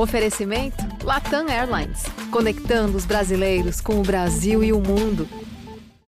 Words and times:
Oferecimento 0.00 0.82
Latam 1.04 1.46
Airlines, 1.46 2.04
conectando 2.30 2.96
os 2.96 3.04
brasileiros 3.04 3.82
com 3.82 4.00
o 4.00 4.02
Brasil 4.02 4.64
e 4.64 4.72
o 4.72 4.80
mundo. 4.80 5.28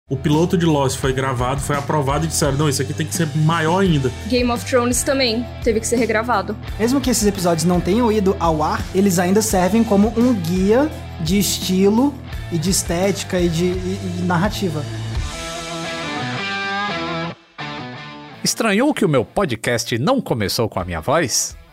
O 0.07 0.15
piloto 0.15 0.55
de 0.55 0.65
Lost 0.65 0.99
foi 0.99 1.11
gravado, 1.11 1.59
foi 1.59 1.75
aprovado 1.75 2.25
e 2.25 2.27
disseram: 2.27 2.55
não, 2.55 2.69
isso 2.69 2.83
aqui 2.83 2.93
tem 2.93 3.07
que 3.07 3.15
ser 3.15 3.27
maior 3.37 3.79
ainda. 3.79 4.11
Game 4.27 4.49
of 4.51 4.63
Thrones 4.63 5.01
também 5.01 5.43
teve 5.63 5.79
que 5.79 5.87
ser 5.87 5.95
regravado. 5.95 6.55
Mesmo 6.79 7.01
que 7.01 7.09
esses 7.09 7.27
episódios 7.27 7.65
não 7.65 7.81
tenham 7.81 8.11
ido 8.11 8.37
ao 8.39 8.61
ar, 8.61 8.79
eles 8.93 9.17
ainda 9.17 9.41
servem 9.41 9.83
como 9.83 10.13
um 10.15 10.35
guia 10.35 10.87
de 11.21 11.39
estilo 11.39 12.13
e 12.51 12.59
de 12.59 12.69
estética 12.69 13.39
e 13.39 13.49
de, 13.49 13.65
e, 13.65 14.19
e 14.19 14.21
narrativa. 14.21 14.83
Estranhou 18.43 18.93
que 18.93 19.03
o 19.03 19.09
meu 19.09 19.25
podcast 19.25 19.97
não 19.97 20.21
começou 20.21 20.69
com 20.69 20.79
a 20.79 20.85
minha 20.85 21.01
voz? 21.01 21.58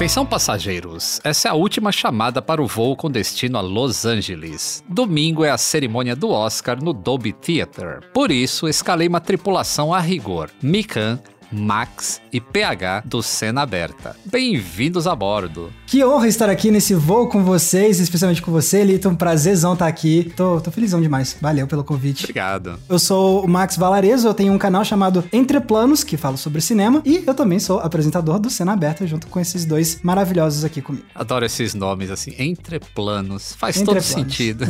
Atenção 0.00 0.24
passageiros, 0.24 1.20
essa 1.22 1.48
é 1.48 1.50
a 1.50 1.54
última 1.54 1.92
chamada 1.92 2.40
para 2.40 2.62
o 2.62 2.66
voo 2.66 2.96
com 2.96 3.10
destino 3.10 3.58
a 3.58 3.60
Los 3.60 4.06
Angeles. 4.06 4.82
Domingo 4.88 5.44
é 5.44 5.50
a 5.50 5.58
cerimônia 5.58 6.16
do 6.16 6.30
Oscar 6.30 6.82
no 6.82 6.94
Dolby 6.94 7.34
Theatre. 7.34 8.00
Por 8.14 8.30
isso, 8.30 8.66
escalei 8.66 9.06
uma 9.06 9.20
tripulação 9.20 9.92
a 9.92 10.00
rigor. 10.00 10.50
Mikan, 10.62 11.20
Max 11.52 12.18
e 12.32 12.40
PH 12.40 13.02
do 13.04 13.22
Cena 13.22 13.60
Aberta. 13.60 14.16
Bem-vindos 14.24 15.06
a 15.06 15.14
bordo. 15.14 15.70
Que 15.90 16.04
honra 16.04 16.28
estar 16.28 16.48
aqui 16.48 16.70
nesse 16.70 16.94
voo 16.94 17.26
com 17.26 17.42
vocês, 17.42 17.98
especialmente 17.98 18.40
com 18.40 18.52
você, 18.52 18.84
Lito. 18.84 19.08
Um 19.08 19.16
prazerzão 19.16 19.72
estar 19.72 19.88
aqui. 19.88 20.32
Tô, 20.36 20.60
tô 20.60 20.70
felizão 20.70 21.00
demais. 21.00 21.36
Valeu 21.40 21.66
pelo 21.66 21.82
convite. 21.82 22.22
Obrigado. 22.22 22.78
Eu 22.88 22.96
sou 22.96 23.44
o 23.44 23.48
Max 23.48 23.76
Valarezo, 23.76 24.28
eu 24.28 24.32
tenho 24.32 24.52
um 24.52 24.58
canal 24.58 24.84
chamado 24.84 25.24
Entre 25.32 25.58
Planos, 25.58 26.04
que 26.04 26.16
fala 26.16 26.36
sobre 26.36 26.60
cinema, 26.60 27.02
e 27.04 27.24
eu 27.26 27.34
também 27.34 27.58
sou 27.58 27.80
apresentador 27.80 28.38
do 28.38 28.48
Cena 28.48 28.74
Aberta, 28.74 29.04
junto 29.04 29.26
com 29.26 29.40
esses 29.40 29.64
dois 29.64 29.98
maravilhosos 30.00 30.64
aqui 30.64 30.80
comigo. 30.80 31.04
Adoro 31.12 31.44
esses 31.44 31.74
nomes 31.74 32.08
assim, 32.08 32.36
Entre 32.38 32.78
Planos. 32.78 33.56
Faz 33.58 33.76
Entre 33.76 33.86
todo 33.86 34.00
Planos. 34.00 34.30
sentido. 34.30 34.66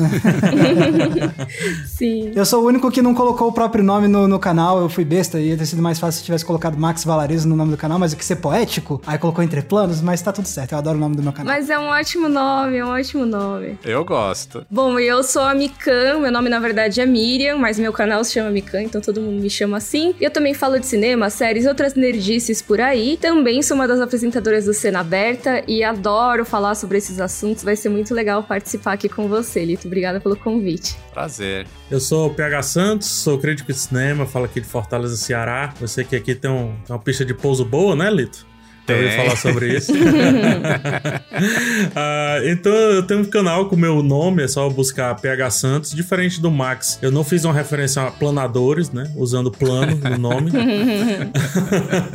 Sim. 1.86 2.32
Eu 2.34 2.46
sou 2.46 2.64
o 2.64 2.66
único 2.66 2.90
que 2.90 3.02
não 3.02 3.12
colocou 3.14 3.48
o 3.48 3.52
próprio 3.52 3.84
nome 3.84 4.08
no, 4.08 4.26
no 4.26 4.38
canal, 4.38 4.80
eu 4.80 4.88
fui 4.88 5.04
besta, 5.04 5.38
ia 5.38 5.54
ter 5.54 5.66
sido 5.66 5.82
mais 5.82 5.98
fácil 5.98 6.20
se 6.20 6.24
tivesse 6.24 6.46
colocado 6.46 6.78
Max 6.78 7.04
Valarezo 7.04 7.46
no 7.46 7.56
nome 7.56 7.72
do 7.72 7.76
canal, 7.76 7.98
mas 7.98 8.12
eu 8.12 8.16
quis 8.16 8.26
ser 8.26 8.36
poético, 8.36 9.02
aí 9.06 9.18
colocou 9.18 9.44
Entre 9.44 9.60
Planos, 9.60 10.00
mas 10.00 10.22
tá 10.22 10.32
tudo 10.32 10.48
certo, 10.48 10.72
eu 10.72 10.78
adoro 10.78 10.96
o 10.96 11.00
nome 11.00 11.09
do 11.16 11.22
meu 11.22 11.32
canal. 11.32 11.54
Mas 11.54 11.68
é 11.70 11.78
um 11.78 11.86
ótimo 11.86 12.28
nome, 12.28 12.76
é 12.76 12.84
um 12.84 12.88
ótimo 12.90 13.24
nome. 13.26 13.78
Eu 13.84 14.04
gosto. 14.04 14.66
Bom, 14.70 14.98
eu 14.98 15.22
sou 15.22 15.42
a 15.42 15.54
Mikan, 15.54 16.18
meu 16.20 16.30
nome 16.32 16.48
na 16.48 16.58
verdade 16.58 17.00
é 17.00 17.06
Miriam, 17.06 17.56
mas 17.58 17.78
meu 17.78 17.92
canal 17.92 18.22
se 18.24 18.32
chama 18.34 18.50
Mikan, 18.50 18.82
então 18.82 19.00
todo 19.00 19.20
mundo 19.20 19.40
me 19.40 19.50
chama 19.50 19.76
assim. 19.76 20.14
Eu 20.20 20.30
também 20.30 20.54
falo 20.54 20.78
de 20.78 20.86
cinema, 20.86 21.30
séries 21.30 21.64
e 21.64 21.68
outras 21.68 21.94
nerdices 21.94 22.60
por 22.62 22.80
aí. 22.80 23.16
Também 23.20 23.62
sou 23.62 23.74
uma 23.76 23.86
das 23.88 24.00
apresentadoras 24.00 24.64
do 24.66 24.74
Cena 24.74 25.00
Aberta 25.00 25.62
e 25.66 25.82
adoro 25.84 26.44
falar 26.44 26.74
sobre 26.74 26.98
esses 26.98 27.20
assuntos. 27.20 27.62
Vai 27.64 27.76
ser 27.76 27.88
muito 27.88 28.14
legal 28.14 28.42
participar 28.42 28.92
aqui 28.92 29.08
com 29.08 29.28
você, 29.28 29.64
Lito. 29.64 29.86
Obrigada 29.86 30.20
pelo 30.20 30.36
convite. 30.36 30.96
Prazer. 31.12 31.66
Eu 31.90 32.00
sou 32.00 32.28
o 32.28 32.34
PH 32.34 32.62
Santos, 32.62 33.08
sou 33.08 33.38
crítico 33.38 33.72
de 33.72 33.78
cinema, 33.78 34.24
falo 34.26 34.44
aqui 34.44 34.60
de 34.60 34.66
Fortaleza, 34.66 35.16
Ceará. 35.16 35.74
Eu 35.80 35.88
sei 35.88 36.04
que 36.04 36.14
aqui 36.16 36.34
tem, 36.34 36.50
um- 36.50 36.74
tem 36.86 36.94
uma 36.94 36.98
pista 36.98 37.24
de 37.24 37.34
pouso 37.34 37.64
boa, 37.64 37.96
né, 37.96 38.10
Lito? 38.10 38.46
Ouviu 38.92 39.08
Tem. 39.08 39.16
falar 39.16 39.36
sobre 39.36 39.76
isso? 39.76 39.92
Ah, 41.96 42.38
então 42.44 42.72
eu 42.72 43.02
tenho 43.02 43.20
um 43.20 43.24
canal 43.24 43.66
com 43.66 43.74
o 43.76 43.78
meu 43.78 44.02
nome, 44.02 44.42
é 44.42 44.48
só 44.48 44.68
buscar 44.68 45.14
PH 45.14 45.50
Santos. 45.50 45.90
Diferente 45.92 46.40
do 46.40 46.50
Max, 46.50 46.98
eu 47.00 47.10
não 47.10 47.24
fiz 47.24 47.44
uma 47.44 47.54
referência 47.54 48.02
a 48.02 48.10
planadores, 48.10 48.90
né? 48.90 49.10
Usando 49.16 49.50
plano 49.50 49.96
no 49.96 50.18
nome. 50.18 50.50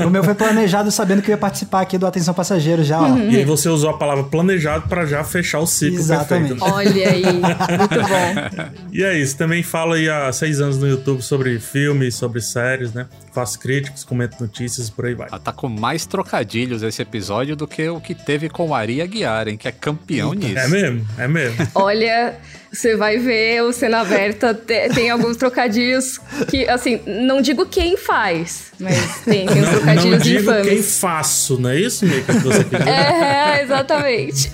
O 0.06 0.10
meu 0.10 0.24
foi 0.24 0.36
planejado 0.36 0.92
sabendo 0.92 1.22
que 1.22 1.30
eu 1.30 1.34
ia 1.34 1.38
participar 1.38 1.82
aqui 1.82 1.98
do 1.98 2.06
Atenção 2.06 2.34
Passageiro 2.34 2.84
já, 2.84 3.02
ó. 3.02 3.18
E 3.18 3.38
aí 3.38 3.46
você 3.46 3.70
usou 3.70 3.90
a 3.90 3.98
palavra 3.98 4.24
planejado 4.24 4.88
para 4.88 5.06
já 5.06 5.24
fechar 5.24 5.60
o 5.60 5.66
ciclo 5.66 5.98
Exatamente. 5.98 6.56
perfeito. 6.56 6.66
né? 6.66 6.72
Olha 6.72 7.10
aí, 7.10 7.24
muito 7.24 8.02
bom. 8.08 8.72
E 8.92 9.04
é 9.04 9.18
isso, 9.18 9.38
também 9.38 9.64
falo 9.64 9.94
aí 9.94 10.10
há 10.10 10.32
seis 10.32 10.60
anos 10.62 10.78
no 10.78 10.88
YouTube 10.88 11.22
sobre 11.22 11.60
filmes, 11.60 12.16
sobre 12.16 12.42
séries, 12.42 12.94
né? 12.94 13.08
Faço 13.36 13.60
críticas, 13.60 14.06
comento 14.06 14.38
notícias 14.40 14.88
e 14.88 14.92
por 14.94 15.06
aí 15.06 15.14
vai. 15.14 15.28
Ah, 15.30 15.38
Tá 15.38 15.52
com 15.52 15.68
mais 15.68 16.06
trocadilhos 16.06 16.82
esse 16.84 17.02
episódio 17.02 17.54
do 17.54 17.68
que 17.68 17.88
o 17.90 18.00
que 18.00 18.16
teve 18.16 18.48
com 18.48 18.70
o 18.70 18.74
Ari 18.74 19.02
Aguiar, 19.02 19.50
hein? 19.50 19.58
Que 19.58 19.68
é 19.68 19.74
campeão 19.74 20.34
nisso. 20.34 20.58
É 20.58 20.68
mesmo, 20.70 21.06
é 21.18 21.28
mesmo. 21.28 21.68
Olha, 21.76 22.40
você 22.76 22.96
vai 22.96 23.18
ver 23.18 23.64
o 23.64 23.72
Cena 23.74 24.02
Aberta, 24.02 24.54
te- 24.54 24.90
tem 24.94 25.10
alguns 25.10 25.38
trocadilhos 25.38 26.20
que, 26.50 26.68
assim, 26.68 27.00
não 27.06 27.42
digo 27.42 27.66
quem 27.66 27.96
faz, 27.98 28.72
mas 28.80 29.22
tem, 29.24 29.46
tem 29.46 29.62
uns 29.62 29.66
Não, 29.66 29.72
não 29.72 29.72
trocadilhos 29.74 30.24
digo 30.24 30.42
infames. 30.42 30.68
quem 30.68 30.84
faço, 30.84 31.60
não 31.60 31.70
é 31.70 31.80
isso, 31.80 32.06
Mika, 32.06 32.34
que 32.34 32.40
você 32.40 32.64
quer 32.66 32.78
dizer? 32.80 32.90
É, 32.92 33.62
exatamente. 33.64 34.50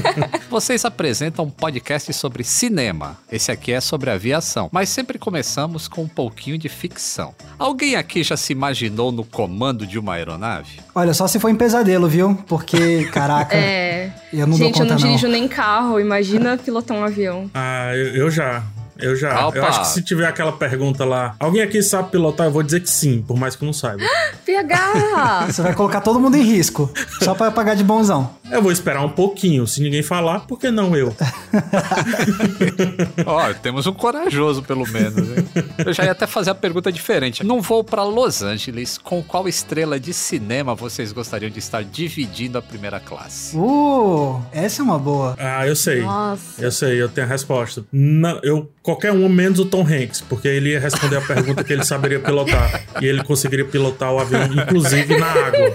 Vocês 0.50 0.84
apresentam 0.84 1.44
um 1.44 1.50
podcast 1.50 2.12
sobre 2.12 2.42
cinema. 2.44 3.18
Esse 3.30 3.50
aqui 3.50 3.72
é 3.72 3.80
sobre 3.80 4.10
aviação, 4.10 4.68
mas 4.72 4.88
sempre 4.88 5.18
começamos 5.18 5.88
com 5.88 6.02
um 6.02 6.08
pouquinho 6.08 6.56
de 6.56 6.68
ficção. 6.68 7.34
Alguém 7.58 7.96
aqui 7.96 8.22
já 8.22 8.36
se 8.36 8.52
imaginou 8.52 9.12
no 9.12 9.24
comando 9.24 9.86
de 9.86 9.98
uma 9.98 10.14
aeronave? 10.14 10.80
Olha, 10.94 11.12
só 11.12 11.26
se 11.28 11.38
for 11.38 11.48
em 11.50 11.54
pesadelo, 11.56 12.08
viu? 12.08 12.34
Porque, 12.46 13.04
caraca, 13.12 13.56
É. 13.56 14.10
eu 14.32 14.46
não 14.46 14.56
Gente, 14.56 14.58
dou 14.58 14.68
eu 14.68 14.72
conta 14.72 14.94
não 14.94 15.00
não. 15.00 15.08
dirijo 15.08 15.28
nem 15.28 15.46
carro, 15.48 16.00
imagina 16.00 16.56
pilotar 16.56 16.96
um 16.96 17.04
avião. 17.04 17.50
Ah, 17.52 17.65
eu, 17.94 18.16
eu 18.16 18.30
já. 18.30 18.62
Eu 18.98 19.16
já. 19.16 19.46
Opa. 19.48 19.58
Eu 19.58 19.64
acho 19.64 19.80
que 19.80 19.88
se 19.88 20.02
tiver 20.02 20.26
aquela 20.26 20.52
pergunta 20.52 21.04
lá, 21.04 21.34
alguém 21.38 21.62
aqui 21.62 21.82
sabe 21.82 22.10
pilotar? 22.10 22.46
Eu 22.46 22.50
vou 22.50 22.62
dizer 22.62 22.80
que 22.80 22.90
sim, 22.90 23.22
por 23.22 23.36
mais 23.36 23.56
que 23.56 23.62
eu 23.62 23.66
não 23.66 23.72
saiba. 23.72 24.02
PH! 24.44 25.46
Você 25.50 25.62
vai 25.62 25.74
colocar 25.74 26.00
todo 26.00 26.20
mundo 26.20 26.36
em 26.36 26.42
risco, 26.42 26.90
só 27.22 27.34
pra 27.34 27.50
pagar 27.50 27.74
de 27.74 27.84
bonzão. 27.84 28.30
Eu 28.50 28.62
vou 28.62 28.70
esperar 28.70 29.04
um 29.04 29.08
pouquinho. 29.08 29.66
Se 29.66 29.82
ninguém 29.82 30.02
falar, 30.04 30.40
por 30.40 30.58
que 30.58 30.70
não 30.70 30.96
eu? 30.96 31.14
Ó, 33.26 33.52
temos 33.54 33.86
um 33.86 33.92
corajoso 33.92 34.62
pelo 34.62 34.86
menos. 34.86 35.28
hein? 35.30 35.48
Eu 35.84 35.92
já 35.92 36.04
ia 36.04 36.12
até 36.12 36.26
fazer 36.26 36.50
a 36.50 36.54
pergunta 36.54 36.92
diferente. 36.92 37.44
Num 37.44 37.60
voo 37.60 37.82
para 37.82 38.04
Los 38.04 38.42
Angeles, 38.42 38.98
com 38.98 39.22
qual 39.22 39.48
estrela 39.48 39.98
de 39.98 40.12
cinema 40.12 40.74
vocês 40.74 41.12
gostariam 41.12 41.50
de 41.50 41.58
estar 41.58 41.82
dividindo 41.84 42.56
a 42.56 42.62
primeira 42.62 43.00
classe? 43.00 43.56
Uh, 43.56 44.40
essa 44.52 44.80
é 44.80 44.84
uma 44.84 44.98
boa. 44.98 45.34
Ah, 45.38 45.66
eu 45.66 45.74
sei. 45.74 46.02
Nossa. 46.02 46.62
Eu 46.62 46.70
sei, 46.70 47.02
eu 47.02 47.08
tenho 47.08 47.26
a 47.26 47.30
resposta. 47.30 47.84
Não, 47.92 48.38
eu, 48.42 48.70
qualquer 48.86 49.10
um 49.10 49.28
menos 49.28 49.58
o 49.58 49.64
Tom 49.64 49.82
Hanks, 49.84 50.20
porque 50.28 50.46
ele 50.46 50.70
ia 50.70 50.78
responder 50.78 51.16
a 51.16 51.20
pergunta 51.20 51.64
que 51.64 51.72
ele 51.72 51.84
saberia 51.84 52.20
pilotar. 52.20 52.84
E 53.02 53.04
ele 53.06 53.24
conseguiria 53.24 53.64
pilotar 53.64 54.12
o 54.12 54.20
avião, 54.20 54.44
inclusive 54.44 55.16
na 55.18 55.26
água. 55.26 55.74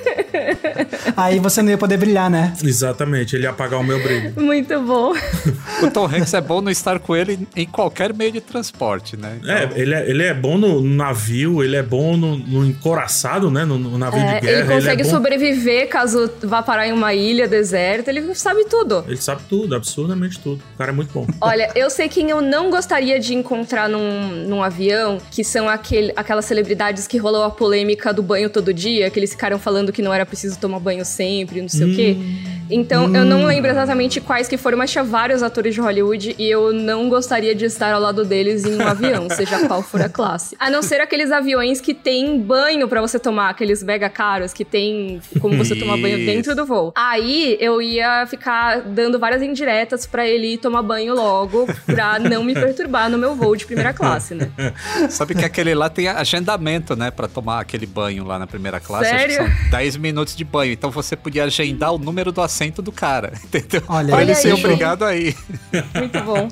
Aí 1.18 1.40
você 1.40 1.62
não 1.62 1.70
ia 1.72 1.78
poder 1.78 1.98
brilhar, 1.98 2.30
né? 2.30 2.54
Exatamente, 2.64 3.36
ele 3.36 3.44
ia 3.44 3.50
apagar 3.50 3.80
o 3.80 3.84
meu 3.84 4.02
brilho. 4.02 4.34
Muito 4.38 4.80
bom. 4.82 5.14
o 5.84 5.92
Tom 5.92 6.06
Hanks 6.06 6.34
é 6.34 6.40
bom 6.42 6.62
no 6.62 6.72
estar 6.72 7.00
com 7.00 7.14
ele 7.14 7.48
em 7.54 7.66
qualquer 7.66 8.14
meio 8.14 8.32
de 8.32 8.40
transporte, 8.40 9.18
né? 9.18 9.38
Então, 9.42 9.54
É, 9.56 9.70
ele 9.76 9.94
é, 9.94 10.10
ele 10.10 10.24
é 10.24 10.34
bom 10.34 10.58
no 10.58 10.82
navio, 10.82 11.62
ele 11.62 11.76
é 11.76 11.84
bom 11.84 12.16
no, 12.16 12.38
no 12.38 12.66
encoraçado, 12.66 13.52
né? 13.52 13.66
No, 13.66 13.78
no 13.78 13.98
navio 13.98 14.22
É, 14.22 14.36
de 14.40 14.46
guerra. 14.46 14.60
ele 14.62 14.74
consegue 14.74 15.02
é 15.02 15.06
bom- 15.06 15.12
sobreviver 15.12 15.90
caso 15.90 16.32
vá 16.44 16.64
parar 16.64 16.88
em 16.88 16.94
uma 16.94 17.14
ilha 17.14 17.46
deserta, 17.48 18.10
ele 18.10 18.34
sabe 18.36 18.64
tudo. 18.66 19.04
Ele 19.06 19.18
sabe 19.18 19.42
tudo, 19.50 19.76
absurdamente 19.76 20.40
tudo. 20.40 20.62
O 20.76 20.78
cara 20.78 20.92
é 20.92 20.94
muito 20.96 21.12
bom. 21.12 21.28
Olha, 21.42 21.70
eu 21.76 21.90
sei 21.90 22.08
quem 22.08 22.30
eu 22.30 22.42
não 22.42 22.70
gostaria 22.70 23.01
de 23.20 23.34
encontrar 23.34 23.90
num, 23.90 24.48
num 24.48 24.64
avião, 24.64 25.18
que 25.30 25.44
são 25.44 25.68
aquele, 25.68 26.12
aquelas 26.16 26.46
celebridades 26.46 27.08
que 27.08 27.18
rolou 27.18 27.44
a 27.44 27.50
polêmica 27.50 28.14
do 28.14 28.22
banho 28.22 28.50
todo 28.50 28.74
dia, 28.74 29.10
que 29.10 29.20
eles 29.20 29.32
ficaram 29.32 29.58
falando 29.60 29.92
que 29.92 30.02
não 30.02 30.14
era 30.14 30.26
preciso 30.26 30.60
tomar 30.60 30.80
banho 30.80 31.04
sempre, 31.06 31.62
não 31.62 31.70
sei 31.70 31.92
o 31.92 31.96
quê. 31.96 32.18
Então, 32.72 33.14
eu 33.14 33.26
não 33.26 33.46
lembro 33.46 33.70
exatamente 33.70 34.22
quais 34.22 34.48
que 34.48 34.58
foram, 34.58 34.78
mas 34.78 34.92
tinha 34.92 35.04
vários 35.04 35.44
atores 35.44 35.74
de 35.74 35.82
Hollywood 35.82 36.36
e 36.38 36.50
eu 36.50 36.72
não 36.72 37.10
gostaria 37.10 37.54
de 37.54 37.66
estar 37.66 37.94
ao 37.94 38.00
lado 38.00 38.24
deles 38.24 38.64
em 38.66 38.76
um 38.76 38.88
avião, 38.88 39.28
seja 39.36 39.68
qual 39.68 39.84
for 39.84 40.02
a 40.02 40.10
classe. 40.10 40.56
A 40.60 40.70
não 40.70 40.82
ser 40.82 41.02
aqueles 41.02 41.32
aviões 41.32 41.82
que 41.82 41.94
tem 41.94 42.40
banho 42.40 42.88
pra 42.88 43.02
você 43.02 43.20
tomar, 43.20 43.50
aqueles 43.50 43.84
mega 43.84 44.10
caros 44.10 44.54
que 44.54 44.64
tem 44.64 45.22
como 45.40 45.58
você 45.58 45.76
tomar 45.76 45.98
banho 45.98 46.26
dentro 46.26 46.56
do 46.56 46.66
voo. 46.66 46.94
Aí 46.96 47.58
eu 47.60 47.82
ia 47.82 48.26
ficar 48.28 48.82
dando 48.82 49.20
várias 49.20 49.42
indiretas 49.42 50.06
pra 50.06 50.26
ele 50.26 50.54
ir 50.54 50.58
tomar 50.58 50.82
banho 50.82 51.14
logo, 51.14 51.68
pra 51.86 52.20
não 52.20 52.44
me 52.44 52.54
perturbar 52.54 53.10
no 53.10 53.18
meu 53.18 53.36
voo 53.36 53.56
de 53.56 53.66
primeira 53.66 53.94
classe, 53.94 54.34
né? 54.34 54.50
Sabe 55.10 55.36
que 55.36 55.44
aquele 55.44 55.76
lá 55.76 55.90
tem 55.90 56.08
agendamento, 56.08 56.96
né? 56.96 57.12
Pra 57.12 57.28
tomar 57.28 57.60
aquele 57.60 57.86
banho 57.86 58.24
lá 58.24 58.40
na 58.40 58.48
primeira 58.48 58.80
classe. 58.80 59.12
Acho 59.12 59.26
que 59.26 59.34
Sério? 59.34 59.54
são 59.62 59.70
10 59.72 59.98
minutos 59.98 60.36
de 60.36 60.46
banho. 60.46 60.72
Então 60.72 60.90
você 60.90 61.16
podia 61.16 61.44
agendar 61.44 61.94
o 61.94 61.98
número 61.98 62.32
do 62.32 62.42
assento 62.42 62.61
do 62.70 62.92
cara, 62.92 63.34
entendeu? 63.44 63.82
Olha, 63.88 64.12
Pra 64.14 64.22
ele 64.22 64.36
ser 64.36 64.50
aí. 64.54 64.54
obrigado 64.64 65.04
a 65.06 65.16
ir. 65.16 65.36
Muito 65.96 66.22
bom. 66.24 66.48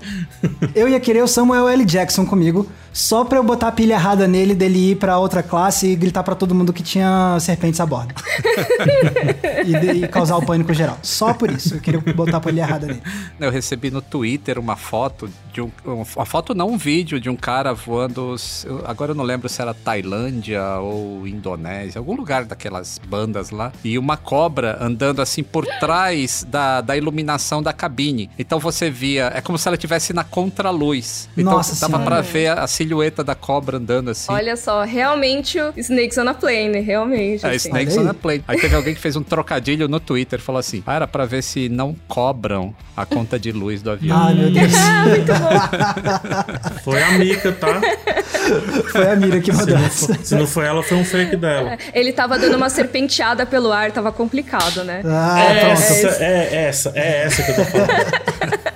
Eu 0.73 0.87
ia 0.89 0.99
querer 0.99 1.21
o 1.23 1.27
Samuel 1.27 1.67
L. 1.67 1.85
Jackson 1.85 2.25
comigo, 2.25 2.67
só 2.93 3.23
pra 3.25 3.37
eu 3.37 3.43
botar 3.43 3.67
a 3.67 3.71
pilha 3.71 3.93
errada 3.93 4.27
nele, 4.27 4.55
dele 4.55 4.91
ir 4.91 4.95
pra 4.95 5.17
outra 5.19 5.43
classe 5.43 5.87
e 5.87 5.95
gritar 5.95 6.23
pra 6.23 6.33
todo 6.35 6.55
mundo 6.55 6.71
que 6.73 6.81
tinha 6.81 7.37
serpentes 7.39 7.79
a 7.79 7.85
bordo. 7.85 8.13
e, 9.65 9.79
de- 9.79 10.05
e 10.05 10.07
causar 10.07 10.37
o 10.37 10.45
pânico 10.45 10.73
geral. 10.73 10.97
Só 11.03 11.33
por 11.33 11.51
isso. 11.51 11.75
Eu 11.75 11.81
queria 11.81 11.99
botar 12.13 12.37
a 12.37 12.41
pilha 12.41 12.61
errada 12.61 12.87
nele. 12.87 13.01
Eu 13.39 13.51
recebi 13.51 13.91
no 13.91 14.01
Twitter 14.01 14.57
uma 14.57 14.75
foto 14.75 15.29
de 15.53 15.61
um. 15.61 15.69
Uma 15.85 16.25
foto, 16.25 16.53
não, 16.55 16.69
um 16.69 16.77
vídeo 16.77 17.19
de 17.19 17.29
um 17.29 17.35
cara 17.35 17.73
voando. 17.73 18.35
Agora 18.85 19.11
eu 19.11 19.15
não 19.15 19.23
lembro 19.23 19.47
se 19.49 19.61
era 19.61 19.73
Tailândia 19.73 20.63
ou 20.79 21.27
Indonésia, 21.27 21.99
algum 21.99 22.15
lugar 22.15 22.45
daquelas 22.45 22.99
bandas 23.07 23.49
lá. 23.51 23.71
E 23.83 23.97
uma 23.97 24.17
cobra 24.17 24.77
andando 24.81 25.21
assim 25.21 25.43
por 25.43 25.65
trás 25.79 25.98
da, 26.47 26.81
da 26.81 26.97
iluminação 26.97 27.61
da 27.61 27.73
cabine. 27.73 28.29
Então 28.37 28.59
você 28.59 28.89
via. 28.89 29.31
É 29.35 29.41
como 29.41 29.57
se 29.57 29.67
ela 29.67 29.75
estivesse 29.75 30.13
na 30.13 30.23
contraluz. 30.23 31.29
Então 31.37 31.53
Nossa 31.53 31.73
dava 31.79 31.97
Senhora. 31.97 32.05
pra 32.05 32.21
ver 32.21 32.47
a, 32.47 32.63
a 32.63 32.67
silhueta 32.67 33.23
da 33.23 33.35
cobra 33.35 33.77
andando 33.77 34.09
assim. 34.11 34.31
Olha 34.31 34.55
só, 34.55 34.83
realmente 34.83 35.59
o 35.59 35.73
Snakes 35.77 36.17
on 36.17 36.27
a 36.29 36.33
Plane, 36.33 36.79
realmente. 36.79 37.45
É, 37.45 37.49
assim. 37.49 37.69
Snakes 37.69 37.97
Olha 37.97 38.07
on 38.07 38.11
a 38.11 38.13
Plane. 38.13 38.43
Aí 38.47 38.59
teve 38.59 38.75
alguém 38.75 38.93
que 38.95 39.01
fez 39.01 39.15
um 39.15 39.23
trocadilho 39.23 39.87
no 39.87 39.99
Twitter, 39.99 40.39
falou 40.39 40.59
assim: 40.59 40.81
para 40.81 41.07
pra 41.07 41.25
ver 41.25 41.43
se 41.43 41.69
não 41.69 41.95
cobram 42.07 42.73
a 42.95 43.05
conta 43.05 43.39
de 43.39 43.51
luz 43.51 43.81
do 43.81 43.91
avião. 43.91 44.17
Ai, 44.17 44.33
meu 44.33 44.51
Deus. 44.51 44.71
Foi 46.83 47.01
a 47.01 47.11
Mika, 47.11 47.51
tá? 47.51 47.79
Foi 48.91 49.11
a 49.11 49.15
mira 49.15 49.39
que 49.39 49.51
Se 49.51 49.57
mandou 49.57 49.77
não, 49.77 49.85
essa. 49.85 50.07
for, 50.07 50.17
se 50.25 50.35
não 50.35 50.47
foi 50.47 50.65
ela, 50.65 50.81
foi 50.83 50.97
um 50.97 51.05
fake 51.05 51.35
dela. 51.35 51.77
Ele 51.93 52.11
tava 52.11 52.37
dando 52.39 52.55
uma 52.57 52.69
serpenteada 52.69 53.45
pelo 53.45 53.71
ar, 53.71 53.91
tava 53.91 54.11
complicado, 54.11 54.83
né? 54.83 55.01
Ah, 55.05 55.39
É 55.39 55.65
pronto. 55.65 55.81
Essa, 55.91 56.23
é 56.23 56.55
essa, 56.67 56.91
é 56.95 57.23
essa 57.25 57.43
que 57.43 57.51
eu 57.51 57.55
tô 57.55 57.65
falando. 57.65 57.89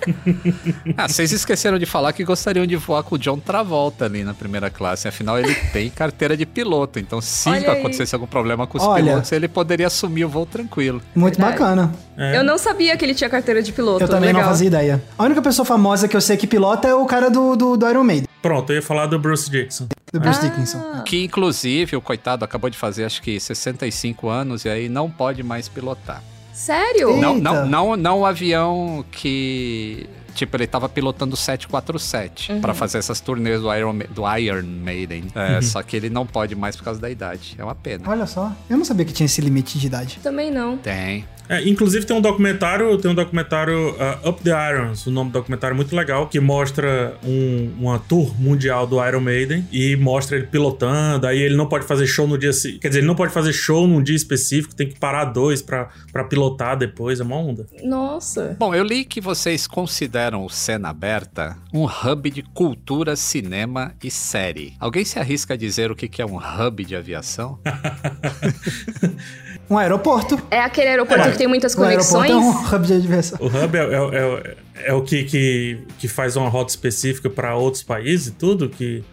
Ah, 0.98 1.08
vocês 1.08 1.32
esqueceram 1.32 1.80
de 1.80 1.86
falar 1.86 2.12
que 2.14 2.24
gostariam 2.26 2.66
de 2.66 2.76
voar 2.76 3.04
com 3.04 3.16
o 3.16 3.18
John 3.18 3.40
Travolta 3.40 4.06
ali 4.06 4.24
na 4.24 4.34
primeira 4.34 4.70
classe. 4.70 5.08
Afinal, 5.08 5.40
ele 5.40 5.56
tem 5.72 5.90
carteira 5.90 6.36
de 6.36 6.46
piloto. 6.46 7.00
Então, 7.00 7.22
se 7.22 7.50
Olha 7.50 7.72
aí. 7.72 7.80
acontecesse 7.80 8.14
algum 8.14 8.28
problema 8.28 8.68
com 8.68 8.78
os 8.78 8.84
Olha. 8.84 9.04
pilotos, 9.04 9.32
ele 9.32 9.48
poderia 9.48 9.88
assumir 9.88 10.26
o 10.26 10.30
voo 10.30 10.46
tranquilo. 10.46 11.02
Muito 11.16 11.38
Verdade. 11.38 11.58
bacana. 11.60 11.92
É. 12.18 12.38
Eu 12.38 12.44
não 12.44 12.58
sabia 12.58 12.96
que 12.98 13.06
ele 13.06 13.16
tinha 13.16 13.30
carteira 13.30 13.62
de 13.64 13.72
piloto. 13.72 14.04
Eu 14.04 14.08
também 14.08 14.28
legal. 14.28 14.42
não 14.42 14.50
fazia 14.50 14.68
ideia. 14.68 15.04
A 15.18 15.24
única 15.24 15.42
pessoa 15.42 15.66
famosa 15.66 16.08
que 16.08 16.16
eu 16.18 16.22
sei 16.22 16.38
que 16.38 16.46
pilota 16.46 16.88
é 16.88 16.94
o 16.94 17.06
cara 17.06 17.30
do, 17.30 17.56
do, 17.56 17.78
do 17.78 17.90
Iron 17.90 18.04
Maiden, 18.04 18.28
Pronto, 18.42 18.72
eu 18.72 18.76
ia 18.76 18.82
falar 18.82 19.06
do 19.06 19.18
Bruce 19.18 19.50
Dixon. 19.50 19.88
do 20.12 20.20
Bruce 20.20 20.42
Dickinson. 20.42 21.02
Que, 21.06 21.24
inclusive, 21.24 21.96
o 21.96 22.02
coitado 22.02 22.44
acabou 22.44 22.70
de 22.70 22.78
fazer, 22.78 23.06
acho 23.06 23.22
que 23.22 23.40
65 23.40 24.28
anos 24.28 24.66
e 24.66 24.70
aí 24.70 24.90
não 24.90 25.10
pode 25.10 25.42
mais 25.42 25.70
pilotar. 25.70 26.22
Sério? 26.54 27.18
Não, 27.18 27.36
não, 27.38 27.66
não, 27.66 27.96
não 27.98 28.20
o 28.22 28.26
avião 28.26 29.04
que. 29.12 30.08
Tipo, 30.36 30.58
ele 30.58 30.66
tava 30.66 30.90
pilotando 30.90 31.36
o 31.36 31.38
747 31.38 32.54
pra 32.60 32.74
fazer 32.74 32.98
essas 32.98 33.20
turnês 33.22 33.62
do 33.62 33.72
Iron, 33.76 33.94
Ma- 33.94 34.06
do 34.10 34.38
Iron 34.38 34.64
Maiden. 34.64 35.26
É, 35.36 35.62
Só 35.62 35.84
que 35.84 35.96
ele 35.96 36.10
não 36.10 36.26
pode 36.26 36.56
mais 36.56 36.76
por 36.76 36.84
causa 36.84 37.00
da 37.00 37.08
idade. 37.10 37.56
É 37.58 37.64
uma 37.64 37.76
pena. 37.76 38.04
Olha 38.10 38.26
só. 38.26 38.52
Eu 38.68 38.76
não 38.78 38.84
sabia 38.84 39.06
que 39.06 39.14
tinha 39.14 39.26
esse 39.26 39.40
limite 39.42 39.78
de 39.78 39.86
idade. 39.86 40.20
Também 40.24 40.50
não. 40.50 40.78
Tem. 40.78 41.26
É, 41.54 41.70
inclusive 41.70 42.04
tem 42.04 42.18
um 42.18 42.22
documentário, 42.22 42.98
tem 42.98 43.12
um 43.12 43.14
documentário 43.14 43.92
uh, 43.92 44.30
Up 44.30 44.42
the 44.42 44.50
Irons, 44.50 45.06
o 45.06 45.12
nome 45.12 45.30
do 45.30 45.34
documentário 45.34 45.76
é 45.76 45.78
muito 45.78 45.96
legal, 45.96 46.28
que 46.28 46.40
mostra 46.40 47.16
um, 47.24 47.72
uma 47.80 48.00
tour 48.00 48.34
mundial 48.42 48.88
do 48.88 49.06
Iron 49.06 49.20
Maiden 49.20 49.68
e 49.72 49.96
mostra 49.96 50.36
ele 50.36 50.48
pilotando, 50.48 51.28
aí 51.28 51.40
ele 51.40 51.56
não 51.56 51.68
pode 51.68 51.86
fazer 51.86 52.08
show 52.08 52.28
no 52.28 52.40
dia 52.40 52.50
quer 52.82 52.88
dizer, 52.88 53.02
ele 53.02 53.08
não 53.08 53.16
pode 53.16 53.32
fazer 53.32 53.54
show 53.54 53.86
num 53.86 54.02
dia 54.02 54.16
específico, 54.16 54.74
tem 54.74 54.90
que 54.90 54.98
parar 54.98 55.26
dois 55.26 55.62
pra, 55.62 55.90
pra 56.12 56.24
pilotar 56.24 56.76
depois, 56.76 57.20
é 57.20 57.24
uma 57.24 57.38
onda. 57.38 57.68
Nossa. 57.84 58.56
Bom, 58.58 58.74
eu 58.74 58.84
li 58.84 59.06
que 59.06 59.22
vocês 59.22 59.68
consideram 59.68 60.44
o 60.44 60.50
Cena 60.50 60.90
Aberta 60.90 61.56
um 61.72 61.86
hub 61.86 62.30
de 62.32 62.42
cultura, 62.42 63.16
cinema 63.16 63.94
e 64.04 64.10
série. 64.10 64.74
Alguém 64.80 65.06
se 65.06 65.20
arrisca 65.20 65.54
a 65.54 65.58
dizer 65.58 65.92
o 65.92 65.96
que 65.96 66.08
que 66.08 66.22
é 66.22 66.26
um 66.26 66.38
hub 66.38 66.84
de 66.84 66.96
aviação? 66.96 67.60
Um 69.70 69.78
aeroporto. 69.78 70.40
É 70.52 70.60
aquele 70.60 70.90
aeroporto 70.90 71.24
Ué, 71.24 71.32
que 71.32 71.38
tem 71.38 71.48
muitas 71.48 71.74
O 71.76 71.84
aeroporto 71.84 72.14
conexões? 72.28 72.32
é 72.32 72.36
um 72.74 72.76
hub 72.76 72.88
de 72.88 73.02
diversão. 73.02 73.40
O 73.42 73.48
hub 73.48 73.78
é, 73.78 73.82
é- 73.82 74.54
é- 74.84 74.90
é 74.90 74.94
o 74.94 75.02
que, 75.02 75.24
que, 75.24 75.80
que 76.00 76.08
faz 76.08 76.36
uma 76.36 76.50
rota 76.50 76.70
específica 76.72 77.30
pra 77.30 77.56
outros 77.56 77.82
países 77.84 78.28
e 78.28 78.32
tudo, 78.32 78.68
que, 78.70 79.04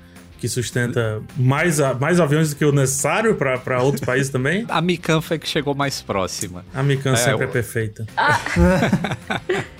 que 0.41 0.49
sustenta 0.49 1.23
mais, 1.37 1.79
a- 1.81 1.93
mais 1.95 2.19
aviões 2.19 2.51
do 2.51 2.57
que 2.57 2.65
o 2.65 2.73
necessário 2.73 3.35
pra 3.35 3.59
pra 3.59 3.83
outros 3.83 4.05
países 4.05 4.31
também. 4.33 4.65
A 4.71 4.81
Mikan 4.81 5.21
foi 5.21 5.39
que 5.39 5.47
chegou 5.47 5.75
mais 5.75 6.01
próxima. 6.01 6.65
A 6.75 6.83
Mikan 6.83 7.13
É, 7.13 7.17
sempre 7.17 7.45
o- 7.45 7.49
é 7.49 7.53
perfeita. 7.53 8.07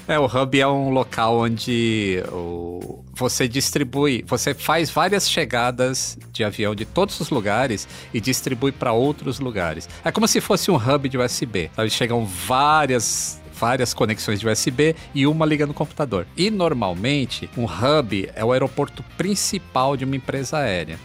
É, 0.09 0.19
o 0.19 0.25
hub 0.27 0.59
é 0.61 0.67
um 0.67 0.91
local 0.91 1.39
onde 1.39 2.21
o- 2.33 3.05
você 3.15 3.47
distribui, 3.47 4.25
você 4.27 4.53
faz 4.55 4.91
várias 4.91 5.31
chegadas 5.31 6.19
de 6.33 6.43
avião 6.43 6.75
de 6.75 6.85
todos 6.85 7.21
os 7.21 7.31
lugares 7.31 7.87
e 8.13 8.21
distribui 8.21 8.73
para 8.73 8.93
outros 8.93 9.39
lugares. 9.39 9.89
É 10.05 10.11
como 10.11 10.27
se 10.27 10.41
fosse 10.41 10.69
um 10.69 10.75
hub 10.77 11.09
de 11.09 11.17
USB. 11.17 11.71
Sabe? 11.77 11.91
Chegam 11.91 12.25
várias 12.27 13.40
várias 13.61 13.93
conexões 13.93 14.41
de 14.41 14.49
USB 14.49 14.97
e 15.15 15.27
uma 15.27 15.45
liga 15.45 15.67
no 15.67 15.75
computador. 15.75 16.27
E 16.37 16.51
normalmente, 16.51 17.51
um 17.57 17.65
hub 17.65 18.31
é 18.35 18.43
o 18.43 18.53
aeroporto 18.53 19.05
principal 19.19 19.97
de 19.97 20.05
uma 20.07 20.17
empresa 20.17 20.59
aérea. 20.59 20.99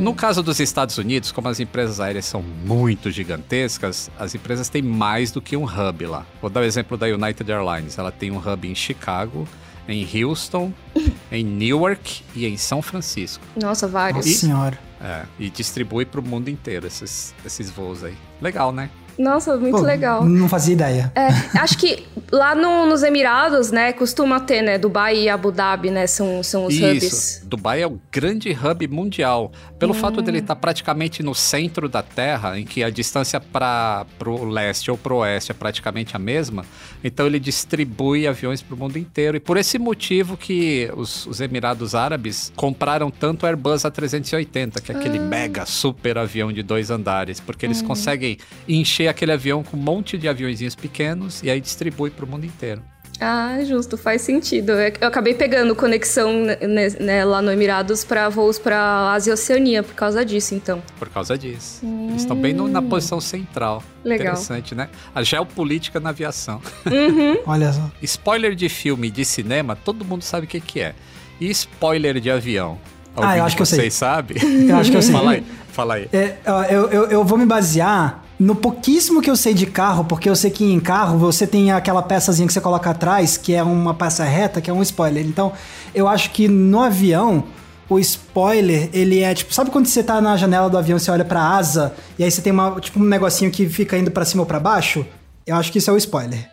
No 0.00 0.14
caso 0.14 0.42
dos 0.42 0.60
Estados 0.60 0.96
Unidos, 0.96 1.32
como 1.32 1.48
as 1.48 1.58
empresas 1.58 1.98
aéreas 1.98 2.24
são 2.24 2.40
muito 2.40 3.10
gigantescas, 3.10 4.10
as 4.18 4.34
empresas 4.34 4.68
têm 4.68 4.82
mais 4.82 5.32
do 5.32 5.42
que 5.42 5.56
um 5.56 5.64
hub 5.64 6.06
lá. 6.06 6.24
Vou 6.40 6.48
dar 6.48 6.60
o 6.60 6.64
exemplo 6.64 6.96
da 6.96 7.06
United 7.06 7.50
Airlines. 7.50 7.98
Ela 7.98 8.12
tem 8.12 8.30
um 8.30 8.38
hub 8.38 8.68
em 8.68 8.74
Chicago, 8.74 9.46
em 9.88 10.06
Houston, 10.22 10.72
em 11.32 11.44
Newark 11.44 12.22
e 12.34 12.46
em 12.46 12.56
São 12.56 12.80
Francisco. 12.80 13.44
Nossa, 13.60 13.88
vários. 13.88 14.24
Nossa 14.24 14.38
senhora. 14.38 14.78
É, 15.00 15.24
e 15.38 15.50
distribui 15.50 16.04
para 16.04 16.20
o 16.20 16.22
mundo 16.22 16.48
inteiro 16.48 16.86
esses, 16.86 17.34
esses 17.44 17.70
voos 17.70 18.04
aí. 18.04 18.16
Legal, 18.40 18.72
né? 18.72 18.88
Nossa, 19.18 19.56
muito 19.56 19.76
Pô, 19.78 19.82
legal. 19.82 20.24
Não 20.24 20.48
fazia 20.48 20.74
ideia. 20.74 21.12
É, 21.14 21.28
acho 21.58 21.76
que 21.76 22.06
lá 22.30 22.54
no- 22.54 22.86
nos 22.86 23.02
Emirados, 23.02 23.70
né, 23.70 23.92
costuma 23.92 24.38
ter, 24.38 24.62
né, 24.62 24.78
Dubai 24.78 25.16
e 25.18 25.28
Abu 25.28 25.50
Dhabi, 25.50 25.90
né, 25.90 26.06
são, 26.06 26.42
são 26.42 26.66
os 26.66 26.76
hubs. 26.78 27.02
Isso. 27.02 27.46
Dubai 27.46 27.82
é 27.82 27.86
o 27.86 27.98
grande 28.12 28.50
hub 28.50 28.86
mundial. 28.88 29.50
Pelo 29.78 29.94
fato 29.94 30.20
dele 30.22 30.38
estar 30.38 30.56
praticamente 30.56 31.22
no 31.22 31.34
centro 31.34 31.88
da 31.88 32.02
Terra, 32.02 32.58
em 32.58 32.64
que 32.64 32.82
a 32.84 32.90
distância 32.90 33.40
para 33.40 34.04
o 34.26 34.44
leste 34.44 34.90
ou 34.90 34.96
para 34.98 35.12
o 35.14 35.18
oeste 35.18 35.50
é 35.50 35.54
praticamente 35.54 36.14
a 36.14 36.18
mesma, 36.18 36.64
então 37.02 37.26
ele 37.26 37.38
distribui 37.40 38.26
aviões 38.26 38.60
para 38.62 38.74
o 38.74 38.78
mundo 38.78 38.98
inteiro. 38.98 39.36
E 39.36 39.40
por 39.40 39.56
esse 39.56 39.78
motivo 39.78 40.36
que 40.36 40.90
os, 40.96 41.26
os 41.26 41.40
Emirados 41.40 41.94
Árabes 41.94 42.52
compraram 42.56 43.10
tanto 43.10 43.44
o 43.44 43.46
Airbus 43.46 43.82
A380, 43.82 44.80
que 44.80 44.92
é 44.92 44.96
aquele 44.96 45.18
mega 45.18 45.64
super 45.66 46.18
avião 46.18 46.52
de 46.52 46.62
dois 46.62 46.90
andares, 46.90 47.40
porque 47.40 47.64
eles 47.66 47.80
conseguem 47.82 48.36
encher 48.68 49.07
aquele 49.08 49.32
avião 49.32 49.62
com 49.62 49.76
um 49.76 49.80
monte 49.80 50.16
de 50.18 50.28
aviõezinhos 50.28 50.74
pequenos 50.74 51.42
e 51.42 51.50
aí 51.50 51.60
distribui 51.60 52.10
para 52.10 52.24
o 52.24 52.28
mundo 52.28 52.44
inteiro. 52.46 52.82
Ah, 53.20 53.58
justo, 53.64 53.96
faz 53.96 54.22
sentido. 54.22 54.70
É 54.74 54.92
Eu 55.00 55.08
acabei 55.08 55.34
pegando 55.34 55.74
conexão 55.74 56.32
né, 56.44 56.56
né, 57.00 57.24
lá 57.24 57.42
no 57.42 57.50
Emirados 57.50 58.04
para 58.04 58.28
voos 58.28 58.60
para 58.60 59.10
Ásia 59.12 59.32
e 59.32 59.34
Oceania 59.34 59.82
por 59.82 59.94
causa 59.94 60.24
disso, 60.24 60.54
então. 60.54 60.80
Por 61.00 61.08
causa 61.08 61.36
disso. 61.36 61.80
Eles 62.10 62.22
estão 62.22 62.36
bem 62.36 62.52
no- 62.54 62.68
na 62.68 62.80
posição 62.80 63.20
central. 63.20 63.82
Legal. 64.04 64.34
Interessante, 64.34 64.72
né? 64.72 64.88
A 65.12 65.24
geopolítica 65.24 65.98
na 65.98 66.10
aviação. 66.10 66.62
Olha 67.44 67.72
só. 67.72 67.90
Spoiler 68.02 68.54
de 68.54 68.68
filme 68.68 69.08
e 69.08 69.10
de 69.10 69.24
cinema, 69.24 69.74
todo 69.74 70.04
mundo 70.04 70.22
sabe 70.22 70.46
o 70.46 70.48
que, 70.48 70.60
que 70.60 70.80
é. 70.80 70.94
E 71.40 71.50
spoiler 71.50 72.20
de 72.20 72.30
avião? 72.30 72.78
Ah, 73.16 73.20
eu 73.20 73.24
Alguém 73.24 73.40
acho 73.40 73.50
de 73.50 73.56
que 73.56 73.62
eu 73.62 73.66
sei. 73.66 73.78
Vocês 73.80 73.94
sabem? 73.94 74.36
Eu 74.68 74.76
acho 74.76 74.90
que 74.92 74.96
eu 74.96 75.02
sei. 75.02 75.10
Fala 75.18 75.30
aí, 75.32 75.44
fala 75.72 75.94
aí. 75.94 76.08
É, 76.12 76.36
eu, 76.70 76.88
eu, 76.88 77.04
eu 77.10 77.24
vou 77.24 77.36
me 77.36 77.46
basear 77.46 78.22
no 78.38 78.54
pouquíssimo 78.54 79.20
que 79.20 79.28
eu 79.28 79.36
sei 79.36 79.52
de 79.52 79.66
carro, 79.66 80.04
porque 80.04 80.28
eu 80.28 80.36
sei 80.36 80.50
que 80.50 80.64
em 80.64 80.78
carro 80.78 81.18
você 81.18 81.46
tem 81.46 81.72
aquela 81.72 82.02
peçazinha 82.02 82.46
que 82.46 82.52
você 82.52 82.60
coloca 82.60 82.90
atrás, 82.90 83.36
que 83.36 83.52
é 83.52 83.62
uma 83.62 83.92
peça 83.94 84.24
reta, 84.24 84.60
que 84.60 84.70
é 84.70 84.72
um 84.72 84.82
spoiler. 84.82 85.26
Então, 85.26 85.52
eu 85.94 86.06
acho 86.06 86.30
que 86.30 86.46
no 86.46 86.80
avião, 86.80 87.44
o 87.88 87.98
spoiler, 87.98 88.90
ele 88.92 89.20
é 89.20 89.34
tipo, 89.34 89.52
sabe 89.52 89.70
quando 89.70 89.86
você 89.86 90.02
tá 90.02 90.20
na 90.20 90.36
janela 90.36 90.70
do 90.70 90.78
avião, 90.78 90.98
você 90.98 91.10
olha 91.10 91.24
pra 91.24 91.42
asa, 91.42 91.94
e 92.18 92.22
aí 92.22 92.30
você 92.30 92.40
tem 92.40 92.52
uma, 92.52 92.80
tipo, 92.80 93.00
um 93.00 93.04
negocinho 93.04 93.50
que 93.50 93.68
fica 93.68 93.98
indo 93.98 94.10
pra 94.10 94.24
cima 94.24 94.42
ou 94.42 94.46
pra 94.46 94.60
baixo? 94.60 95.04
Eu 95.44 95.56
acho 95.56 95.72
que 95.72 95.78
isso 95.78 95.90
é 95.90 95.92
o 95.92 95.96
spoiler. 95.96 96.48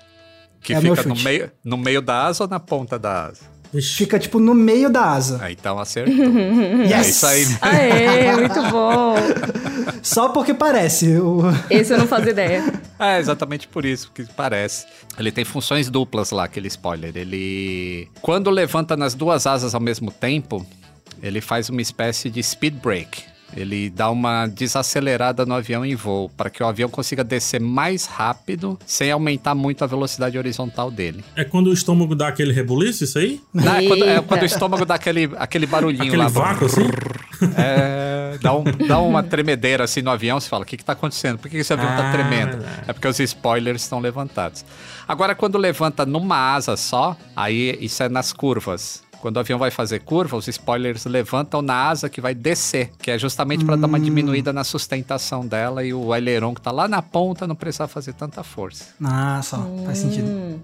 Que 0.61 0.73
é 0.73 0.81
fica 0.81 1.03
no 1.03 1.15
meio, 1.15 1.51
no 1.63 1.77
meio 1.77 2.01
da 2.01 2.25
asa 2.25 2.45
ou 2.45 2.49
na 2.49 2.59
ponta 2.59 2.97
da 2.97 3.27
asa? 3.27 3.54
Ixi. 3.77 3.97
Fica, 3.97 4.19
tipo, 4.19 4.39
no 4.39 4.53
meio 4.53 4.89
da 4.89 5.11
asa. 5.11 5.39
Ah, 5.41 5.51
então 5.51 5.79
acertou. 5.79 6.15
Yes! 6.85 6.91
É 6.91 7.09
isso 7.09 7.25
aí. 7.25 7.45
Aê, 7.61 8.35
muito 8.35 8.61
bom. 8.69 9.15
Só 10.01 10.29
porque 10.29 10.53
parece. 10.53 11.17
O... 11.17 11.41
Esse 11.69 11.93
eu 11.93 11.97
não 11.97 12.07
fazia 12.07 12.31
ideia. 12.31 12.63
É 12.99 13.19
exatamente 13.19 13.67
por 13.67 13.85
isso 13.85 14.11
que 14.13 14.23
parece. 14.33 14.85
Ele 15.17 15.31
tem 15.31 15.43
funções 15.43 15.89
duplas 15.89 16.31
lá, 16.31 16.45
aquele 16.45 16.67
spoiler. 16.67 17.15
Ele. 17.15 18.07
Quando 18.21 18.49
levanta 18.49 18.95
nas 18.95 19.13
duas 19.13 19.47
asas 19.47 19.73
ao 19.73 19.81
mesmo 19.81 20.11
tempo, 20.11 20.65
ele 21.21 21.41
faz 21.41 21.69
uma 21.69 21.81
espécie 21.81 22.29
de 22.29 22.41
speed 22.41 22.75
brake. 22.75 23.23
Ele 23.55 23.89
dá 23.89 24.09
uma 24.09 24.47
desacelerada 24.47 25.45
no 25.45 25.53
avião 25.53 25.85
em 25.85 25.95
voo, 25.95 26.29
para 26.35 26.49
que 26.49 26.61
o 26.61 26.65
avião 26.67 26.89
consiga 26.89 27.23
descer 27.23 27.59
mais 27.61 28.05
rápido, 28.05 28.77
sem 28.85 29.11
aumentar 29.11 29.55
muito 29.55 29.83
a 29.83 29.87
velocidade 29.87 30.37
horizontal 30.37 30.91
dele. 30.91 31.23
É 31.35 31.43
quando 31.43 31.67
o 31.67 31.73
estômago 31.73 32.15
dá 32.15 32.27
aquele 32.27 32.51
rebuliço, 32.51 33.03
isso 33.03 33.17
aí? 33.17 33.41
Não, 33.53 33.75
é, 33.75 33.87
quando, 33.87 34.03
é 34.05 34.21
quando 34.21 34.41
o 34.41 34.45
estômago 34.45 34.85
dá 34.85 34.95
aquele, 34.95 35.29
aquele 35.37 35.65
barulhinho 35.65 36.03
Aquele 36.03 36.17
lá. 36.17 36.27
vácuo, 36.27 36.65
assim? 36.65 36.83
É, 37.57 38.37
dá, 38.41 38.53
um- 38.55 38.63
dá 38.87 38.99
uma 38.99 39.23
tremedeira 39.23 39.83
assim 39.83 40.01
no 40.01 40.09
avião, 40.11 40.39
você 40.39 40.47
fala, 40.49 40.63
o 40.63 40.65
que, 40.65 40.77
que 40.77 40.85
tá 40.85 40.93
acontecendo? 40.93 41.37
Por 41.37 41.49
que, 41.49 41.57
esse 41.57 41.71
avião 41.73 41.87
tá 41.95 42.09
Ah, 42.09 42.11
tremendo? 42.11 42.63
É 42.87 42.93
porque 42.93 43.07
os 43.07 43.19
spoilers 43.19 43.81
estão 43.83 43.99
levantados. 43.99 44.65
Agora, 45.07 45.35
quando 45.35 45.57
levanta 45.57 46.05
numa 46.05 46.53
asa 46.55 46.75
só, 46.75 47.15
aí 47.35 47.77
isso 47.81 48.01
é 48.03 48.09
nas 48.09 48.33
curvas. 48.33 49.03
Quando 49.25 49.37
o 49.37 49.39
avião 49.39 49.57
vai 49.57 49.71
fazer 49.71 50.01
curva, 50.01 50.37
os 50.37 50.47
spoilers 50.47 51.03
levantam 51.05 51.59
na 51.59 51.89
asa 51.89 52.07
que 52.07 52.21
vai 52.21 52.35
descer, 52.35 52.91
que 53.01 53.09
é 53.09 53.17
justamente 53.17 53.65
para 53.65 53.75
dar 53.75 53.87
uma 53.87 53.99
diminuída 53.99 54.53
na 54.53 54.63
sustentação 54.63 55.47
dela 55.47 55.83
e 55.83 55.91
o 55.95 56.13
aileron 56.13 56.53
que 56.53 56.61
tá 56.61 56.69
lá 56.71 56.87
na 56.87 57.01
ponta 57.01 57.47
não 57.47 57.55
precisar 57.55 57.87
fazer 57.87 58.13
tanta 58.13 58.43
força. 58.43 58.85
Ah, 59.03 59.41
só. 59.43 59.67
Faz 59.83 59.97
sentido. 59.97 60.27
Hum. 60.27 60.59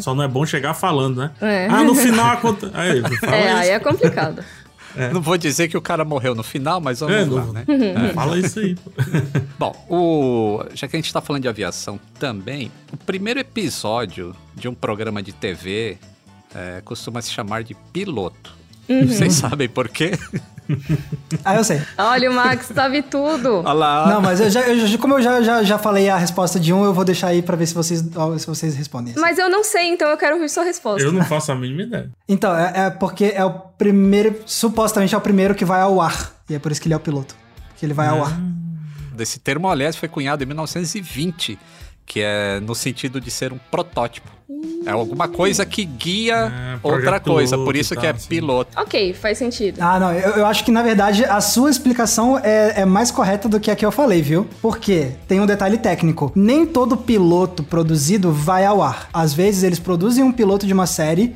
Só 0.00 0.14
não 0.14 0.22
é 0.22 0.28
bom 0.28 0.44
chegar 0.44 0.74
falando, 0.74 1.16
né? 1.22 1.30
É. 1.40 1.66
Ah, 1.70 1.82
no 1.82 1.94
final. 1.96 2.32
Aí, 2.74 3.00
fala 3.18 3.36
É, 3.36 3.48
isso. 3.48 3.56
aí 3.60 3.68
é 3.70 3.78
complicado. 3.78 4.42
Não 5.12 5.20
vou 5.20 5.36
dizer 5.36 5.68
que 5.68 5.76
o 5.76 5.80
cara 5.80 6.04
morreu 6.04 6.34
no 6.34 6.42
final, 6.42 6.80
mas 6.80 7.00
vamos 7.00 7.14
É, 7.16 7.20
lá, 7.24 7.44
não- 7.44 7.52
né? 7.52 7.64
É, 8.10 8.12
Fala 8.12 8.38
isso 8.38 8.58
aí. 8.60 8.76
Bom, 9.58 9.72
o... 9.88 10.64
já 10.74 10.86
que 10.88 10.96
a 10.96 10.98
gente 10.98 11.12
tá 11.12 11.20
falando 11.20 11.42
de 11.42 11.48
aviação 11.48 11.98
também, 12.18 12.70
o 12.92 12.96
primeiro 12.96 13.40
episódio 13.40 14.34
de 14.54 14.68
um 14.68 14.74
programa 14.74 15.22
de 15.22 15.32
TV 15.32 15.98
é, 16.54 16.80
costuma 16.84 17.20
se 17.22 17.30
chamar 17.30 17.64
de 17.64 17.74
piloto. 17.92 18.52
Vocês 19.06 19.32
sabem 19.34 19.68
por 19.68 19.88
quê? 19.88 20.12
Ah, 21.44 21.56
eu 21.56 21.64
sei. 21.64 21.80
Olha, 21.98 22.30
o 22.30 22.34
Max 22.34 22.66
sabe 22.74 23.02
tudo. 23.02 23.58
Olha 23.58 23.72
lá. 23.72 24.08
Não, 24.08 24.22
mas 24.22 24.40
eu 24.40 24.50
já, 24.50 24.60
eu 24.62 24.98
como 24.98 25.14
eu 25.14 25.22
já, 25.22 25.42
já, 25.42 25.62
já 25.62 25.78
falei 25.78 26.08
a 26.08 26.16
resposta 26.16 26.58
de 26.58 26.72
um, 26.72 26.84
eu 26.84 26.94
vou 26.94 27.04
deixar 27.04 27.28
aí 27.28 27.42
pra 27.42 27.56
ver 27.56 27.66
se 27.66 27.74
vocês, 27.74 28.00
se 28.00 28.46
vocês 28.46 28.74
respondem. 28.74 29.14
Mas 29.16 29.38
eu 29.38 29.50
não 29.50 29.62
sei, 29.62 29.88
então 29.88 30.08
eu 30.08 30.16
quero 30.16 30.36
ouvir 30.36 30.48
sua 30.48 30.64
resposta. 30.64 31.02
Eu 31.02 31.12
não 31.12 31.24
faço 31.24 31.52
a 31.52 31.54
mínima 31.54 31.82
ideia. 31.82 32.10
Então, 32.28 32.56
é, 32.56 32.86
é 32.86 32.90
porque 32.90 33.32
é 33.34 33.44
o 33.44 33.50
primeiro, 33.50 34.40
supostamente 34.46 35.14
é 35.14 35.18
o 35.18 35.20
primeiro 35.20 35.54
que 35.54 35.64
vai 35.64 35.80
ao 35.80 36.00
ar. 36.00 36.32
E 36.48 36.54
é 36.54 36.58
por 36.58 36.72
isso 36.72 36.80
que 36.80 36.86
ele 36.86 36.94
é 36.94 36.96
o 36.96 37.00
piloto. 37.00 37.34
Que 37.76 37.84
ele 37.86 37.94
vai 37.94 38.08
ao 38.08 38.24
ar. 38.24 38.38
Desse 39.14 39.38
termo, 39.38 39.68
aliás, 39.68 39.96
foi 39.96 40.08
cunhado 40.08 40.42
em 40.42 40.46
1920, 40.46 41.58
que 42.04 42.20
é 42.20 42.60
no 42.60 42.74
sentido 42.74 43.20
de 43.20 43.30
ser 43.30 43.52
um 43.52 43.58
protótipo. 43.70 44.30
É 44.86 44.90
alguma 44.90 45.26
coisa 45.26 45.64
que 45.64 45.84
guia 45.86 46.52
projeto 46.82 47.04
outra 47.04 47.20
coisa, 47.20 47.56
por 47.56 47.74
isso 47.74 47.96
que 47.96 48.06
é 48.06 48.10
assim. 48.10 48.28
piloto. 48.28 48.70
Ok, 48.78 49.14
faz 49.14 49.38
sentido. 49.38 49.78
Ah, 49.80 49.98
não, 49.98 50.12
eu, 50.12 50.32
eu 50.32 50.46
acho 50.46 50.62
que 50.64 50.70
na 50.70 50.82
verdade 50.82 51.24
a 51.24 51.40
sua 51.40 51.70
explicação 51.70 52.38
é, 52.38 52.82
é 52.82 52.84
mais 52.84 53.10
correta 53.10 53.48
do 53.48 53.58
que 53.58 53.70
a 53.70 53.76
que 53.76 53.84
eu 53.86 53.90
falei, 53.90 54.20
viu? 54.20 54.46
Porque 54.60 55.12
tem 55.26 55.40
um 55.40 55.46
detalhe 55.46 55.78
técnico: 55.78 56.30
nem 56.34 56.66
todo 56.66 56.94
piloto 56.96 57.62
produzido 57.62 58.30
vai 58.32 58.66
ao 58.66 58.82
ar. 58.82 59.08
Às 59.14 59.32
vezes 59.32 59.62
eles 59.62 59.78
produzem 59.78 60.22
um 60.22 60.30
piloto 60.32 60.66
de 60.66 60.74
uma 60.74 60.86
série, 60.86 61.34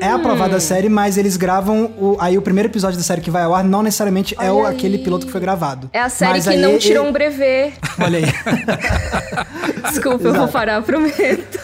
é 0.00 0.08
aprovada 0.08 0.56
a 0.56 0.60
série, 0.60 0.88
mas 0.88 1.16
eles 1.18 1.36
gravam 1.36 1.86
o, 1.98 2.16
aí 2.20 2.38
o 2.38 2.42
primeiro 2.42 2.68
episódio 2.68 2.96
da 2.96 3.02
série 3.04 3.20
que 3.20 3.30
vai 3.32 3.42
ao 3.42 3.52
ar 3.54 3.64
não 3.64 3.82
necessariamente 3.82 4.36
é 4.38 4.52
o, 4.52 4.58
Olha 4.58 4.68
aquele 4.68 4.98
piloto 4.98 5.26
que 5.26 5.32
foi 5.32 5.40
gravado. 5.40 5.90
É 5.92 6.00
a 6.00 6.08
série 6.08 6.34
Mas 6.34 6.44
que 6.44 6.50
aí 6.50 6.60
não 6.60 6.70
ele- 6.70 6.78
tirou 6.78 7.04
um 7.06 7.12
brevet. 7.12 7.74
Olha 8.00 8.18
aí. 8.20 8.24
Desculpa, 9.90 10.28
eu 10.28 10.34
vou 10.34 10.48
parar, 10.48 10.82
prometo. 10.82 11.58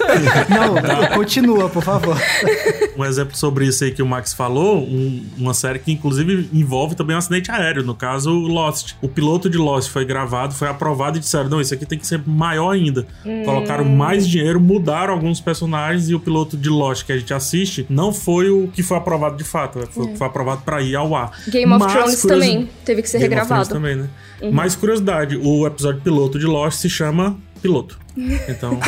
não, 0.48 0.74
continua, 1.14 1.68
por 1.68 1.82
favor. 1.82 2.16
Um 2.96 3.04
exemplo 3.04 3.36
sobre 3.36 3.66
isso 3.66 3.84
aí 3.84 3.90
que 3.92 4.02
o 4.02 4.06
Max 4.06 4.32
falou, 4.32 4.78
um- 4.78 5.24
uma 5.38 5.54
série 5.54 5.78
que 5.78 5.92
inclusive 5.92 6.48
envolve 6.52 6.94
também 6.94 7.14
um 7.16 7.18
acidente 7.18 7.50
aéreo, 7.50 7.82
no 7.84 7.94
caso 7.94 8.30
Lost. 8.30 8.94
O 9.00 9.08
piloto 9.08 9.48
de 9.48 9.58
Lost 9.58 9.90
foi 9.90 10.04
gravado, 10.04 10.54
foi 10.54 10.68
aprovado 10.68 11.16
e 11.16 11.20
disseram, 11.20 11.48
não, 11.48 11.60
isso 11.60 11.72
aqui 11.74 11.86
tem 11.86 11.98
que 11.98 12.06
ser 12.06 12.20
maior 12.26 12.70
ainda. 12.70 13.06
Colocaram 13.44 13.84
mais 13.84 14.26
dinheiro, 14.28 14.60
mudaram 14.60 15.14
alguns 15.14 15.40
personagens 15.40 16.08
e 16.08 16.14
o 16.14 16.20
piloto 16.20 16.56
de 16.56 16.68
Lost 16.68 17.04
que 17.04 17.12
a 17.12 17.18
gente 17.18 17.32
assiste 17.32 17.86
não 17.88 18.12
foi 18.12 18.50
o 18.50 18.68
que 18.68 18.82
foi 18.82 18.96
aprovado 18.96 19.36
de 19.36 19.44
fato, 19.44 19.78
foi 19.90 20.04
o 20.04 20.08
que 20.08 20.16
foi 20.18 20.26
aprovado 20.26 20.62
pra 20.62 20.80
ir 20.82 20.96
ao 20.96 21.14
ar. 21.14 21.32
Game 21.48 21.72
of 21.72 21.84
Mas, 21.84 21.92
Thrones 21.92 22.20
curiosi- 22.20 22.46
também 22.50 22.68
teve 22.84 23.02
que 23.02 23.08
ser 23.10 23.18
Game 23.18 23.34
of 23.34 23.46
Thrones 23.46 23.68
regravado. 23.68 23.96
também, 23.96 23.96
né? 24.42 24.52
Mais 24.52 24.74
curiosidade, 24.74 25.36
o 25.36 25.66
episódio 25.66 26.00
piloto 26.00 26.38
de 26.38 26.46
Lost 26.46 26.78
se 26.80 26.88
chama 26.88 27.36
Piloto. 27.60 27.98
Então, 28.48 28.78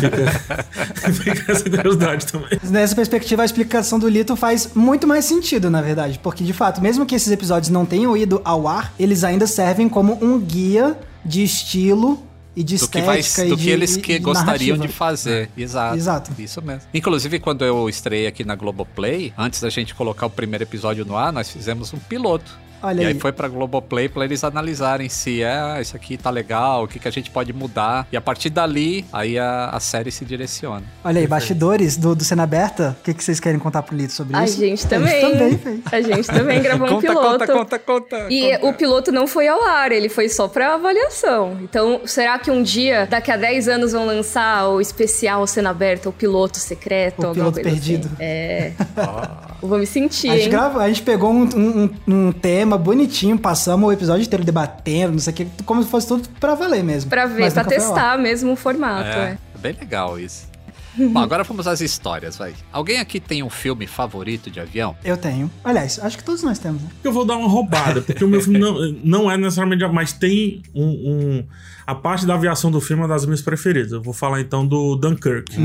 fica, 0.00 1.12
fica 1.12 1.52
essa 1.52 1.70
curiosidade 1.70 2.26
também. 2.26 2.58
Nessa 2.64 2.94
perspectiva, 2.94 3.42
a 3.42 3.44
explicação 3.44 3.98
do 3.98 4.08
Lito 4.08 4.36
faz 4.36 4.70
muito 4.74 5.06
mais 5.06 5.24
sentido, 5.24 5.70
na 5.70 5.80
verdade. 5.80 6.18
Porque, 6.22 6.44
de 6.44 6.52
fato, 6.52 6.80
mesmo 6.80 7.06
que 7.06 7.14
esses 7.14 7.30
episódios 7.32 7.70
não 7.70 7.86
tenham 7.86 8.16
ido 8.16 8.40
ao 8.44 8.66
ar, 8.66 8.92
eles 8.98 9.24
ainda 9.24 9.46
servem 9.46 9.88
como 9.88 10.18
um 10.22 10.38
guia 10.38 10.98
de 11.24 11.42
estilo 11.42 12.22
e 12.56 12.62
de 12.64 12.76
Do 12.76 12.88
que, 12.88 13.00
do 13.00 13.12
e 13.12 13.56
de 13.56 13.56
que 13.62 13.70
eles 13.70 13.96
que 13.96 14.12
de 14.14 14.18
gostariam 14.18 14.76
narrativa. 14.76 14.86
de 14.86 14.88
fazer. 14.92 15.50
Exato. 15.56 15.96
Exato. 15.96 16.30
Isso 16.38 16.60
mesmo. 16.60 16.82
Inclusive, 16.92 17.38
quando 17.38 17.64
eu 17.64 17.88
estreiei 17.88 18.26
aqui 18.26 18.44
na 18.44 18.54
Globoplay, 18.54 19.32
antes 19.38 19.60
da 19.60 19.70
gente 19.70 19.94
colocar 19.94 20.26
o 20.26 20.30
primeiro 20.30 20.64
episódio 20.64 21.04
no 21.04 21.16
ar, 21.16 21.32
nós 21.32 21.48
fizemos 21.50 21.92
um 21.94 21.98
piloto. 21.98 22.58
Olha 22.82 23.02
e 23.02 23.06
aí 23.06 23.12
aí. 23.12 23.18
foi 23.20 23.32
pra 23.32 23.48
Globoplay 23.48 24.08
pra 24.08 24.24
eles 24.24 24.42
analisarem 24.44 25.08
se 25.08 25.42
é, 25.42 25.80
isso 25.80 25.94
aqui 25.96 26.16
tá 26.16 26.30
legal, 26.30 26.84
o 26.84 26.88
que, 26.88 26.98
que 26.98 27.08
a 27.08 27.10
gente 27.10 27.30
pode 27.30 27.52
mudar. 27.52 28.06
E 28.12 28.16
a 28.16 28.20
partir 28.20 28.50
dali, 28.50 29.04
aí 29.12 29.38
a, 29.38 29.70
a 29.70 29.80
série 29.80 30.10
se 30.10 30.24
direciona. 30.24 30.82
Olha 31.04 31.20
aí, 31.20 31.26
bastidores 31.26 31.96
do, 31.96 32.14
do 32.14 32.24
Cena 32.24 32.42
Aberta. 32.44 32.96
O 33.00 33.04
que, 33.04 33.14
que 33.14 33.22
vocês 33.22 33.38
querem 33.40 33.58
contar 33.58 33.82
pro 33.82 33.96
Lito 33.96 34.12
sobre 34.12 34.36
A 34.36 34.44
isso? 34.44 34.58
gente 34.58 34.86
A 34.86 34.88
também. 34.88 35.20
gente 35.20 35.32
também 35.32 35.58
fez. 35.58 35.80
A 35.92 36.00
gente 36.00 36.26
também 36.28 36.60
gravou 36.62 36.86
um 36.88 36.90
conta, 36.92 37.06
piloto. 37.08 37.28
conta, 37.38 37.46
conta, 37.52 37.78
conta. 37.78 38.26
E 38.30 38.52
conta. 38.52 38.66
o 38.66 38.72
piloto 38.74 39.12
não 39.12 39.26
foi 39.26 39.48
ao 39.48 39.62
ar, 39.62 39.92
ele 39.92 40.08
foi 40.08 40.28
só 40.28 40.48
pra 40.48 40.74
avaliação. 40.74 41.58
Então, 41.62 42.00
será 42.06 42.38
que 42.38 42.50
um 42.50 42.62
dia, 42.62 43.06
daqui 43.06 43.30
a 43.30 43.36
10 43.36 43.68
anos, 43.68 43.92
vão 43.92 44.06
lançar 44.06 44.68
o 44.68 44.80
especial 44.80 45.46
cena 45.46 45.70
aberta, 45.70 46.08
o 46.08 46.12
piloto 46.12 46.58
secreto? 46.58 47.22
O 47.22 47.26
alguma 47.28 47.34
piloto 47.52 47.60
coisa 47.62 47.70
perdido. 47.70 48.06
Assim? 48.06 48.16
É. 48.20 48.72
Vou 49.62 49.78
me 49.78 49.86
sentir, 49.86 50.30
A 50.30 50.32
gente, 50.36 50.44
hein? 50.44 50.50
grava, 50.50 50.82
a 50.82 50.88
gente 50.88 51.02
pegou 51.02 51.30
um, 51.30 51.42
um- 51.54 51.90
um- 52.08 52.14
um 52.28 52.32
tema 52.70 52.78
bonitinho, 52.78 53.36
passamos 53.38 53.88
o 53.88 53.92
episódio 53.92 54.22
inteiro 54.24 54.44
debatendo, 54.44 55.12
não 55.12 55.18
sei 55.18 55.32
o 55.32 55.36
que, 55.36 55.46
como 55.64 55.82
se 55.82 55.88
fosse 55.90 56.06
tudo 56.06 56.28
pra 56.38 56.54
valer 56.54 56.84
mesmo. 56.84 57.10
Pra 57.10 57.26
ver, 57.26 57.40
Mas 57.40 57.54
pra 57.54 57.64
testar 57.64 58.16
mesmo 58.16 58.52
o 58.52 58.56
formato, 58.56 59.08
É, 59.08 59.38
é. 59.54 59.58
bem 59.58 59.72
legal 59.78 60.18
isso. 60.18 60.48
Bom, 60.96 61.20
agora 61.20 61.44
vamos 61.44 61.66
às 61.66 61.80
histórias, 61.80 62.36
vai. 62.36 62.52
Alguém 62.72 62.98
aqui 62.98 63.20
tem 63.20 63.42
um 63.44 63.48
filme 63.50 63.86
favorito 63.86 64.50
de 64.50 64.58
avião? 64.60 64.94
Eu 65.04 65.16
tenho. 65.16 65.50
Aliás, 65.64 65.98
acho 66.02 66.18
que 66.18 66.24
todos 66.24 66.42
nós 66.42 66.58
temos, 66.58 66.82
né? 66.82 66.88
Eu 67.02 67.12
vou 67.12 67.24
dar 67.24 67.36
uma 67.36 67.48
roubada, 67.48 68.02
porque 68.02 68.24
o 68.24 68.28
meu 68.28 68.40
filme 68.40 68.58
não, 68.58 68.74
não 69.04 69.30
é 69.30 69.36
necessariamente. 69.36 69.84
Mas 69.92 70.12
tem 70.12 70.62
um, 70.74 70.84
um- 70.84 71.44
A 71.90 71.94
parte 71.94 72.24
da 72.24 72.34
aviação 72.34 72.70
do 72.70 72.80
filme 72.80 73.02
é 73.02 73.06
uma 73.06 73.12
das 73.12 73.26
minhas 73.26 73.42
preferidas. 73.42 73.90
Eu 73.90 74.00
vou 74.00 74.14
falar 74.14 74.40
então 74.40 74.64
do 74.64 74.94
Dunkirk, 74.94 75.56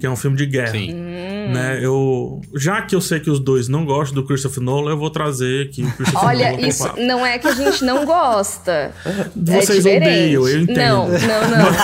que 0.00 0.06
é 0.06 0.10
um 0.10 0.16
filme 0.16 0.34
de 0.34 0.46
guerra. 0.46 0.72
Sim. 0.72 0.94
Né? 0.94 1.80
Eu, 1.82 2.40
já 2.54 2.80
que 2.80 2.94
eu 2.96 3.00
sei 3.00 3.20
que 3.20 3.30
os 3.30 3.38
dois 3.38 3.68
não 3.68 3.84
gostam 3.84 4.14
do 4.14 4.26
Christopher 4.26 4.62
Nolan, 4.62 4.92
eu 4.92 4.98
vou 4.98 5.10
trazer 5.10 5.66
aqui 5.66 5.82
o 5.82 5.92
Christopher 5.92 6.28
Olha, 6.28 6.52
Nolan. 6.52 6.66
isso 6.66 6.82
pro 6.82 6.92
papo. 6.92 7.02
não 7.02 7.26
é 7.26 7.38
que 7.38 7.46
a 7.46 7.54
gente 7.54 7.84
não 7.84 8.06
gosta. 8.06 8.90
Vocês 9.36 9.84
é 9.84 9.96
odeiam, 9.98 10.48
eu 10.48 10.62
entendo. 10.62 10.78
Não, 10.78 11.08
não, 11.08 11.50
não. 11.50 11.76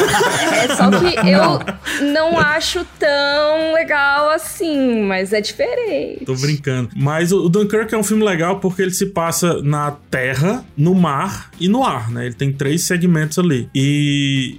É 0.62 0.76
só 0.76 0.90
que 0.90 1.28
eu 1.28 2.12
não 2.12 2.38
acho 2.38 2.86
tão 2.98 3.74
legal 3.74 4.30
assim, 4.30 5.02
mas 5.02 5.32
é 5.32 5.40
diferente. 5.40 6.24
Tô 6.24 6.34
brincando. 6.36 6.90
Mas 6.94 7.32
o 7.32 7.42
o 7.42 7.48
Dunkirk 7.48 7.92
é 7.92 7.98
um 7.98 8.04
filme 8.04 8.24
legal 8.24 8.60
porque 8.60 8.82
ele 8.82 8.92
se 8.92 9.06
passa 9.06 9.60
na 9.62 9.90
terra, 9.90 10.64
no 10.76 10.94
mar 10.94 11.50
e 11.58 11.68
no 11.68 11.82
ar, 11.82 12.08
né? 12.10 12.26
Ele 12.26 12.34
tem 12.34 12.52
três 12.52 12.84
segmentos 12.84 13.38
ali. 13.38 13.68
E 13.74 13.81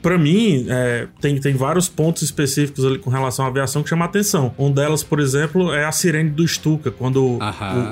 pra 0.01 0.17
mim, 0.17 0.65
é, 0.69 1.07
tem, 1.21 1.39
tem 1.39 1.53
vários 1.53 1.87
pontos 1.87 2.23
específicos 2.23 2.85
ali 2.85 2.97
com 2.97 3.09
relação 3.09 3.45
à 3.45 3.47
aviação 3.47 3.83
que 3.83 3.89
chamam 3.89 4.05
a 4.05 4.09
atenção. 4.09 4.53
Um 4.57 4.71
delas, 4.71 5.03
por 5.03 5.19
exemplo, 5.19 5.73
é 5.73 5.85
a 5.85 5.91
sirene 5.91 6.29
do 6.29 6.47
Stuka. 6.47 6.91
Quando 6.91 7.23
o, 7.23 7.39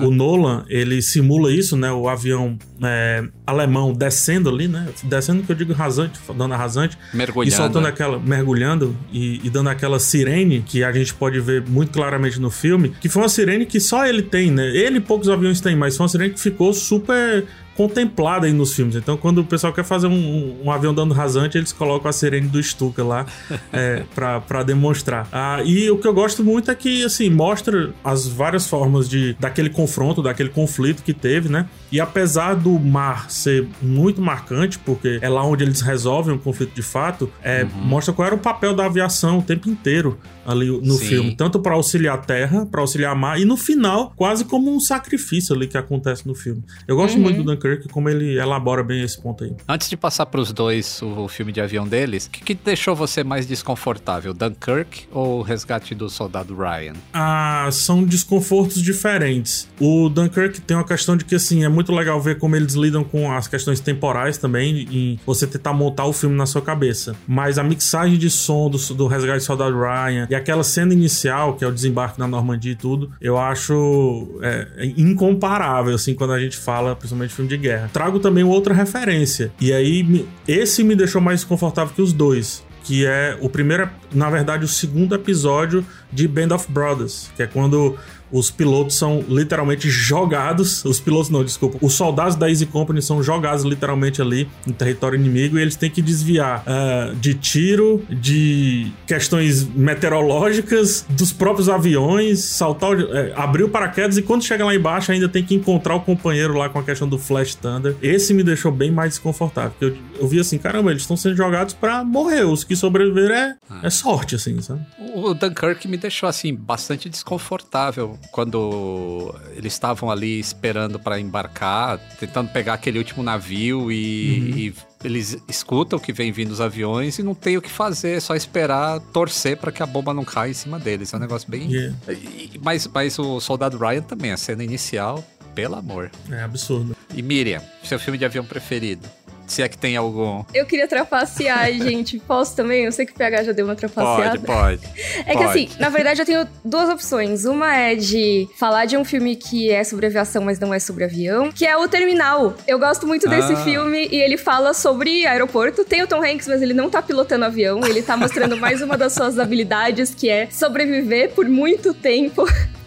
o 0.06 0.12
Nolan, 0.12 0.66
ele 0.68 1.02
simula 1.02 1.52
isso, 1.52 1.78
né? 1.78 1.92
O 1.92 2.08
avião 2.08 2.58
é, 2.84 3.24
alemão 3.46 3.94
descendo 3.94 4.50
ali, 4.50 4.68
né? 4.68 4.88
Descendo 5.04 5.44
que 5.44 5.52
eu 5.52 5.56
digo 5.56 5.74
rasante, 5.74 6.20
dando 6.36 6.54
a 6.54 6.58
rasante. 6.58 6.98
Mergulhando. 7.14 7.54
E 7.54 7.56
soltando 7.56 7.88
aquela, 7.88 8.20
mergulhando 8.20 8.96
e, 9.12 9.42
e 9.44 9.50
dando 9.50 9.70
aquela 9.70 10.00
sirene 10.00 10.62
que 10.66 10.84
a 10.84 10.92
gente 10.92 11.14
pode 11.14 11.40
ver 11.40 11.64
muito 11.68 11.92
claramente 11.92 12.40
no 12.40 12.50
filme, 12.50 12.94
que 13.00 13.10
foi 13.10 13.22
uma 13.22 13.30
sirene 13.30 13.66
que 13.66 13.80
só 13.80 14.06
ele 14.06 14.22
tem, 14.22 14.52
né? 14.52 14.68
Ele 14.76 14.98
e 14.98 15.02
poucos 15.02 15.30
aviões 15.30 15.62
têm, 15.62 15.76
mas 15.76 15.96
foi 15.96 16.04
uma 16.04 16.10
sirene 16.10 16.34
que 16.34 16.40
ficou 16.40 16.74
super 16.74 17.46
contemplada 17.76 18.46
aí 18.46 18.54
nos 18.54 18.74
filmes. 18.74 18.96
Então, 18.96 19.16
quando 19.18 19.40
o 19.40 19.44
pessoal 19.44 19.72
quer 19.74 19.84
fazer 19.84 20.08
um, 20.08 20.58
um- 20.64 20.72
avião 20.72 20.94
dando 20.94 21.14
rasante, 21.14 21.58
eles 21.58 21.72
colocam 21.72 22.10
a 22.10 22.14
sirene 22.14 22.48
do 22.48 22.62
Stuka 22.62 23.04
lá 23.04 23.26
é, 23.72 24.04
pra, 24.14 24.40
pra 24.42 24.64
demonstrar. 24.64 25.28
Ah, 25.32 25.62
e 25.64 25.90
o 25.90 25.98
que 25.98 26.08
eu 26.08 26.14
gosto 26.14 26.44
muito 26.44 26.70
é 26.70 26.76
que, 26.76 27.04
assim, 27.04 27.30
mostra 27.30 27.94
as 28.04 28.28
várias 28.28 28.68
formas 28.68 29.08
de 29.10 29.36
daquele 29.40 29.70
confronto, 29.70 30.22
daquele 30.22 30.50
conflito 30.50 31.04
que 31.04 31.14
teve, 31.14 31.50
né? 31.50 31.68
E 31.92 32.00
apesar 32.00 32.56
do 32.56 32.80
mar 32.80 33.30
ser 33.30 33.68
muito 33.82 34.22
marcante, 34.22 34.80
porque 34.80 35.20
é 35.22 35.30
lá 35.30 35.44
onde 35.46 35.64
eles 35.64 35.82
resolvem 35.82 36.34
o 36.34 36.40
conflito 36.40 36.74
de 36.74 36.82
fato, 36.82 37.32
é, 37.44 37.64
mostra 37.64 38.14
qual 38.14 38.26
era 38.26 38.36
o 38.36 38.40
papel 38.40 38.74
da 38.74 38.86
aviação 38.86 39.40
o 39.40 39.42
tempo 39.42 39.70
inteiro 39.70 40.18
ali 40.46 40.68
no 40.68 40.94
Sim. 40.94 41.06
filme. 41.06 41.36
Tanto 41.36 41.60
pra 41.60 41.74
auxiliar 41.74 42.16
a 42.16 42.18
terra, 42.18 42.66
pra 42.66 42.82
auxiliar 42.82 43.12
a 43.12 43.16
mar, 43.16 43.40
e 43.40 43.46
no 43.46 43.58
final, 43.58 44.14
quase 44.16 44.46
como 44.46 44.74
um 44.74 44.80
sacrifício 44.80 45.56
ali 45.56 45.68
que 45.68 45.78
acontece 45.78 46.28
no 46.28 46.34
filme. 46.34 46.64
Eu 46.88 46.96
gosto 46.96 47.18
muito 47.20 47.44
do 47.44 47.44
Dunkirk, 47.44 47.88
como 47.90 48.10
ele 48.10 48.38
elabora 48.38 48.84
bem 48.84 49.04
esse 49.04 49.22
ponto 49.22 49.44
aí. 49.44 49.54
Antes 49.68 49.90
de 49.90 49.98
passar 49.98 50.26
pros 50.26 50.52
dois 50.52 51.02
o, 51.02 51.24
o 51.24 51.28
filme 51.28 51.52
de 51.52 51.62
avião 51.62 51.88
deles, 51.88 52.26
o 52.26 52.30
que, 52.30 52.42
que 52.42 52.54
deixou 52.56 52.96
você 52.96 53.24
mais 53.24 53.46
desconfortável? 53.46 54.34
Dunkirk 54.34 55.08
ou 55.12 55.40
o 55.40 55.42
Resgate 55.42 55.94
do 55.94 56.10
Soldado 56.10 56.56
Ryan? 56.56 56.94
Ah, 57.14 57.70
são 57.72 58.04
desconfortos 58.04 58.82
diferentes. 58.82 59.68
O 59.80 60.10
Dunkirk 60.10 60.62
tem 60.62 60.76
uma 60.76 60.86
questão 60.86 61.16
de 61.16 61.26
que, 61.26 61.36
assim, 61.36 61.64
é 61.64 61.70
muito 61.70 61.81
legal 61.90 62.20
ver 62.20 62.38
como 62.38 62.56
eles 62.56 62.74
lidam 62.74 63.04
com 63.04 63.32
as 63.32 63.48
questões 63.48 63.80
temporais 63.80 64.38
também, 64.38 64.88
e 64.92 65.20
você 65.26 65.48
tentar 65.48 65.74
montar 65.74 66.06
o 66.06 66.14
filme 66.14 66.36
na 66.36 66.46
sua 66.46 66.62
cabeça. 66.62 67.16
Mas 67.28 67.58
a 67.58 67.64
mixagem 67.64 68.18
de 68.18 68.30
som 68.30 68.70
do, 68.70 68.78
do 68.94 69.08
Resgate 69.08 69.40
do 69.40 69.44
Soldado 69.44 69.80
Ryan 69.80 70.28
e 70.30 70.36
aquela 70.36 70.64
cena 70.64 70.94
inicial, 70.94 71.56
que 71.56 71.64
é 71.64 71.68
o 71.68 71.72
desembarque 71.72 72.20
na 72.20 72.28
Normandia 72.28 72.74
e 72.74 72.76
tudo, 72.76 73.12
eu 73.22 73.38
acho 73.38 74.40
é, 74.42 74.68
é 74.78 74.86
incomparável, 74.98 75.96
assim, 75.96 76.14
quando 76.14 76.34
a 76.34 76.40
gente 76.40 76.58
fala, 76.58 76.96
principalmente 76.96 77.30
de 77.30 77.36
filme 77.36 77.50
de 77.50 77.58
guerra. 77.58 77.90
Trago 77.94 78.20
também 78.20 78.44
outra 78.44 78.74
referência, 78.74 79.52
e 79.60 79.72
aí 79.72 80.26
esse 80.48 80.84
me 80.84 80.96
deixou 80.96 81.22
mais 81.22 81.40
desconfortável 81.40 81.94
que 81.94 82.02
os 82.02 82.14
dois 82.14 82.64
que 82.84 83.06
é 83.06 83.38
o 83.40 83.50
primeiro, 83.50 83.90
na 84.12 84.30
verdade, 84.30 84.66
o 84.66 84.68
segundo 84.68 85.14
episódio 85.14 85.86
de 86.12 86.28
Band 86.28 86.54
of 86.56 86.72
Brothers, 86.72 87.32
que 87.36 87.44
é 87.44 87.48
quando 87.48 87.96
os 88.32 88.50
pilotos 88.50 88.98
são 88.98 89.24
literalmente 89.28 89.90
jogados, 89.90 90.84
os 90.86 91.00
pilotos 91.00 91.30
não, 91.30 91.44
desculpa, 91.44 91.78
os 91.82 91.94
soldados 91.94 92.36
da 92.36 92.50
Easy 92.50 92.66
Company 92.66 93.02
são 93.02 93.22
jogados 93.22 93.64
literalmente 93.64 94.22
ali 94.22 94.48
no 94.66 94.74
território 94.74 95.18
inimigo 95.18 95.58
e 95.58 95.62
eles 95.62 95.76
têm 95.76 95.90
que 95.90 96.02
desviar 96.02 96.64
ah, 96.66 97.14
de 97.20 97.34
tiro, 97.34 98.04
de 98.10 98.92
questões 99.06 99.64
meteorológicas, 99.64 101.06
dos 101.10 101.32
próprios 101.32 101.70
aviões, 101.70 102.40
saltar, 102.40 103.00
é, 103.00 103.34
abrir 103.36 103.64
o 103.64 103.70
paraquedas 103.70 104.18
e 104.18 104.22
quando 104.22 104.44
chega 104.44 104.66
lá 104.66 104.74
embaixo 104.74 105.12
ainda 105.12 105.28
tem 105.28 105.44
que 105.44 105.56
encontrar 105.56 105.96
o 105.96 106.02
companheiro 106.02 106.58
lá 106.58 106.70
com 106.70 106.80
a 106.80 106.84
questão 106.84 107.08
do 107.08 107.18
Flash 107.18 107.56
Thunder. 107.56 107.96
Esse 108.02 108.34
me 108.34 108.44
deixou 108.44 108.72
bem 108.72 108.92
mais 108.92 109.12
desconfortável, 109.12 109.72
porque 109.72 109.86
eu, 109.86 110.22
eu 110.22 110.28
vi 110.28 110.40
assim, 110.40 110.58
caramba, 110.58 110.92
eles 110.92 111.04
estão 111.04 111.18
sendo 111.18 111.36
jogados 111.36 111.74
pra 111.74 112.04
morrer, 112.04 112.44
os 112.44 112.64
que 112.64 112.76
sobreviver 112.76 113.32
é, 113.32 113.56
é 113.84 113.90
sorte, 113.90 114.36
assim, 114.36 114.62
sabe? 114.62 114.82
O 115.14 115.34
Dunkirk 115.34 115.88
me 115.88 115.98
deixou 115.98 116.28
assim 116.30 116.56
bastante 116.56 117.10
desconfortável 117.10 118.18
quando 118.32 119.34
eles 119.56 119.74
estavam 119.74 120.10
ali 120.10 120.40
esperando 120.40 121.00
para 121.00 121.20
embarcar, 121.20 121.98
tentando 122.20 122.50
pegar 122.52 122.74
aquele 122.76 122.98
último 122.98 123.24
navio 123.24 123.92
e, 123.92 124.68
e 124.68 124.74
eles 125.04 125.38
escutam 125.48 125.98
que 126.00 126.14
vem 126.14 126.32
vindo 126.32 126.52
os 126.52 126.62
aviões 126.62 127.18
e 127.20 127.24
não 127.24 127.34
tem 127.36 127.58
o 127.58 127.62
que 127.62 127.70
fazer, 127.70 128.18
é 128.18 128.20
só 128.20 128.36
esperar, 128.36 129.00
torcer 129.14 129.58
para 129.58 129.72
que 129.72 129.82
a 129.82 129.86
bomba 129.86 130.14
não 130.14 130.24
caia 130.24 130.52
em 130.52 130.54
cima 130.54 130.80
deles. 130.80 131.14
É 131.14 131.18
um 131.18 131.20
negócio 131.20 131.50
bem. 131.50 131.70
E- 131.74 132.60
Mas, 132.64 132.88
mas 132.88 133.18
o 133.20 133.40
Soldado 133.40 133.78
Ryan 133.78 134.02
também, 134.04 134.32
a 134.32 134.38
cena 134.38 134.64
inicial, 134.64 135.24
pelo 135.56 135.76
amor. 135.76 136.10
é 136.30 136.42
absurdo. 136.44 136.96
E 137.14 137.22
Miriam, 137.22 137.62
seu 137.84 138.00
filme 138.00 138.18
de 138.18 138.24
avião 138.26 138.46
preferido? 138.46 139.06
Se 139.52 139.62
é 139.62 139.68
que 139.68 139.78
tem 139.78 139.98
algum. 139.98 140.46
Eu 140.54 140.66
queria 140.66 140.88
trapacear, 140.88 141.70
gente. 141.76 142.18
Posso 142.20 142.56
também? 142.56 142.86
Eu 142.86 142.92
sei 142.94 143.06
que 143.06 143.12
o 143.12 143.16
PH 143.16 143.44
já 143.44 143.52
deu 143.52 143.66
uma 143.66 143.76
trapaceada. 143.76 144.40
Pode, 144.40 144.80
pode. 144.82 144.82
É 145.26 145.34
que 145.34 145.44
Pode. 145.44 145.44
assim, 145.44 145.70
na 145.80 145.90
verdade 145.90 146.22
eu 146.22 146.26
tenho 146.26 146.48
duas 146.64 146.90
opções. 146.90 147.44
Uma 147.46 147.76
é 147.76 147.96
de 147.96 148.48
falar 148.58 148.86
de 148.86 148.96
um 148.96 149.04
filme 149.04 149.36
que 149.36 149.70
é 149.70 149.84
sobre 149.84 150.06
aviação, 150.08 150.42
mas 150.44 150.58
não 150.58 150.74
é 150.74 150.80
sobre 150.80 151.04
avião, 151.04 151.52
que 151.52 151.66
é 151.66 151.76
o 151.76 151.86
Terminal. 151.88 152.56
Eu 152.66 152.80
gosto 152.80 153.06
muito 153.06 153.28
desse 153.30 153.52
Ah. 153.54 153.58
filme 153.58 154.08
e 154.10 154.16
ele 154.22 154.38
fala 154.38 154.74
sobre 154.74 155.26
aeroporto. 155.28 155.84
Tem 155.84 156.02
o 156.02 156.08
Tom 156.08 156.24
Hanks, 156.24 156.48
mas 156.48 156.62
ele 156.62 156.74
não 156.74 156.90
tá 156.90 157.02
pilotando 157.02 157.44
avião, 157.46 157.86
ele 157.86 158.02
tá 158.02 158.16
mostrando 158.16 158.56
mais 158.58 158.82
uma 158.82 158.98
das 158.98 159.14
suas 159.14 159.38
habilidades, 159.38 160.16
que 160.16 160.30
é 160.30 160.48
sobreviver 160.50 161.32
por 161.32 161.48
muito 161.50 161.94
tempo. 161.94 162.46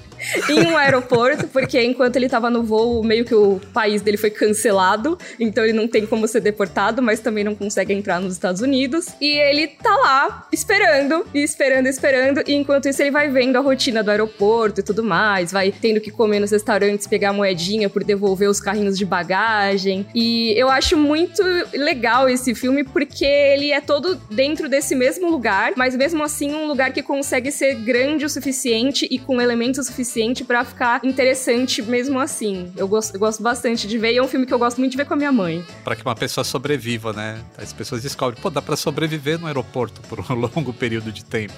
em 0.48 0.66
um 0.66 0.76
aeroporto, 0.76 1.46
porque 1.48 1.82
enquanto 1.82 2.16
ele 2.16 2.28
tava 2.28 2.50
no 2.50 2.62
voo, 2.62 3.02
meio 3.02 3.24
que 3.24 3.34
o 3.34 3.60
país 3.72 4.02
dele 4.02 4.16
foi 4.16 4.30
cancelado, 4.30 5.18
então 5.38 5.64
ele 5.64 5.72
não 5.72 5.86
tem 5.86 6.06
como 6.06 6.26
ser 6.26 6.40
deportado, 6.40 7.02
mas 7.02 7.20
também 7.20 7.44
não 7.44 7.54
consegue 7.54 7.92
entrar 7.92 8.20
nos 8.20 8.32
Estados 8.32 8.60
Unidos. 8.60 9.08
E 9.20 9.38
ele 9.38 9.68
tá 9.68 9.94
lá 9.96 10.48
esperando, 10.52 11.26
e 11.34 11.42
esperando, 11.42 11.86
esperando, 11.86 12.42
e 12.46 12.54
enquanto 12.54 12.88
isso 12.88 13.02
ele 13.02 13.10
vai 13.10 13.28
vendo 13.28 13.56
a 13.56 13.60
rotina 13.60 14.02
do 14.02 14.10
aeroporto 14.10 14.80
e 14.80 14.82
tudo 14.82 15.02
mais, 15.02 15.52
vai 15.52 15.72
tendo 15.72 16.00
que 16.00 16.10
comer 16.10 16.40
nos 16.40 16.50
restaurantes, 16.50 17.06
pegar 17.06 17.32
moedinha 17.32 17.88
por 17.88 18.04
devolver 18.04 18.48
os 18.48 18.60
carrinhos 18.60 18.96
de 18.96 19.04
bagagem. 19.04 20.06
E 20.14 20.52
eu 20.56 20.68
acho 20.70 20.96
muito 20.96 21.42
legal 21.72 22.28
esse 22.28 22.54
filme 22.54 22.84
porque 22.84 23.24
ele 23.24 23.72
é 23.72 23.80
todo 23.80 24.16
dentro 24.30 24.68
desse 24.68 24.94
mesmo 24.94 25.30
lugar, 25.30 25.72
mas 25.76 25.96
mesmo 25.96 26.22
assim 26.22 26.54
um 26.54 26.66
lugar 26.66 26.92
que 26.92 27.02
consegue 27.02 27.50
ser 27.50 27.74
grande 27.76 28.24
o 28.24 28.28
suficiente 28.28 29.06
e 29.10 29.18
com 29.18 29.40
elementos 29.40 29.86
suficientes 29.86 30.13
suficiente 30.14 30.44
pra 30.44 30.64
ficar 30.64 31.04
interessante 31.04 31.82
mesmo 31.82 32.20
assim. 32.20 32.72
Eu 32.76 32.86
gosto, 32.86 33.14
eu 33.14 33.20
gosto 33.20 33.42
bastante 33.42 33.88
de 33.88 33.98
ver 33.98 34.12
e 34.12 34.18
é 34.18 34.22
um 34.22 34.28
filme 34.28 34.46
que 34.46 34.54
eu 34.54 34.58
gosto 34.58 34.78
muito 34.78 34.92
de 34.92 34.96
ver 34.96 35.04
com 35.04 35.14
a 35.14 35.16
minha 35.16 35.32
mãe. 35.32 35.64
Pra 35.82 35.96
que 35.96 36.02
uma 36.02 36.14
pessoa 36.14 36.44
sobreviva, 36.44 37.12
né? 37.12 37.40
As 37.58 37.72
pessoas 37.72 38.02
descobrem, 38.02 38.40
pô, 38.40 38.48
dá 38.48 38.62
pra 38.62 38.76
sobreviver 38.76 39.38
no 39.40 39.46
aeroporto 39.46 40.00
por 40.02 40.20
um 40.20 40.34
longo 40.34 40.72
período 40.72 41.10
de 41.10 41.24
tempo. 41.24 41.52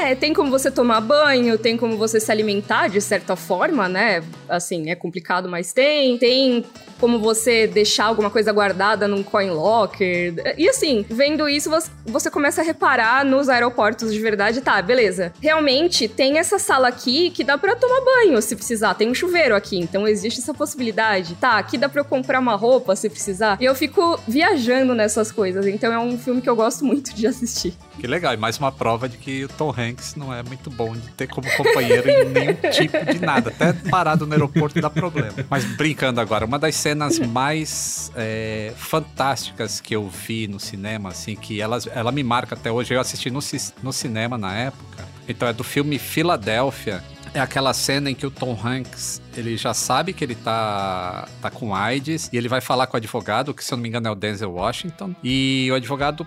É, 0.00 0.14
tem 0.14 0.32
como 0.32 0.50
você 0.50 0.70
tomar 0.70 1.00
banho, 1.00 1.58
tem 1.58 1.76
como 1.76 1.96
você 1.96 2.20
se 2.20 2.30
alimentar 2.30 2.88
de 2.88 3.00
certa 3.00 3.34
forma, 3.34 3.88
né? 3.88 4.22
Assim, 4.48 4.90
é 4.90 4.94
complicado, 4.94 5.48
mas 5.48 5.72
tem. 5.72 6.16
Tem 6.18 6.64
como 7.00 7.18
você 7.18 7.66
deixar 7.66 8.06
alguma 8.06 8.30
coisa 8.30 8.52
guardada 8.52 9.06
num 9.06 9.22
coin 9.22 9.50
locker. 9.50 10.34
E 10.56 10.68
assim, 10.68 11.04
vendo 11.08 11.48
isso, 11.48 11.70
você 12.04 12.30
começa 12.30 12.60
a 12.62 12.64
reparar 12.64 13.24
nos 13.24 13.48
aeroportos 13.48 14.12
de 14.12 14.20
verdade, 14.20 14.60
tá, 14.60 14.80
beleza. 14.80 15.32
Realmente 15.40 16.08
tem 16.08 16.38
essa 16.38 16.58
sala 16.58 16.88
aqui 16.88 17.30
que 17.30 17.44
dá 17.44 17.55
pra 17.58 17.76
tomar 17.76 18.04
banho 18.04 18.40
se 18.40 18.54
precisar. 18.54 18.94
Tem 18.94 19.10
um 19.10 19.14
chuveiro 19.14 19.54
aqui, 19.54 19.78
então 19.78 20.06
existe 20.06 20.40
essa 20.40 20.54
possibilidade. 20.54 21.34
Tá, 21.36 21.58
aqui 21.58 21.78
dá 21.78 21.88
pra 21.88 22.00
eu 22.00 22.04
comprar 22.04 22.40
uma 22.40 22.56
roupa 22.56 22.96
se 22.96 23.08
precisar. 23.08 23.58
E 23.60 23.64
eu 23.64 23.74
fico 23.74 24.20
viajando 24.26 24.94
nessas 24.94 25.30
coisas. 25.30 25.66
Então 25.66 25.92
é 25.92 25.98
um 25.98 26.18
filme 26.18 26.40
que 26.40 26.48
eu 26.48 26.56
gosto 26.56 26.84
muito 26.84 27.14
de 27.14 27.26
assistir. 27.26 27.74
Que 27.98 28.06
legal, 28.06 28.34
e 28.34 28.36
mais 28.36 28.58
uma 28.58 28.70
prova 28.70 29.08
de 29.08 29.16
que 29.16 29.44
o 29.44 29.48
Tom 29.48 29.74
Hanks 29.76 30.14
não 30.16 30.32
é 30.32 30.42
muito 30.42 30.70
bom 30.70 30.92
de 30.92 31.08
ter 31.12 31.26
como 31.26 31.50
companheiro 31.56 32.08
em 32.08 32.24
nenhum 32.26 32.54
tipo 32.70 33.12
de 33.12 33.18
nada. 33.20 33.50
Até 33.50 33.72
parado 33.72 34.26
no 34.26 34.32
aeroporto 34.32 34.80
dá 34.80 34.90
problema. 34.90 35.34
Mas 35.48 35.64
brincando 35.64 36.20
agora, 36.20 36.44
uma 36.44 36.58
das 36.58 36.74
cenas 36.74 37.18
mais 37.18 38.12
é, 38.14 38.72
fantásticas 38.76 39.80
que 39.80 39.94
eu 39.94 40.08
vi 40.08 40.46
no 40.46 40.60
cinema, 40.60 41.10
assim, 41.10 41.34
que 41.34 41.60
ela, 41.60 41.78
ela 41.94 42.12
me 42.12 42.22
marca 42.22 42.54
até 42.54 42.70
hoje, 42.70 42.92
eu 42.92 43.00
assisti 43.00 43.30
no, 43.30 43.40
no 43.82 43.92
cinema 43.92 44.36
na 44.36 44.54
época. 44.54 45.06
Então 45.28 45.48
é 45.48 45.52
do 45.52 45.64
filme 45.64 45.98
Filadélfia. 45.98 47.02
É 47.36 47.40
aquela 47.40 47.74
cena 47.74 48.10
em 48.10 48.14
que 48.14 48.24
o 48.24 48.30
Tom 48.30 48.58
Hanks, 48.58 49.20
ele 49.36 49.58
já 49.58 49.74
sabe 49.74 50.14
que 50.14 50.24
ele 50.24 50.34
tá, 50.34 51.28
tá 51.42 51.50
com 51.50 51.74
AIDS 51.74 52.30
e 52.32 52.36
ele 52.38 52.48
vai 52.48 52.62
falar 52.62 52.86
com 52.86 52.94
o 52.94 52.96
advogado, 52.96 53.52
que 53.52 53.62
se 53.62 53.74
eu 53.74 53.76
não 53.76 53.82
me 53.82 53.90
engano 53.90 54.08
é 54.08 54.10
o 54.10 54.14
Denzel 54.14 54.50
Washington. 54.50 55.14
E 55.22 55.68
o 55.70 55.74
advogado 55.74 56.26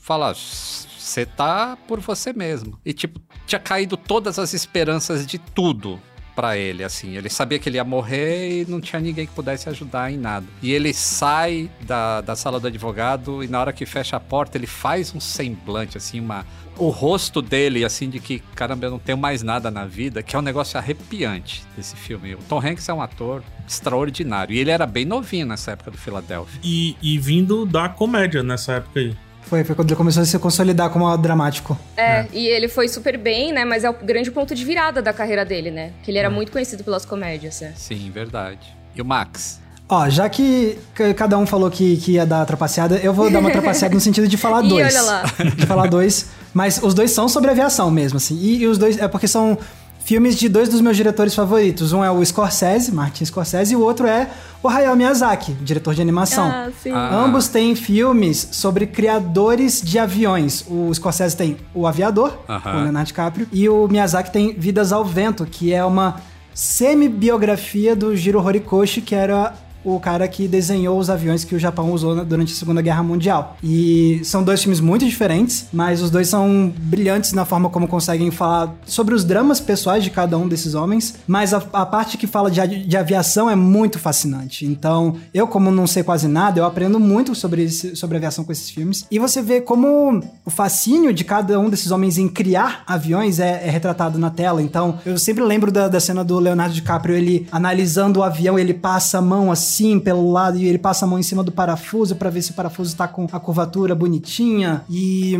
fala: 0.00 0.32
você 0.32 1.26
tá 1.26 1.76
por 1.86 2.00
você 2.00 2.32
mesmo. 2.32 2.78
E, 2.82 2.94
tipo, 2.94 3.20
tinha 3.46 3.58
caído 3.58 3.94
todas 3.94 4.38
as 4.38 4.54
esperanças 4.54 5.26
de 5.26 5.36
tudo 5.36 6.00
pra 6.38 6.56
ele, 6.56 6.84
assim. 6.84 7.16
Ele 7.16 7.28
sabia 7.28 7.58
que 7.58 7.68
ele 7.68 7.78
ia 7.78 7.84
morrer 7.84 8.62
e 8.62 8.70
não 8.70 8.80
tinha 8.80 9.00
ninguém 9.00 9.26
que 9.26 9.32
pudesse 9.32 9.68
ajudar 9.68 10.12
em 10.12 10.16
nada. 10.16 10.46
E 10.62 10.72
ele 10.72 10.94
sai 10.94 11.68
da, 11.80 12.20
da 12.20 12.36
sala 12.36 12.60
do 12.60 12.68
advogado 12.68 13.42
e 13.42 13.48
na 13.48 13.60
hora 13.60 13.72
que 13.72 13.84
fecha 13.84 14.16
a 14.16 14.20
porta, 14.20 14.56
ele 14.56 14.68
faz 14.68 15.12
um 15.12 15.18
semblante, 15.18 15.98
assim, 15.98 16.20
uma... 16.20 16.46
O 16.78 16.90
rosto 16.90 17.42
dele, 17.42 17.84
assim, 17.84 18.08
de 18.08 18.20
que, 18.20 18.38
caramba, 18.54 18.86
eu 18.86 18.90
não 18.92 18.98
tenho 18.98 19.18
mais 19.18 19.42
nada 19.42 19.70
na 19.70 19.84
vida, 19.84 20.22
que 20.22 20.36
é 20.36 20.38
um 20.38 20.42
negócio 20.42 20.78
arrepiante 20.78 21.64
desse 21.76 21.96
filme. 21.96 22.34
O 22.34 22.38
Tom 22.48 22.58
Hanks 22.58 22.88
é 22.88 22.92
um 22.92 23.02
ator 23.02 23.42
extraordinário. 23.66 24.54
E 24.54 24.58
ele 24.58 24.70
era 24.70 24.86
bem 24.86 25.04
novinho 25.04 25.46
nessa 25.46 25.72
época 25.72 25.90
do 25.90 25.98
Philadelphia. 25.98 26.60
E, 26.62 26.96
e 27.02 27.18
vindo 27.18 27.66
da 27.66 27.88
comédia 27.88 28.42
nessa 28.42 28.74
época 28.74 29.00
aí. 29.00 29.16
Foi, 29.42 29.64
foi 29.64 29.74
quando 29.74 29.88
ele 29.88 29.96
começou 29.96 30.22
a 30.22 30.26
se 30.26 30.38
consolidar 30.38 30.90
como 30.90 31.16
dramático. 31.16 31.78
É, 31.96 32.26
e 32.32 32.46
ele 32.46 32.68
foi 32.68 32.86
super 32.86 33.16
bem, 33.16 33.50
né? 33.50 33.64
Mas 33.64 33.82
é 33.82 33.90
o 33.90 33.94
grande 33.94 34.30
ponto 34.30 34.54
de 34.54 34.64
virada 34.64 35.00
da 35.00 35.12
carreira 35.12 35.44
dele, 35.44 35.70
né? 35.70 35.92
Que 36.02 36.10
ele 36.10 36.18
era 36.18 36.28
muito 36.28 36.52
conhecido 36.52 36.84
pelas 36.84 37.04
comédias, 37.06 37.60
né? 37.60 37.72
Sim, 37.74 38.10
verdade. 38.10 38.76
E 38.94 39.00
o 39.00 39.04
Max? 39.04 39.60
Ó, 39.88 40.08
já 40.10 40.28
que 40.28 40.76
cada 41.16 41.38
um 41.38 41.46
falou 41.46 41.70
que, 41.70 41.96
que 41.96 42.12
ia 42.12 42.26
dar 42.26 42.44
trapaceada, 42.44 42.96
eu 42.96 43.14
vou 43.14 43.30
dar 43.30 43.38
uma 43.38 43.50
trapaceada 43.50 43.94
no 43.94 44.00
sentido 44.00 44.28
de 44.28 44.36
falar 44.38 44.62
Ih, 44.64 44.68
dois. 44.68 44.94
olha 44.94 45.02
lá. 45.02 45.22
De 45.56 45.66
falar 45.66 45.86
dois. 45.88 46.26
Mas 46.52 46.78
os 46.82 46.92
dois 46.92 47.10
são 47.10 47.28
sobre 47.28 47.50
aviação 47.50 47.90
mesmo, 47.90 48.18
assim. 48.18 48.36
E, 48.36 48.58
e 48.62 48.66
os 48.66 48.76
dois. 48.76 48.98
É 48.98 49.08
porque 49.08 49.26
são 49.26 49.56
filmes 50.04 50.36
de 50.36 50.48
dois 50.48 50.68
dos 50.68 50.80
meus 50.80 50.96
diretores 50.96 51.34
favoritos. 51.34 51.92
Um 51.92 52.02
é 52.04 52.10
o 52.10 52.24
Scorsese, 52.24 52.92
Martin 52.92 53.24
Scorsese, 53.24 53.72
e 53.74 53.76
o 53.76 53.80
outro 53.80 54.06
é 54.06 54.28
o 54.62 54.68
Hayao 54.68 54.96
Miyazaki, 54.96 55.52
diretor 55.62 55.94
de 55.94 56.00
animação. 56.02 56.46
Ah, 56.46 56.68
sim. 56.82 56.90
Ah. 56.92 57.24
Ambos 57.24 57.48
têm 57.48 57.74
filmes 57.74 58.48
sobre 58.52 58.86
criadores 58.86 59.80
de 59.82 59.98
aviões. 59.98 60.64
O 60.68 60.92
Scorsese 60.94 61.36
tem 61.36 61.56
O 61.74 61.86
Aviador, 61.86 62.38
Aham. 62.48 62.60
com 62.60 62.78
o 62.78 62.82
Leonardo 62.82 63.06
DiCaprio, 63.06 63.46
e 63.52 63.68
o 63.68 63.86
Miyazaki 63.88 64.30
tem 64.32 64.54
Vidas 64.54 64.92
ao 64.92 65.04
Vento, 65.04 65.46
que 65.46 65.72
é 65.72 65.84
uma 65.84 66.16
semi-biografia 66.54 67.94
do 67.94 68.16
Jiro 68.16 68.42
Horikoshi, 68.42 69.00
que 69.00 69.14
era 69.14 69.52
o 69.84 69.98
cara 70.00 70.26
que 70.28 70.46
desenhou 70.48 70.98
os 70.98 71.08
aviões 71.08 71.44
que 71.44 71.54
o 71.54 71.58
Japão 71.58 71.92
usou 71.92 72.24
durante 72.24 72.52
a 72.52 72.56
Segunda 72.56 72.82
Guerra 72.82 73.02
Mundial. 73.02 73.56
E 73.62 74.20
são 74.24 74.42
dois 74.42 74.60
filmes 74.62 74.80
muito 74.80 75.04
diferentes, 75.06 75.66
mas 75.72 76.02
os 76.02 76.10
dois 76.10 76.28
são 76.28 76.72
brilhantes 76.76 77.32
na 77.32 77.44
forma 77.44 77.70
como 77.70 77.86
conseguem 77.88 78.30
falar 78.30 78.74
sobre 78.84 79.14
os 79.14 79.24
dramas 79.24 79.60
pessoais 79.60 80.02
de 80.04 80.10
cada 80.10 80.36
um 80.36 80.48
desses 80.48 80.74
homens, 80.74 81.14
mas 81.26 81.54
a, 81.54 81.62
a 81.72 81.86
parte 81.86 82.16
que 82.18 82.26
fala 82.26 82.50
de, 82.50 82.84
de 82.86 82.96
aviação 82.96 83.48
é 83.48 83.54
muito 83.54 83.98
fascinante. 83.98 84.66
Então, 84.66 85.16
eu 85.32 85.46
como 85.46 85.70
não 85.70 85.86
sei 85.86 86.02
quase 86.02 86.26
nada, 86.28 86.58
eu 86.60 86.64
aprendo 86.64 86.98
muito 86.98 87.34
sobre, 87.34 87.62
esse- 87.64 87.94
sobre 87.96 88.16
aviação 88.16 88.44
com 88.44 88.52
esses 88.52 88.68
filmes. 88.70 89.06
E 89.10 89.18
você 89.18 89.40
vê 89.40 89.60
como 89.60 90.20
o 90.44 90.50
fascínio 90.50 91.12
de 91.12 91.24
cada 91.24 91.58
um 91.58 91.70
desses 91.70 91.90
homens 91.90 92.18
em 92.18 92.28
criar 92.28 92.82
aviões 92.86 93.38
é, 93.38 93.62
é 93.66 93.70
retratado 93.70 94.18
na 94.18 94.30
tela. 94.30 94.60
Então, 94.60 94.98
eu 95.06 95.16
sempre 95.18 95.44
lembro 95.44 95.70
da, 95.70 95.88
da 95.88 96.00
cena 96.00 96.24
do 96.24 96.38
Leonardo 96.38 96.74
DiCaprio, 96.74 97.14
ele 97.16 97.46
analisando 97.52 98.20
o 98.20 98.22
avião, 98.22 98.58
ele 98.58 98.74
passa 98.74 99.18
a 99.18 99.22
mão 99.22 99.50
assim 99.52 99.67
pelo 100.02 100.30
lado 100.30 100.58
e 100.58 100.66
ele 100.66 100.78
passa 100.78 101.04
a 101.04 101.08
mão 101.08 101.18
em 101.18 101.22
cima 101.22 101.42
do 101.42 101.52
parafuso 101.52 102.16
pra 102.16 102.30
ver 102.30 102.42
se 102.42 102.50
o 102.50 102.54
parafuso 102.54 102.96
tá 102.96 103.06
com 103.06 103.26
a 103.30 103.40
curvatura 103.40 103.94
bonitinha. 103.94 104.82
E, 104.88 105.36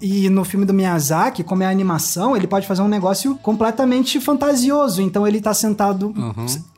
e 0.00 0.28
no 0.28 0.44
filme 0.44 0.64
do 0.64 0.74
Miyazaki, 0.74 1.44
como 1.44 1.62
é 1.62 1.66
a 1.66 1.70
animação, 1.70 2.36
ele 2.36 2.46
pode 2.46 2.66
fazer 2.66 2.82
um 2.82 2.88
negócio 2.88 3.36
completamente 3.42 4.20
fantasioso. 4.20 5.02
Então, 5.02 5.26
ele 5.26 5.40
tá 5.40 5.54
sentado 5.54 6.14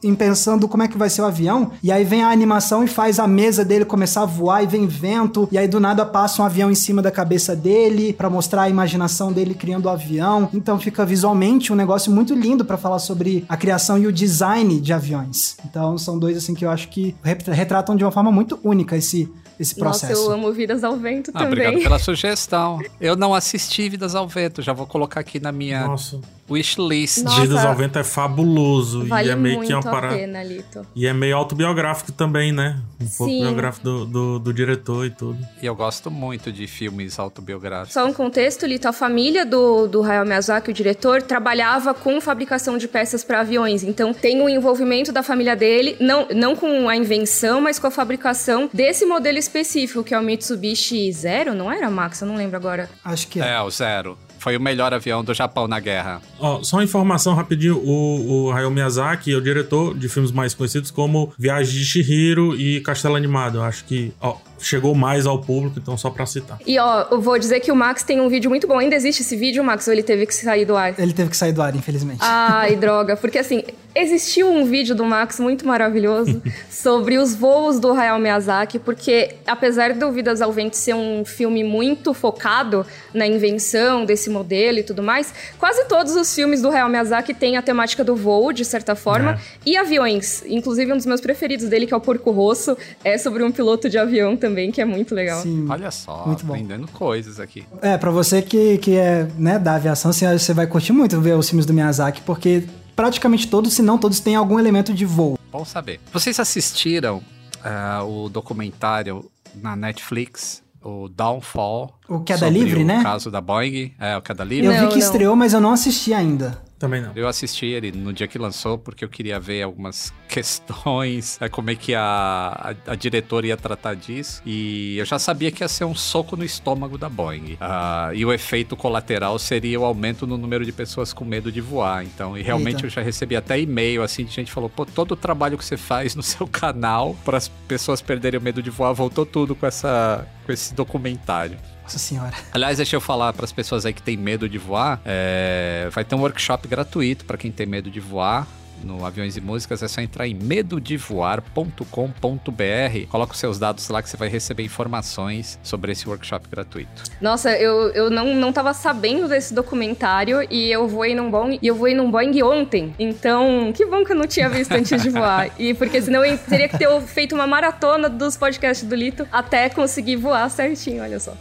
em 0.02 0.14
pensando 0.14 0.66
como 0.68 0.82
é 0.82 0.88
que 0.88 0.98
vai 0.98 1.08
ser 1.08 1.22
o 1.22 1.26
avião, 1.26 1.70
e 1.82 1.92
aí 1.92 2.04
vem 2.04 2.22
a 2.22 2.30
animação 2.30 2.82
e 2.82 2.88
faz 2.88 3.18
a 3.18 3.26
mesa 3.26 3.64
dele 3.64 3.84
começar 3.84 4.22
a 4.22 4.26
voar 4.26 4.62
e 4.62 4.66
vem 4.66 4.86
vento, 4.86 5.48
e 5.52 5.56
aí 5.56 5.68
do 5.68 5.78
nada 5.78 6.04
passa 6.04 6.42
um 6.42 6.44
avião 6.44 6.70
em 6.70 6.74
cima 6.74 7.00
da 7.00 7.10
cabeça 7.10 7.54
dele 7.54 8.12
pra 8.12 8.28
mostrar 8.28 8.62
a 8.62 8.68
imaginação 8.68 9.32
dele 9.32 9.54
criando 9.54 9.86
o 9.86 9.88
avião. 9.88 10.48
Então 10.52 10.78
fica 10.78 11.06
visualmente 11.06 11.72
um 11.72 11.76
negócio 11.76 12.10
muito 12.12 12.34
lindo 12.34 12.64
pra 12.64 12.76
falar 12.76 12.98
sobre 12.98 13.44
a 13.48 13.56
criação 13.56 13.98
e 13.98 14.06
o 14.06 14.12
design 14.12 14.80
de 14.80 14.92
aviões. 14.92 15.56
Então 15.64 15.96
são 15.96 16.18
dois 16.18 16.36
assim 16.36 16.54
que 16.54 16.64
eu 16.64 16.70
acho 16.72 16.88
que 16.88 17.14
retratam 17.22 17.94
de 17.94 18.04
uma 18.04 18.10
forma 18.10 18.32
muito 18.32 18.58
única 18.64 18.96
esse 18.96 19.30
esse 19.60 19.78
Nossa, 19.78 20.06
processo. 20.06 20.28
eu 20.28 20.32
amo 20.32 20.50
Vidas 20.52 20.82
ao 20.82 20.96
Vento 20.96 21.30
Ah, 21.34 21.44
obrigado 21.44 21.72
também. 21.72 21.82
pela 21.84 21.98
sugestão. 21.98 22.80
Eu 23.00 23.14
não 23.14 23.32
assisti 23.34 23.88
Vidas 23.88 24.14
ao 24.14 24.26
Vento, 24.26 24.60
já 24.62 24.72
vou 24.72 24.86
colocar 24.86 25.20
aqui 25.20 25.38
na 25.38 25.52
minha 25.52 25.86
Nossa. 25.86 26.20
Wishlist. 26.50 27.22
Nossa. 27.22 27.40
Vidas 27.40 27.64
ao 27.64 27.74
Vento 27.74 27.98
é 27.98 28.04
fabuloso. 28.04 29.06
Vale 29.06 29.28
e 29.28 29.32
é 29.32 29.36
meio 29.36 29.56
muito 29.56 29.68
que 29.68 29.74
uma 29.74 29.80
a 29.80 29.90
parada. 29.90 30.16
pena, 30.16 30.42
Lito. 30.42 30.86
E 30.94 31.06
é 31.06 31.12
meio 31.12 31.36
autobiográfico 31.36 32.12
também, 32.12 32.52
né? 32.52 32.78
Um 33.00 33.06
pouco 33.06 33.32
Sim. 33.32 33.40
biográfico 33.40 33.84
do, 33.84 34.04
do, 34.04 34.38
do 34.38 34.52
diretor 34.52 35.06
e 35.06 35.10
tudo. 35.10 35.38
E 35.60 35.66
eu 35.66 35.74
gosto 35.74 36.10
muito 36.10 36.52
de 36.52 36.66
filmes 36.66 37.18
autobiográficos. 37.18 37.94
Só 37.94 38.06
um 38.06 38.12
contexto, 38.12 38.66
Lito, 38.66 38.88
a 38.88 38.92
família 38.92 39.44
do, 39.46 39.86
do 39.86 40.02
Hayao 40.02 40.24
Miyazaki, 40.26 40.70
o 40.70 40.74
diretor, 40.74 41.22
trabalhava 41.22 41.94
com 41.94 42.20
fabricação 42.20 42.76
de 42.78 42.88
peças 42.88 43.24
para 43.24 43.40
aviões. 43.40 43.82
Então 43.82 44.12
tem 44.12 44.40
o 44.40 44.48
envolvimento 44.48 45.12
da 45.12 45.22
família 45.22 45.56
dele, 45.56 45.96
não, 46.00 46.26
não 46.34 46.54
com 46.56 46.88
a 46.88 46.96
invenção, 46.96 47.60
mas 47.60 47.78
com 47.78 47.86
a 47.86 47.90
fabricação 47.90 48.68
desse 48.72 49.04
modelo 49.06 49.38
específico, 49.38 50.02
que 50.04 50.14
é 50.14 50.18
o 50.18 50.22
Mitsubishi 50.22 51.10
Zero, 51.12 51.54
não 51.54 51.70
era, 51.70 51.90
Max? 51.90 52.20
Eu 52.20 52.28
não 52.28 52.36
lembro 52.36 52.56
agora. 52.56 52.88
Acho 53.04 53.28
que 53.28 53.40
é. 53.40 53.52
É, 53.52 53.60
o 53.60 53.70
Zero. 53.70 54.16
Foi 54.42 54.56
o 54.56 54.60
melhor 54.60 54.92
avião 54.92 55.22
do 55.22 55.32
Japão 55.32 55.68
na 55.68 55.78
guerra. 55.78 56.20
Ó, 56.40 56.64
só 56.64 56.78
uma 56.78 56.82
informação 56.82 57.32
rapidinho: 57.32 57.78
o, 57.78 58.46
o 58.46 58.50
Hayao 58.50 58.72
Miyazaki 58.72 59.32
é 59.32 59.36
o 59.36 59.40
diretor 59.40 59.96
de 59.96 60.08
filmes 60.08 60.32
mais 60.32 60.52
conhecidos 60.52 60.90
como 60.90 61.32
Viagem 61.38 61.72
de 61.72 61.84
Chihiro 61.84 62.56
e 62.56 62.80
Castelo 62.80 63.14
Animado. 63.14 63.58
Eu 63.58 63.62
acho 63.62 63.84
que 63.84 64.12
ó, 64.20 64.36
chegou 64.58 64.94
mais 64.94 65.26
ao 65.26 65.38
público, 65.38 65.78
então 65.78 65.96
só 65.96 66.10
pra 66.10 66.26
citar. 66.26 66.58
E 66.66 66.76
ó, 66.78 67.06
eu 67.10 67.20
vou 67.20 67.38
dizer 67.38 67.60
que 67.60 67.70
o 67.70 67.76
Max 67.76 68.02
tem 68.02 68.20
um 68.20 68.28
vídeo 68.28 68.50
muito 68.50 68.66
bom. 68.66 68.78
Ainda 68.78 68.96
existe 68.96 69.22
esse 69.22 69.36
vídeo, 69.36 69.62
Max, 69.62 69.86
ou 69.86 69.92
ele 69.92 70.02
teve 70.02 70.26
que 70.26 70.34
sair 70.34 70.64
do 70.64 70.76
ar? 70.76 70.98
Ele 70.98 71.12
teve 71.12 71.30
que 71.30 71.36
sair 71.36 71.52
do 71.52 71.62
ar, 71.62 71.74
infelizmente. 71.76 72.18
Ai, 72.20 72.74
droga. 72.74 73.16
Porque 73.16 73.38
assim, 73.38 73.62
existiu 73.94 74.50
um 74.50 74.64
vídeo 74.64 74.94
do 74.94 75.04
Max 75.04 75.38
muito 75.38 75.66
maravilhoso 75.66 76.42
sobre 76.70 77.18
os 77.18 77.34
voos 77.34 77.78
do 77.78 77.92
Hayao 77.92 78.18
Miyazaki, 78.18 78.78
porque 78.78 79.36
apesar 79.46 79.94
do 79.94 80.10
Vidas 80.10 80.40
ao 80.40 80.52
Vento 80.52 80.76
ser 80.76 80.94
um 80.94 81.24
filme 81.24 81.62
muito 81.62 82.14
focado 82.14 82.86
na 83.12 83.26
invenção 83.26 84.04
desse 84.04 84.30
modelo 84.32 84.78
e 84.78 84.82
tudo 84.82 85.02
mais, 85.02 85.32
quase 85.58 85.84
todos 85.84 86.16
os 86.16 86.34
filmes 86.34 86.60
do 86.62 86.68
Hayao 86.70 86.88
Miyazaki 86.88 87.34
têm 87.34 87.56
a 87.56 87.62
temática 87.62 88.02
do 88.02 88.16
voo, 88.16 88.52
de 88.52 88.64
certa 88.64 88.94
forma, 88.96 89.32
É. 89.32 89.38
e 89.66 89.76
aviões. 89.76 90.42
Inclusive, 90.46 90.92
um 90.92 90.96
dos 90.96 91.06
meus 91.06 91.20
preferidos 91.20 91.68
dele, 91.68 91.86
que 91.86 91.94
é 91.94 91.96
o 91.96 92.00
Porco 92.00 92.30
Rosso, 92.30 92.76
é 93.04 93.16
sobre 93.18 93.42
um 93.44 93.52
piloto 93.52 93.88
de 93.88 93.98
avião 93.98 94.36
também, 94.36 94.72
que 94.72 94.80
é 94.80 94.84
muito 94.84 95.14
legal. 95.14 95.42
Sim. 95.42 95.66
Olha 95.68 95.90
só, 95.90 96.24
Muito 96.26 96.44
bom. 96.46 96.54
aprendendo 96.54 96.88
coisas 96.88 97.38
aqui. 97.38 97.64
É, 97.82 97.96
pra 97.98 98.10
você 98.10 98.40
que, 98.42 98.78
que 98.78 98.96
é 98.96 99.28
né, 99.38 99.58
da 99.58 99.74
aviação, 99.74 100.12
você, 100.12 100.26
você 100.38 100.54
vai 100.54 100.66
curtir 100.66 100.92
muito 100.92 101.20
ver 101.20 101.36
os 101.36 101.48
filmes 101.48 101.66
do 101.66 101.72
Miyazaki, 101.74 102.22
porque 102.22 102.64
praticamente 102.96 103.48
todos, 103.48 103.72
se 103.74 103.82
não 103.82 103.98
todos, 103.98 104.20
têm 104.20 104.36
algum 104.36 104.58
elemento 104.58 104.92
de 104.94 105.04
voo. 105.04 105.38
Bom 105.50 105.64
saber. 105.64 106.00
Vocês 106.12 106.38
assistiram 106.40 107.22
ah, 107.64 108.02
o 108.04 108.28
documentário 108.28 109.30
na 109.54 109.76
Netflix, 109.76 110.61
o 110.82 111.08
Downfall? 111.08 111.94
O 112.08 112.20
Queda 112.20 112.48
Livre, 112.48 112.82
o 112.82 112.86
né? 112.86 113.02
caso 113.02 113.30
da 113.30 113.40
Boeing. 113.40 113.92
É, 113.98 114.16
o 114.16 114.22
Queda 114.22 114.44
Livre. 114.44 114.66
Eu 114.66 114.72
Não, 114.72 114.80
vi 114.82 114.86
que 114.88 114.98
não. 114.98 115.06
estreou, 115.06 115.36
mas 115.36 115.52
eu 115.54 115.60
não 115.60 115.72
assisti 115.72 116.12
ainda. 116.12 116.58
Também 116.82 117.00
não. 117.00 117.12
Eu 117.14 117.28
assisti 117.28 117.66
ele 117.66 117.92
no 117.92 118.12
dia 118.12 118.26
que 118.26 118.36
lançou 118.36 118.76
porque 118.76 119.04
eu 119.04 119.08
queria 119.08 119.38
ver 119.38 119.62
algumas 119.62 120.12
questões, 120.28 121.38
né, 121.40 121.48
como 121.48 121.70
é 121.70 121.76
que 121.76 121.94
a, 121.94 122.74
a, 122.86 122.90
a 122.90 122.94
diretora 122.96 123.46
ia 123.46 123.56
tratar 123.56 123.94
disso. 123.94 124.42
E 124.44 124.98
eu 124.98 125.04
já 125.04 125.16
sabia 125.16 125.52
que 125.52 125.62
ia 125.62 125.68
ser 125.68 125.84
um 125.84 125.94
soco 125.94 126.36
no 126.36 126.42
estômago 126.42 126.98
da 126.98 127.08
Boeing. 127.08 127.52
Uh, 127.52 128.14
e 128.14 128.26
o 128.26 128.32
efeito 128.32 128.76
colateral 128.76 129.38
seria 129.38 129.78
o 129.78 129.84
aumento 129.84 130.26
no 130.26 130.36
número 130.36 130.64
de 130.64 130.72
pessoas 130.72 131.12
com 131.12 131.24
medo 131.24 131.52
de 131.52 131.60
voar. 131.60 132.04
Então, 132.04 132.36
e 132.36 132.42
realmente 132.42 132.78
Eita. 132.78 132.86
eu 132.86 132.90
já 132.90 133.00
recebi 133.00 133.36
até 133.36 133.60
e-mail 133.60 134.02
assim 134.02 134.24
de 134.24 134.32
gente 134.32 134.50
falou: 134.50 134.68
pô, 134.68 134.84
todo 134.84 135.12
o 135.12 135.16
trabalho 135.16 135.56
que 135.56 135.64
você 135.64 135.76
faz 135.76 136.16
no 136.16 136.22
seu 136.24 136.48
canal 136.48 137.16
para 137.24 137.38
as 137.38 137.46
pessoas 137.46 138.02
perderem 138.02 138.40
o 138.40 138.42
medo 138.42 138.60
de 138.60 138.70
voar 138.70 138.92
voltou 138.92 139.24
tudo 139.24 139.54
com, 139.54 139.66
essa, 139.66 140.26
com 140.44 140.50
esse 140.50 140.74
documentário. 140.74 141.56
Nossa 141.82 141.98
senhora. 141.98 142.34
Aliás, 142.52 142.76
deixa 142.76 142.96
eu 142.96 143.00
falar 143.00 143.32
para 143.32 143.44
as 143.44 143.52
pessoas 143.52 143.84
aí 143.84 143.92
que 143.92 144.02
têm 144.02 144.16
medo 144.16 144.48
de 144.48 144.58
voar, 144.58 145.00
é... 145.04 145.88
vai 145.90 146.04
ter 146.04 146.14
um 146.14 146.20
workshop 146.20 146.66
gratuito 146.68 147.24
para 147.24 147.36
quem 147.36 147.50
tem 147.50 147.66
medo 147.66 147.90
de 147.90 148.00
voar 148.00 148.46
no 148.82 149.04
Aviões 149.04 149.36
e 149.36 149.40
Músicas, 149.40 149.82
é 149.82 149.88
só 149.88 150.00
entrar 150.00 150.26
em 150.26 150.34
medodevoar.com.br. 150.34 153.06
Coloca 153.08 153.32
os 153.32 153.38
seus 153.38 153.58
dados 153.58 153.88
lá 153.88 154.02
que 154.02 154.08
você 154.08 154.16
vai 154.16 154.28
receber 154.28 154.64
informações 154.64 155.58
sobre 155.62 155.92
esse 155.92 156.08
workshop 156.08 156.48
gratuito. 156.48 157.02
Nossa, 157.20 157.52
eu, 157.52 157.90
eu 157.90 158.10
não, 158.10 158.34
não 158.34 158.52
tava 158.52 158.74
sabendo 158.74 159.28
desse 159.28 159.54
documentário 159.54 160.46
e 160.50 160.70
eu 160.70 160.88
voei 160.88 161.14
num 161.14 161.30
Boeing 161.30 161.58
e 161.60 161.66
eu 161.66 161.74
voei 161.74 161.94
num 161.94 162.10
Boeing 162.10 162.42
ontem. 162.42 162.94
Então, 162.98 163.72
que 163.72 163.84
bom 163.86 164.04
que 164.04 164.12
eu 164.12 164.16
não 164.16 164.26
tinha 164.26 164.48
visto 164.48 164.72
antes 164.72 165.02
de 165.02 165.10
voar. 165.10 165.50
E 165.58 165.74
porque 165.74 166.00
senão 166.00 166.24
eu 166.24 166.36
teria 166.38 166.68
que 166.68 166.78
ter 166.78 166.88
feito 167.02 167.34
uma 167.34 167.46
maratona 167.46 168.08
dos 168.08 168.36
podcasts 168.36 168.88
do 168.88 168.94
Lito 168.94 169.26
até 169.30 169.68
conseguir 169.68 170.16
voar 170.16 170.48
certinho, 170.50 171.02
olha 171.02 171.20
só. 171.20 171.34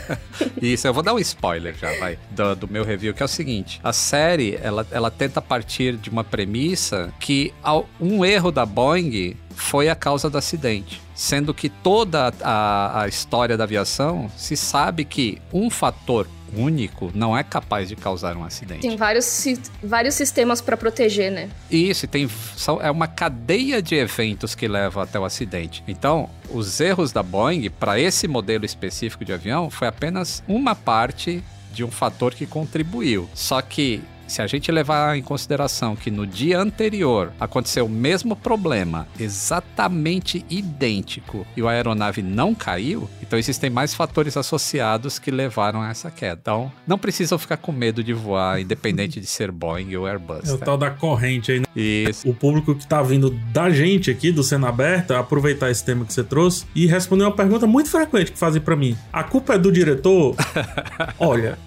Isso, 0.60 0.86
eu 0.86 0.94
vou 0.94 1.02
dar 1.02 1.14
um 1.14 1.18
spoiler 1.18 1.74
já, 1.74 1.92
vai, 1.98 2.18
do, 2.30 2.54
do 2.54 2.68
meu 2.68 2.84
review, 2.84 3.14
que 3.14 3.22
é 3.22 3.24
o 3.24 3.28
seguinte: 3.28 3.80
a 3.82 3.92
série, 3.92 4.58
ela, 4.62 4.86
ela 4.90 5.10
tenta 5.10 5.40
partir 5.40 5.96
de 5.96 6.10
uma 6.10 6.24
premissa 6.24 6.75
que 7.18 7.52
um 8.00 8.24
erro 8.24 8.50
da 8.50 8.66
Boeing 8.66 9.36
foi 9.54 9.88
a 9.88 9.94
causa 9.94 10.28
do 10.28 10.38
acidente. 10.38 11.00
Sendo 11.14 11.54
que 11.54 11.68
toda 11.68 12.32
a, 12.42 13.02
a 13.02 13.08
história 13.08 13.56
da 13.56 13.64
aviação 13.64 14.30
se 14.36 14.56
sabe 14.56 15.04
que 15.04 15.40
um 15.52 15.70
fator 15.70 16.28
único 16.54 17.10
não 17.14 17.36
é 17.36 17.42
capaz 17.42 17.88
de 17.88 17.96
causar 17.96 18.36
um 18.36 18.44
acidente. 18.44 18.82
Tem 18.82 18.96
vários, 18.96 19.44
vários 19.82 20.14
sistemas 20.14 20.60
para 20.60 20.76
proteger, 20.76 21.32
né? 21.32 21.48
Isso, 21.70 22.06
tem, 22.06 22.28
são, 22.56 22.80
é 22.80 22.90
uma 22.90 23.08
cadeia 23.08 23.82
de 23.82 23.94
eventos 23.94 24.54
que 24.54 24.68
leva 24.68 25.02
até 25.02 25.18
o 25.18 25.24
acidente. 25.24 25.82
Então, 25.88 26.30
os 26.50 26.80
erros 26.80 27.12
da 27.12 27.22
Boeing 27.22 27.70
para 27.70 27.98
esse 27.98 28.28
modelo 28.28 28.64
específico 28.64 29.24
de 29.24 29.32
avião 29.32 29.70
foi 29.70 29.88
apenas 29.88 30.42
uma 30.46 30.74
parte 30.74 31.42
de 31.72 31.84
um 31.84 31.90
fator 31.90 32.34
que 32.34 32.46
contribuiu. 32.46 33.28
Só 33.34 33.60
que 33.60 34.02
se 34.26 34.42
a 34.42 34.46
gente 34.46 34.70
levar 34.70 35.16
em 35.16 35.22
consideração 35.22 35.96
que 35.96 36.10
no 36.10 36.26
dia 36.26 36.58
anterior 36.58 37.32
aconteceu 37.38 37.86
o 37.86 37.88
mesmo 37.88 38.34
problema, 38.36 39.06
exatamente 39.18 40.44
idêntico, 40.50 41.46
e 41.56 41.62
a 41.62 41.70
aeronave 41.70 42.22
não 42.22 42.54
caiu, 42.54 43.08
então 43.22 43.38
existem 43.38 43.70
mais 43.70 43.94
fatores 43.94 44.36
associados 44.36 45.18
que 45.18 45.30
levaram 45.30 45.82
a 45.82 45.90
essa 45.90 46.10
queda. 46.10 46.38
Então, 46.40 46.72
não 46.86 46.98
precisam 46.98 47.38
ficar 47.38 47.56
com 47.56 47.72
medo 47.72 48.02
de 48.02 48.12
voar, 48.12 48.60
independente 48.62 49.20
de 49.20 49.26
ser 49.26 49.50
Boeing 49.50 49.94
ou 49.96 50.06
Airbus. 50.06 50.48
É 50.48 50.52
o 50.52 50.58
tá? 50.58 50.66
tal 50.66 50.78
da 50.78 50.90
corrente 50.90 51.52
aí, 51.52 51.60
né? 51.60 51.66
Isso. 51.74 52.28
O 52.28 52.34
público 52.34 52.74
que 52.74 52.86
tá 52.86 53.02
vindo 53.02 53.30
da 53.52 53.70
gente 53.70 54.10
aqui, 54.10 54.32
do 54.32 54.42
Cena 54.42 54.68
Aberta, 54.68 55.18
aproveitar 55.18 55.70
esse 55.70 55.84
tema 55.84 56.04
que 56.04 56.12
você 56.12 56.24
trouxe 56.24 56.64
e 56.74 56.86
responder 56.86 57.24
uma 57.24 57.32
pergunta 57.32 57.66
muito 57.66 57.90
frequente 57.90 58.32
que 58.32 58.38
fazem 58.38 58.60
para 58.60 58.76
mim. 58.76 58.96
A 59.12 59.22
culpa 59.22 59.54
é 59.54 59.58
do 59.58 59.70
diretor? 59.70 60.34
Olha, 61.18 61.58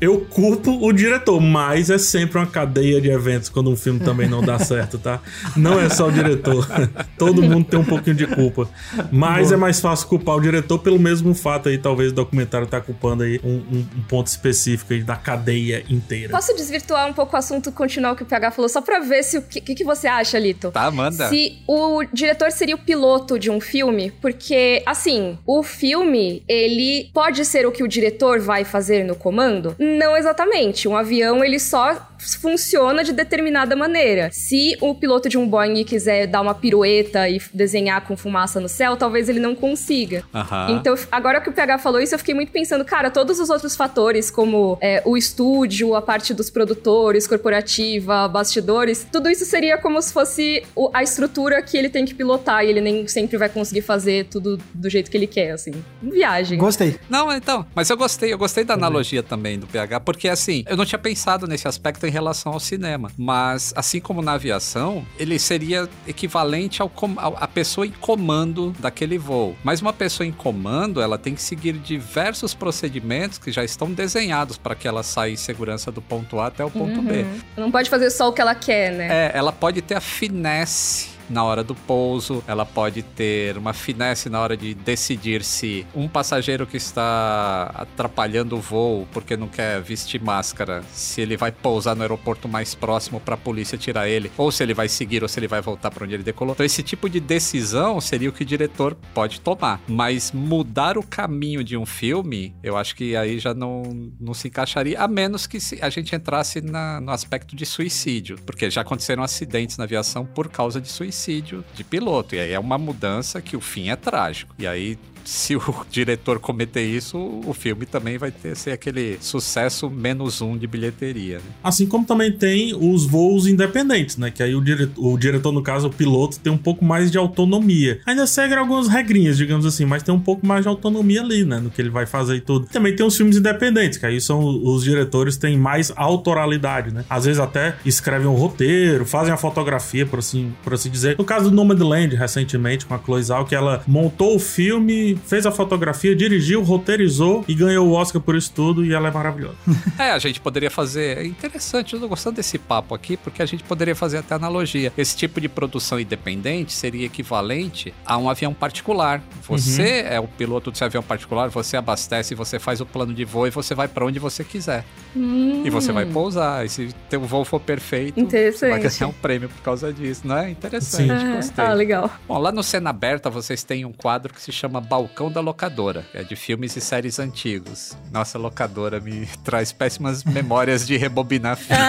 eu 0.00 0.20
culpo 0.20 0.70
o 0.84 0.92
diretor, 0.92 1.40
mas 1.40 1.90
é 1.90 1.98
sempre 1.98 2.38
uma 2.38 2.46
cadeia 2.46 3.00
de 3.00 3.10
eventos 3.10 3.48
quando 3.48 3.70
um 3.70 3.76
filme 3.76 4.00
também 4.00 4.28
não 4.28 4.42
dá 4.42 4.58
certo, 4.58 4.98
tá? 4.98 5.20
Não 5.56 5.80
é 5.80 5.88
só 5.88 6.08
o 6.08 6.12
diretor. 6.12 6.66
Todo 7.18 7.42
mundo 7.42 7.64
tem 7.64 7.78
um 7.78 7.84
pouquinho 7.84 8.16
de 8.16 8.26
culpa. 8.26 8.68
Mas 9.10 9.48
Boa. 9.48 9.54
é 9.54 9.56
mais 9.56 9.80
fácil 9.80 10.08
culpar 10.08 10.36
o 10.36 10.40
diretor 10.40 10.78
pelo 10.78 10.98
mesmo 10.98 11.34
fato 11.34 11.68
aí, 11.68 11.78
talvez 11.78 12.12
o 12.12 12.14
documentário 12.14 12.66
tá 12.66 12.80
culpando 12.80 13.22
aí 13.22 13.40
um, 13.44 13.54
um, 13.54 13.86
um 13.96 14.02
ponto 14.08 14.26
específico 14.26 14.92
aí 14.92 15.02
da 15.02 15.16
cadeia 15.16 15.84
inteira. 15.88 16.30
Posso 16.30 16.54
desvirtuar 16.54 17.08
um 17.08 17.12
pouco 17.12 17.34
o 17.34 17.38
assunto 17.38 17.70
continuar 17.72 18.14
que 18.16 18.22
o 18.22 18.26
PH 18.26 18.50
falou, 18.50 18.68
só 18.68 18.80
pra 18.80 19.00
ver 19.00 19.22
se 19.22 19.38
o 19.38 19.42
que, 19.42 19.60
que, 19.60 19.84
você 19.84 20.06
acha, 20.06 20.38
Lito? 20.38 20.70
Tá, 20.70 20.90
manda. 20.90 21.28
Se 21.28 21.58
o 21.66 22.04
diretor 22.12 22.50
seria 22.50 22.74
o 22.74 22.78
piloto 22.78 23.38
de 23.38 23.50
um 23.50 23.60
filme, 23.60 24.12
porque, 24.20 24.82
assim, 24.86 25.38
o 25.46 25.62
filme, 25.62 26.42
ele 26.48 27.10
pode 27.12 27.44
ser 27.44 27.66
o 27.66 27.72
que 27.72 27.82
o 27.82 27.88
diretor 27.88 28.40
vai 28.40 28.64
fazer 28.64 29.04
no 29.04 29.14
comando? 29.14 29.74
Não 29.84 30.16
exatamente. 30.16 30.88
Um 30.88 30.96
avião, 30.96 31.44
ele 31.44 31.58
só 31.58 31.94
funciona 32.40 33.04
de 33.04 33.12
determinada 33.12 33.76
maneira. 33.76 34.30
Se 34.32 34.76
o 34.80 34.94
piloto 34.94 35.28
de 35.28 35.36
um 35.36 35.46
Boeing 35.48 35.84
quiser 35.84 36.26
dar 36.26 36.40
uma 36.40 36.54
pirueta 36.54 37.28
e 37.28 37.40
desenhar 37.52 38.00
com 38.06 38.16
fumaça 38.16 38.60
no 38.60 38.68
céu, 38.68 38.96
talvez 38.96 39.28
ele 39.28 39.40
não 39.40 39.54
consiga. 39.54 40.24
Uhum. 40.32 40.76
Então, 40.76 40.94
agora 41.10 41.40
que 41.40 41.48
o 41.48 41.52
PH 41.52 41.78
falou 41.78 42.00
isso, 42.00 42.14
eu 42.14 42.18
fiquei 42.18 42.34
muito 42.34 42.52
pensando, 42.52 42.84
cara, 42.84 43.10
todos 43.10 43.38
os 43.38 43.50
outros 43.50 43.76
fatores, 43.76 44.30
como 44.30 44.78
é, 44.80 45.02
o 45.04 45.16
estúdio, 45.16 45.94
a 45.94 46.02
parte 46.02 46.32
dos 46.32 46.50
produtores, 46.50 47.26
corporativa, 47.26 48.28
bastidores, 48.28 49.06
tudo 49.10 49.28
isso 49.28 49.44
seria 49.44 49.78
como 49.78 50.00
se 50.00 50.12
fosse 50.12 50.62
a 50.92 51.02
estrutura 51.02 51.60
que 51.62 51.76
ele 51.76 51.88
tem 51.88 52.04
que 52.04 52.14
pilotar 52.14 52.64
e 52.64 52.68
ele 52.68 52.80
nem 52.80 53.06
sempre 53.08 53.36
vai 53.36 53.48
conseguir 53.48 53.82
fazer 53.82 54.26
tudo 54.26 54.58
do 54.72 54.88
jeito 54.88 55.10
que 55.10 55.16
ele 55.16 55.26
quer, 55.26 55.52
assim. 55.52 55.72
Viagem. 56.02 56.58
Gostei. 56.58 56.98
Não, 57.08 57.32
então, 57.32 57.66
mas 57.74 57.90
eu 57.90 57.96
gostei, 57.96 58.32
eu 58.32 58.38
gostei 58.38 58.64
da 58.64 58.74
analogia 58.74 59.22
também 59.22 59.58
do 59.58 59.66
PH, 59.66 60.00
porque 60.00 60.28
assim, 60.28 60.64
eu 60.68 60.76
não 60.76 60.84
tinha 60.84 60.98
pensado 60.98 61.46
nesse 61.46 61.66
aspecto 61.66 62.06
em 62.06 62.10
relação 62.14 62.52
ao 62.52 62.60
cinema, 62.60 63.10
mas 63.18 63.72
assim 63.76 64.00
como 64.00 64.22
na 64.22 64.32
aviação, 64.32 65.04
ele 65.18 65.38
seria 65.38 65.88
equivalente 66.06 66.80
ao, 66.80 66.90
ao 67.16 67.36
a 67.38 67.48
pessoa 67.48 67.86
em 67.86 67.90
comando 67.90 68.74
daquele 68.78 69.18
voo. 69.18 69.56
Mas 69.64 69.80
uma 69.82 69.92
pessoa 69.92 70.26
em 70.26 70.32
comando, 70.32 71.00
ela 71.00 71.18
tem 71.18 71.34
que 71.34 71.42
seguir 71.42 71.72
diversos 71.72 72.54
procedimentos 72.54 73.38
que 73.38 73.50
já 73.50 73.64
estão 73.64 73.90
desenhados 73.92 74.56
para 74.56 74.74
que 74.74 74.86
ela 74.86 75.02
saia 75.02 75.32
em 75.32 75.36
segurança 75.36 75.90
do 75.90 76.00
ponto 76.00 76.38
A 76.38 76.46
até 76.46 76.64
o 76.64 76.70
ponto 76.70 77.00
uhum. 77.00 77.04
B. 77.04 77.24
Não 77.56 77.70
pode 77.70 77.90
fazer 77.90 78.10
só 78.10 78.28
o 78.28 78.32
que 78.32 78.40
ela 78.40 78.54
quer, 78.54 78.92
né? 78.92 79.08
É, 79.10 79.32
ela 79.34 79.52
pode 79.52 79.82
ter 79.82 79.94
a 79.94 80.00
finesse 80.00 81.13
na 81.28 81.42
hora 81.44 81.64
do 81.64 81.74
pouso, 81.74 82.42
ela 82.46 82.66
pode 82.66 83.02
ter 83.02 83.56
uma 83.56 83.72
finesse 83.72 84.28
na 84.28 84.40
hora 84.40 84.56
de 84.56 84.74
decidir 84.74 85.42
se 85.42 85.86
um 85.94 86.08
passageiro 86.08 86.66
que 86.66 86.76
está 86.76 87.70
atrapalhando 87.74 88.56
o 88.56 88.60
voo 88.60 89.06
porque 89.12 89.36
não 89.36 89.48
quer 89.48 89.80
vestir 89.80 90.22
máscara, 90.22 90.82
se 90.92 91.20
ele 91.20 91.36
vai 91.36 91.50
pousar 91.50 91.94
no 91.94 92.02
aeroporto 92.02 92.48
mais 92.48 92.74
próximo 92.74 93.20
para 93.20 93.34
a 93.34 93.38
polícia 93.38 93.78
tirar 93.78 94.08
ele, 94.08 94.30
ou 94.36 94.50
se 94.50 94.62
ele 94.62 94.74
vai 94.74 94.88
seguir 94.88 95.22
ou 95.22 95.28
se 95.28 95.38
ele 95.38 95.48
vai 95.48 95.60
voltar 95.60 95.90
para 95.90 96.04
onde 96.04 96.14
ele 96.14 96.22
decolou. 96.22 96.54
Então 96.54 96.66
esse 96.66 96.82
tipo 96.82 97.08
de 97.08 97.20
decisão 97.20 98.00
seria 98.00 98.28
o 98.28 98.32
que 98.32 98.42
o 98.42 98.46
diretor 98.46 98.96
pode 99.14 99.40
tomar, 99.40 99.80
mas 99.88 100.32
mudar 100.32 100.98
o 100.98 101.02
caminho 101.02 101.64
de 101.64 101.76
um 101.76 101.86
filme, 101.86 102.54
eu 102.62 102.76
acho 102.76 102.94
que 102.94 103.16
aí 103.16 103.38
já 103.38 103.54
não, 103.54 103.82
não 104.20 104.34
se 104.34 104.48
encaixaria, 104.48 105.00
a 105.00 105.08
menos 105.08 105.46
que 105.46 105.58
a 105.80 105.88
gente 105.88 106.14
entrasse 106.14 106.60
na, 106.60 107.00
no 107.00 107.10
aspecto 107.10 107.56
de 107.56 107.64
suicídio, 107.64 108.36
porque 108.44 108.70
já 108.70 108.82
aconteceram 108.82 109.22
acidentes 109.22 109.76
na 109.78 109.84
aviação 109.84 110.26
por 110.26 110.48
causa 110.48 110.80
de 110.80 110.88
suicídio 110.88 111.13
suicídio 111.14 111.64
de 111.74 111.84
piloto. 111.84 112.34
E 112.34 112.40
aí 112.40 112.52
é 112.52 112.58
uma 112.58 112.76
mudança 112.76 113.40
que 113.40 113.56
o 113.56 113.60
fim 113.60 113.88
é 113.88 113.96
trágico. 113.96 114.54
E 114.58 114.66
aí 114.66 114.98
se 115.44 115.56
o 115.56 115.62
diretor 115.90 116.38
cometer 116.38 116.82
isso, 116.82 117.18
o 117.18 117.52
filme 117.52 117.86
também 117.86 118.18
vai 118.18 118.30
ter 118.30 118.54
ser 118.56 118.72
aquele 118.72 119.18
sucesso 119.20 119.90
menos 119.90 120.40
um 120.40 120.56
de 120.56 120.66
bilheteria. 120.66 121.36
Né? 121.36 121.44
Assim 121.62 121.86
como 121.86 122.04
também 122.04 122.32
tem 122.32 122.74
os 122.74 123.04
voos 123.04 123.46
independentes, 123.46 124.16
né? 124.16 124.30
Que 124.30 124.42
aí 124.42 124.54
o 124.54 124.60
diretor, 124.60 125.04
o 125.04 125.18
diretor, 125.18 125.52
no 125.52 125.62
caso, 125.62 125.88
o 125.88 125.90
piloto, 125.90 126.38
tem 126.38 126.52
um 126.52 126.58
pouco 126.58 126.84
mais 126.84 127.10
de 127.10 127.18
autonomia. 127.18 128.00
Ainda 128.06 128.26
segue 128.26 128.54
algumas 128.54 128.88
regrinhas, 128.88 129.36
digamos 129.36 129.66
assim, 129.66 129.84
mas 129.84 130.02
tem 130.02 130.14
um 130.14 130.20
pouco 130.20 130.46
mais 130.46 130.62
de 130.62 130.68
autonomia 130.68 131.22
ali, 131.22 131.44
né? 131.44 131.58
No 131.58 131.70
que 131.70 131.80
ele 131.80 131.90
vai 131.90 132.06
fazer 132.06 132.36
e 132.36 132.40
tudo. 132.40 132.66
Também 132.66 132.94
tem 132.94 133.04
os 133.04 133.16
filmes 133.16 133.36
independentes, 133.36 133.98
que 133.98 134.06
aí 134.06 134.20
são 134.20 134.40
os 134.40 134.84
diretores 134.84 135.36
têm 135.36 135.56
mais 135.56 135.92
autoralidade, 135.96 136.92
né? 136.92 137.04
Às 137.08 137.24
vezes 137.24 137.40
até 137.40 137.76
escrevem 137.84 138.26
um 138.26 138.34
roteiro, 138.34 139.04
fazem 139.04 139.32
a 139.32 139.36
fotografia, 139.36 140.06
por 140.06 140.18
assim, 140.18 140.52
por 140.62 140.74
assim 140.74 140.90
dizer. 140.90 141.16
No 141.18 141.24
caso 141.24 141.50
do 141.50 141.56
Nomadland, 141.56 142.14
recentemente, 142.14 142.86
com 142.86 142.94
a 142.94 142.98
Chloe 142.98 143.22
Zhao, 143.22 143.44
que 143.44 143.54
ela 143.54 143.82
montou 143.86 144.36
o 144.36 144.38
filme 144.38 145.13
fez 145.16 145.46
a 145.46 145.50
fotografia, 145.50 146.14
dirigiu, 146.14 146.62
roteirizou 146.62 147.44
e 147.46 147.54
ganhou 147.54 147.88
o 147.88 147.92
Oscar 147.92 148.20
por 148.20 148.36
isso 148.36 148.52
tudo 148.54 148.84
e 148.84 148.92
ela 148.92 149.08
é 149.08 149.10
maravilhosa. 149.10 149.56
é, 149.98 150.10
a 150.10 150.18
gente 150.18 150.40
poderia 150.40 150.70
fazer. 150.70 151.18
É 151.18 151.26
interessante, 151.26 151.94
eu 151.94 152.00
tô 152.00 152.08
gostando 152.08 152.36
desse 152.36 152.58
papo 152.58 152.94
aqui, 152.94 153.16
porque 153.16 153.42
a 153.42 153.46
gente 153.46 153.62
poderia 153.64 153.94
fazer 153.94 154.18
até 154.18 154.34
analogia. 154.34 154.92
Esse 154.96 155.16
tipo 155.16 155.40
de 155.40 155.48
produção 155.48 155.98
independente 155.98 156.72
seria 156.72 157.06
equivalente 157.06 157.94
a 158.04 158.16
um 158.16 158.28
avião 158.28 158.52
particular. 158.52 159.22
Você 159.48 159.82
uhum. 159.82 160.08
é 160.08 160.20
o 160.20 160.28
piloto 160.28 160.70
desse 160.70 160.84
avião 160.84 161.02
particular, 161.02 161.48
você 161.48 161.76
abastece, 161.76 162.34
você 162.34 162.58
faz 162.58 162.80
o 162.80 162.86
plano 162.86 163.12
de 163.12 163.24
voo 163.24 163.46
e 163.46 163.50
você 163.50 163.74
vai 163.74 163.88
para 163.88 164.04
onde 164.04 164.18
você 164.18 164.44
quiser. 164.44 164.84
Hum. 165.16 165.62
E 165.64 165.70
você 165.70 165.92
vai 165.92 166.06
pousar. 166.06 166.64
E 166.64 166.68
se 166.68 166.88
teu 167.08 167.20
voo 167.20 167.44
for 167.44 167.60
perfeito, 167.60 168.20
você 168.24 168.70
vai 168.70 168.80
ganhar 168.80 169.08
um 169.08 169.12
prêmio 169.12 169.48
por 169.48 169.62
causa 169.62 169.92
disso, 169.92 170.22
não 170.26 170.36
é? 170.36 170.50
Interessante, 170.50 171.20
Sim. 171.20 171.36
gostei. 171.36 171.64
Ah, 171.64 171.72
legal. 171.72 172.10
Bom, 172.26 172.38
lá 172.38 172.50
no 172.52 172.62
Cena 172.62 172.90
Aberta 172.90 173.30
vocês 173.30 173.62
têm 173.62 173.84
um 173.84 173.92
quadro 173.92 174.32
que 174.32 174.40
se 174.40 174.52
chama 174.52 174.80
Baú 174.80 175.03
balcão 175.04 175.30
da 175.30 175.40
locadora. 175.40 176.04
É 176.14 176.22
de 176.22 176.34
filmes 176.34 176.74
e 176.76 176.80
séries 176.80 177.18
antigos. 177.18 177.92
Nossa, 178.10 178.38
locadora 178.38 179.00
me 179.00 179.26
traz 179.44 179.70
péssimas 179.70 180.24
memórias 180.24 180.86
de 180.86 180.96
rebobinar 180.96 181.56
filme. 181.56 181.82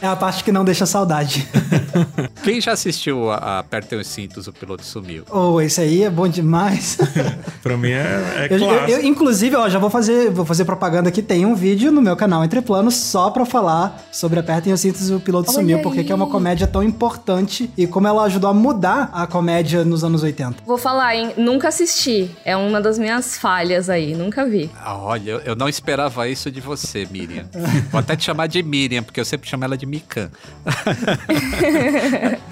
É 0.00 0.06
a 0.06 0.16
parte 0.16 0.42
que 0.42 0.50
não 0.50 0.64
deixa 0.64 0.84
saudade. 0.84 1.46
Quem 2.42 2.60
já 2.60 2.72
assistiu 2.72 3.30
a 3.30 3.58
Apertem 3.60 3.98
os 3.98 4.06
Cintos, 4.06 4.46
o 4.46 4.52
piloto 4.52 4.84
sumiu? 4.84 5.24
Oh, 5.30 5.60
esse 5.60 5.80
aí 5.80 6.02
é 6.04 6.10
bom 6.10 6.26
demais. 6.28 6.98
Pra 7.62 7.76
mim 7.76 7.90
é, 7.90 8.48
é 8.48 8.48
Eu- 8.50 8.58
eu- 8.58 8.66
clássico. 8.68 8.90
eu, 8.90 9.02
inclusive, 9.06 9.56
ó, 9.56 9.68
já 9.68 9.78
vou 9.78 9.90
fazer, 9.90 10.30
vou 10.30 10.44
fazer 10.44 10.64
propaganda 10.64 11.08
aqui. 11.08 11.22
Tem 11.22 11.46
um 11.46 11.54
vídeo 11.54 11.92
no 11.92 12.02
meu 12.02 12.16
canal 12.16 12.44
Entre 12.44 12.60
Planos 12.60 12.94
só 12.96 13.30
pra 13.30 13.44
falar 13.44 14.02
sobre 14.10 14.40
Apertem 14.40 14.72
os 14.72 14.80
Cintos 14.80 15.08
e 15.10 15.14
o 15.14 15.20
Piloto 15.20 15.50
Olha 15.50 15.58
Sumiu, 15.60 15.76
aí. 15.78 15.82
porque 15.82 16.02
que 16.04 16.10
é 16.12 16.14
uma 16.14 16.26
comédia 16.28 16.66
tão 16.66 16.82
importante 16.82 17.70
e 17.76 17.86
como 17.86 18.06
ela 18.08 18.24
ajudou 18.24 18.50
a 18.50 18.54
mudar 18.54 19.10
a 19.12 19.26
comédia 19.26 19.84
nos 19.84 20.02
anos 20.04 20.22
80. 20.22 20.62
Vou 20.66 20.78
falar, 20.78 21.14
hein? 21.16 21.32
Nunca 21.36 21.68
assisti. 21.68 22.30
É 22.44 22.56
uma 22.56 22.80
das 22.80 22.98
minhas 22.98 23.36
falhas 23.36 23.88
aí. 23.88 24.14
Nunca 24.14 24.44
vi. 24.44 24.70
Ah, 24.76 24.96
olha, 24.98 25.30
eu- 25.30 25.40
eu 25.40 25.56
não 25.56 25.68
esperava 25.68 26.28
isso 26.28 26.50
de 26.50 26.60
você, 26.60 27.06
Miriam. 27.10 27.44
Vou 27.90 27.98
até 28.00 28.16
te 28.16 28.24
chamar 28.24 28.46
de 28.48 28.62
Miriam, 28.62 29.02
porque 29.02 29.20
eu 29.20 29.24
sempre 29.24 29.48
chamo 29.48 29.64
ela 29.64 29.76
de 29.76 29.86
Mikan. 29.86 30.30